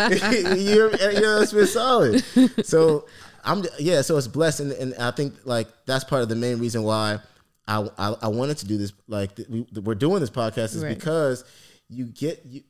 I 0.00 0.08
mean? 0.08 0.58
you, 0.66 0.90
you 0.90 1.20
know, 1.20 1.40
it's 1.40 1.52
been 1.52 1.66
solid. 1.66 2.24
So 2.64 3.06
I'm 3.44 3.64
yeah. 3.78 4.02
So 4.02 4.16
it's 4.16 4.28
blessed, 4.28 4.60
and, 4.60 4.72
and 4.72 4.94
I 4.96 5.12
think 5.12 5.34
like 5.44 5.68
that's 5.86 6.04
part 6.04 6.22
of 6.22 6.28
the 6.28 6.36
main 6.36 6.58
reason 6.58 6.82
why 6.82 7.20
I 7.66 7.88
I, 7.98 8.14
I 8.22 8.28
wanted 8.28 8.58
to 8.58 8.66
do 8.66 8.78
this. 8.78 8.92
Like 9.08 9.38
we, 9.48 9.66
we're 9.82 9.94
doing 9.94 10.20
this 10.20 10.30
podcast 10.30 10.74
is 10.76 10.82
right. 10.82 10.96
because 10.96 11.44
you 11.88 12.06
get 12.06 12.42
you 12.46 12.62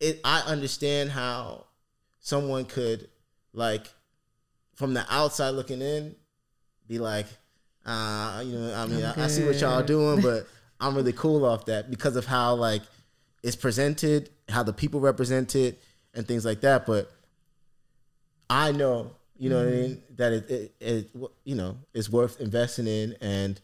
it 0.00 0.20
I 0.24 0.40
understand 0.40 1.10
how 1.10 1.66
someone 2.20 2.64
could 2.64 3.08
like 3.52 3.86
from 4.74 4.94
the 4.94 5.04
outside 5.08 5.50
looking 5.50 5.80
in 5.80 6.16
be 6.88 6.98
like, 6.98 7.26
uh, 7.86 8.42
you 8.44 8.58
know, 8.58 8.74
I 8.74 8.86
mean, 8.86 9.04
I, 9.04 9.24
I, 9.24 9.26
see 9.28 9.44
what 9.44 9.60
y'all 9.60 9.82
doing, 9.82 10.20
but 10.20 10.46
I'm 10.80 10.94
really 10.94 11.12
cool 11.12 11.44
off 11.44 11.66
that 11.66 11.90
because 11.90 12.16
of 12.16 12.26
how 12.26 12.54
like 12.54 12.82
it's 13.42 13.56
presented, 13.56 14.30
how 14.48 14.62
the 14.62 14.72
people 14.72 15.00
represent 15.00 15.54
it, 15.54 15.82
and 16.14 16.26
things 16.26 16.44
like 16.44 16.60
that. 16.62 16.86
But 16.86 17.10
I 18.48 18.72
know, 18.72 19.12
you 19.38 19.50
know, 19.50 19.64
mm-hmm. 19.64 19.70
what 19.70 19.84
I 19.84 19.88
mean, 19.88 20.02
that 20.16 20.32
it, 20.32 20.50
it, 20.50 20.74
it, 20.80 21.10
you 21.44 21.54
know, 21.54 21.78
it's 21.92 22.10
worth 22.10 22.40
investing 22.40 22.86
in, 22.86 23.16
and 23.20 23.60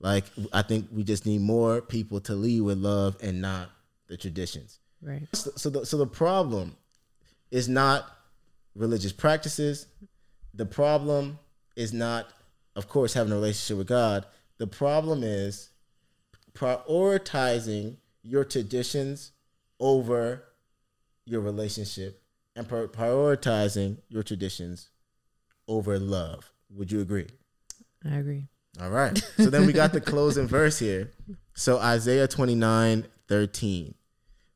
like 0.00 0.24
I 0.52 0.62
think 0.62 0.88
we 0.92 1.04
just 1.04 1.26
need 1.26 1.40
more 1.40 1.80
people 1.80 2.20
to 2.20 2.34
lead 2.34 2.60
with 2.62 2.78
love 2.78 3.16
and 3.22 3.40
not 3.40 3.70
the 4.08 4.16
traditions. 4.16 4.80
Right. 5.02 5.26
So, 5.32 5.50
so 5.56 5.70
the 5.70 5.86
so 5.86 5.96
the 5.96 6.06
problem 6.06 6.76
is 7.50 7.68
not 7.68 8.06
religious 8.74 9.12
practices. 9.12 9.86
The 10.54 10.66
problem 10.66 11.38
is 11.76 11.92
not, 11.92 12.28
of 12.74 12.88
course, 12.88 13.14
having 13.14 13.32
a 13.32 13.36
relationship 13.36 13.78
with 13.78 13.88
God. 13.88 14.26
The 14.58 14.66
problem 14.66 15.22
is 15.22 15.70
prioritizing 16.54 17.96
your 18.22 18.44
traditions 18.44 19.32
over 19.78 20.44
your 21.26 21.40
relationship 21.40 22.22
and 22.54 22.66
prioritizing 22.66 23.98
your 24.08 24.22
traditions 24.22 24.88
over 25.68 25.98
love. 25.98 26.52
Would 26.70 26.90
you 26.90 27.00
agree? 27.00 27.26
I 28.04 28.16
agree. 28.16 28.48
All 28.80 28.90
right. 28.90 29.16
So 29.36 29.50
then 29.50 29.66
we 29.66 29.72
got 29.72 29.92
the 29.92 30.00
closing 30.00 30.46
verse 30.46 30.78
here. 30.78 31.10
So 31.54 31.78
Isaiah 31.78 32.28
29 32.28 33.06
13. 33.28 33.94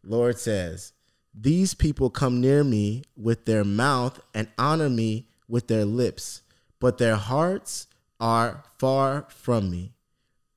Lord 0.05 0.39
says, 0.39 0.93
These 1.35 1.75
people 1.75 2.11
come 2.11 2.41
near 2.41 2.63
me 2.63 3.03
with 3.17 3.45
their 3.45 3.65
mouth 3.65 4.21
and 4.35 4.49
honor 4.59 4.91
me 4.91 5.29
with 5.49 5.69
their 5.69 5.85
lips, 5.85 6.43
but 6.79 6.99
their 6.99 7.17
hearts 7.17 7.87
are 8.19 8.65
far 8.79 9.27
from 9.29 9.71
me. 9.71 9.95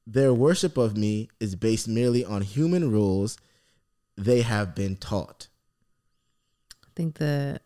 Their 0.06 0.34
worship 0.34 0.78
of 0.78 0.98
me 0.98 1.30
is 1.40 1.56
based 1.56 1.88
merely 1.88 2.26
on 2.26 2.42
human 2.42 2.92
rules 2.92 3.38
they 4.18 4.42
have 4.42 4.76
been 4.76 4.96
taught. 4.98 5.48
I 6.84 6.90
think 6.96 7.16
the, 7.16 7.60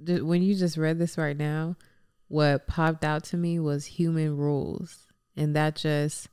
when 0.00 0.42
you 0.42 0.54
just 0.54 0.76
read 0.76 0.98
this 0.98 1.16
right 1.16 1.36
now, 1.36 1.76
what 2.28 2.66
popped 2.66 3.04
out 3.04 3.24
to 3.24 3.36
me 3.36 3.58
was 3.58 3.86
human 3.86 4.36
rules. 4.36 5.11
And 5.36 5.56
that 5.56 5.76
just 5.76 6.28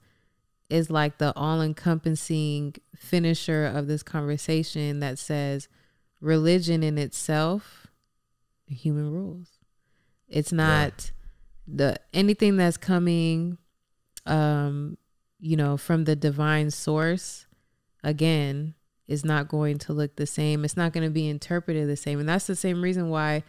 is 0.69 0.89
like 0.89 1.17
the 1.17 1.35
all 1.35 1.61
encompassing 1.61 2.75
finisher 2.95 3.65
of 3.65 3.87
this 3.87 4.03
conversation 4.03 4.99
that 4.99 5.17
says 5.17 5.67
religion 6.21 6.83
in 6.83 6.97
itself, 6.97 7.87
human 8.67 9.11
rules. 9.11 9.47
It's 10.27 10.51
not 10.51 11.11
yeah. 11.67 11.75
the 11.75 11.99
anything 12.13 12.57
that's 12.57 12.77
coming 12.77 13.57
um, 14.25 14.97
you 15.39 15.55
know, 15.55 15.77
from 15.77 16.03
the 16.03 16.15
divine 16.15 16.71
source, 16.71 17.47
again, 18.03 18.75
is 19.07 19.25
not 19.25 19.47
going 19.47 19.77
to 19.79 19.93
look 19.93 20.15
the 20.15 20.27
same. 20.27 20.63
It's 20.63 20.77
not 20.77 20.93
going 20.93 21.05
to 21.05 21.11
be 21.11 21.27
interpreted 21.27 21.87
the 21.87 21.97
same. 21.97 22.19
And 22.19 22.29
that's 22.29 22.47
the 22.47 22.55
same 22.55 22.81
reason 22.81 23.09
why 23.09 23.43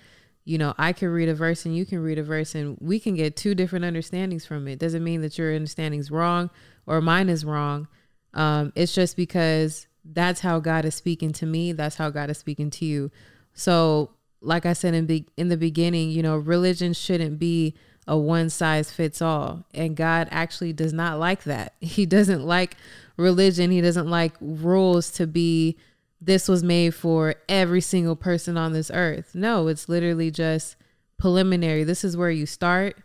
you 0.44 0.58
know, 0.58 0.74
I 0.78 0.92
can 0.92 1.08
read 1.08 1.28
a 1.28 1.34
verse 1.34 1.64
and 1.66 1.76
you 1.76 1.84
can 1.84 2.02
read 2.02 2.18
a 2.18 2.22
verse 2.22 2.54
and 2.54 2.76
we 2.80 2.98
can 2.98 3.14
get 3.14 3.36
two 3.36 3.54
different 3.54 3.84
understandings 3.84 4.46
from 4.46 4.66
it. 4.68 4.78
Doesn't 4.78 5.04
mean 5.04 5.20
that 5.22 5.38
your 5.38 5.54
understanding 5.54 6.00
is 6.00 6.10
wrong 6.10 6.50
or 6.86 7.00
mine 7.00 7.28
is 7.28 7.44
wrong. 7.44 7.88
Um, 8.34 8.72
it's 8.74 8.94
just 8.94 9.16
because 9.16 9.86
that's 10.04 10.40
how 10.40 10.60
God 10.60 10.84
is 10.84 10.94
speaking 10.94 11.32
to 11.32 11.46
me. 11.46 11.72
That's 11.72 11.96
how 11.96 12.10
God 12.10 12.30
is 12.30 12.38
speaking 12.38 12.70
to 12.70 12.84
you. 12.84 13.10
So, 13.52 14.10
like 14.40 14.64
I 14.64 14.72
said 14.72 14.94
in 14.94 15.06
be- 15.06 15.28
in 15.36 15.48
the 15.48 15.56
beginning, 15.56 16.10
you 16.10 16.22
know, 16.22 16.36
religion 16.36 16.94
shouldn't 16.94 17.38
be 17.38 17.74
a 18.06 18.16
one 18.16 18.48
size 18.48 18.90
fits 18.90 19.20
all, 19.20 19.66
and 19.74 19.94
God 19.94 20.28
actually 20.30 20.72
does 20.72 20.92
not 20.92 21.18
like 21.18 21.44
that. 21.44 21.74
He 21.80 22.06
doesn't 22.06 22.44
like 22.44 22.76
religion. 23.16 23.70
He 23.70 23.80
doesn't 23.80 24.08
like 24.08 24.34
rules 24.40 25.10
to 25.12 25.26
be 25.26 25.76
this 26.20 26.48
was 26.48 26.62
made 26.62 26.94
for 26.94 27.34
every 27.48 27.80
single 27.80 28.16
person 28.16 28.56
on 28.56 28.72
this 28.72 28.90
earth. 28.92 29.34
No, 29.34 29.68
it's 29.68 29.88
literally 29.88 30.30
just 30.30 30.76
preliminary. 31.18 31.84
This 31.84 32.04
is 32.04 32.16
where 32.16 32.30
you 32.30 32.46
start, 32.46 32.96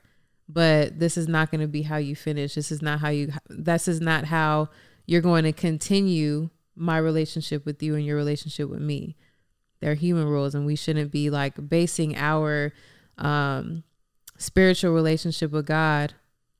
but 0.50 1.00
this 1.00 1.18
is 1.18 1.28
not 1.28 1.50
going 1.50 1.62
to 1.62 1.68
be 1.68 1.84
how 1.84 1.98
you 1.98 2.16
finish. 2.16 2.56
This 2.56 2.72
is 2.72 2.82
not 2.82 3.00
how 3.00 3.10
you 3.10 3.32
this 3.50 3.88
is 3.88 4.02
not 4.02 4.26
how 4.26 4.70
you're 5.06 5.22
going 5.22 5.44
to 5.44 5.54
continue 5.54 6.50
my 6.76 6.98
relationship 6.98 7.66
with 7.66 7.82
you 7.82 7.96
and 7.96 8.06
your 8.06 8.18
relationship 8.18 8.70
with 8.70 8.82
me. 8.82 9.16
They're 9.80 9.96
human 9.96 10.28
rules 10.28 10.56
and 10.56 10.66
we 10.66 10.76
shouldn't 10.76 11.12
be 11.12 11.30
like 11.30 11.70
basing 11.70 12.18
our 12.18 12.74
um 13.18 13.84
spiritual 14.38 14.94
relationship 14.94 15.52
with 15.52 15.66
God 15.66 16.14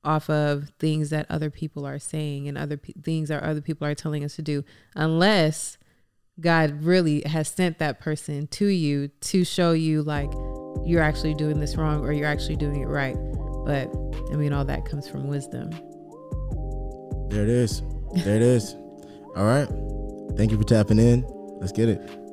off 0.06 0.30
of 0.30 0.70
things 0.80 1.10
that 1.10 1.26
other 1.30 1.50
people 1.50 1.86
are 1.86 2.00
saying 2.00 2.48
and 2.48 2.58
other 2.58 2.78
pe- 2.78 2.94
things 2.94 3.28
that 3.28 3.44
other 3.44 3.60
people 3.60 3.86
are 3.86 3.96
telling 3.96 4.24
us 4.24 4.36
to 4.36 4.42
do 4.42 4.64
unless 4.96 5.78
God 6.40 6.84
really 6.84 7.22
has 7.26 7.48
sent 7.48 7.80
that 7.80 8.00
person 8.00 8.48
to 8.48 8.66
you 8.66 9.10
to 9.22 9.46
show 9.46 9.72
you 9.72 10.04
like 10.04 10.32
you're 10.84 11.02
actually 11.02 11.34
doing 11.34 11.60
this 11.60 11.76
wrong 11.76 12.02
or 12.02 12.12
you're 12.12 12.28
actually 12.28 12.58
doing 12.58 12.82
it 12.82 12.88
right. 12.88 13.16
But 13.66 13.90
I 14.32 14.36
mean, 14.36 14.54
all 14.54 14.66
that 14.66 14.86
comes 14.86 15.08
from 15.08 15.28
wisdom. 15.28 15.72
There 17.30 17.44
it 17.44 17.50
is. 17.50 17.82
There 18.14 18.36
it 18.36 18.42
is. 18.42 18.76
All 19.36 19.46
right. 19.46 19.68
Thank 20.38 20.52
you 20.52 20.58
for 20.58 20.64
tapping 20.64 21.00
in. 21.00 21.26
Let's 21.60 21.72
get 21.72 21.90
it. 21.90 22.25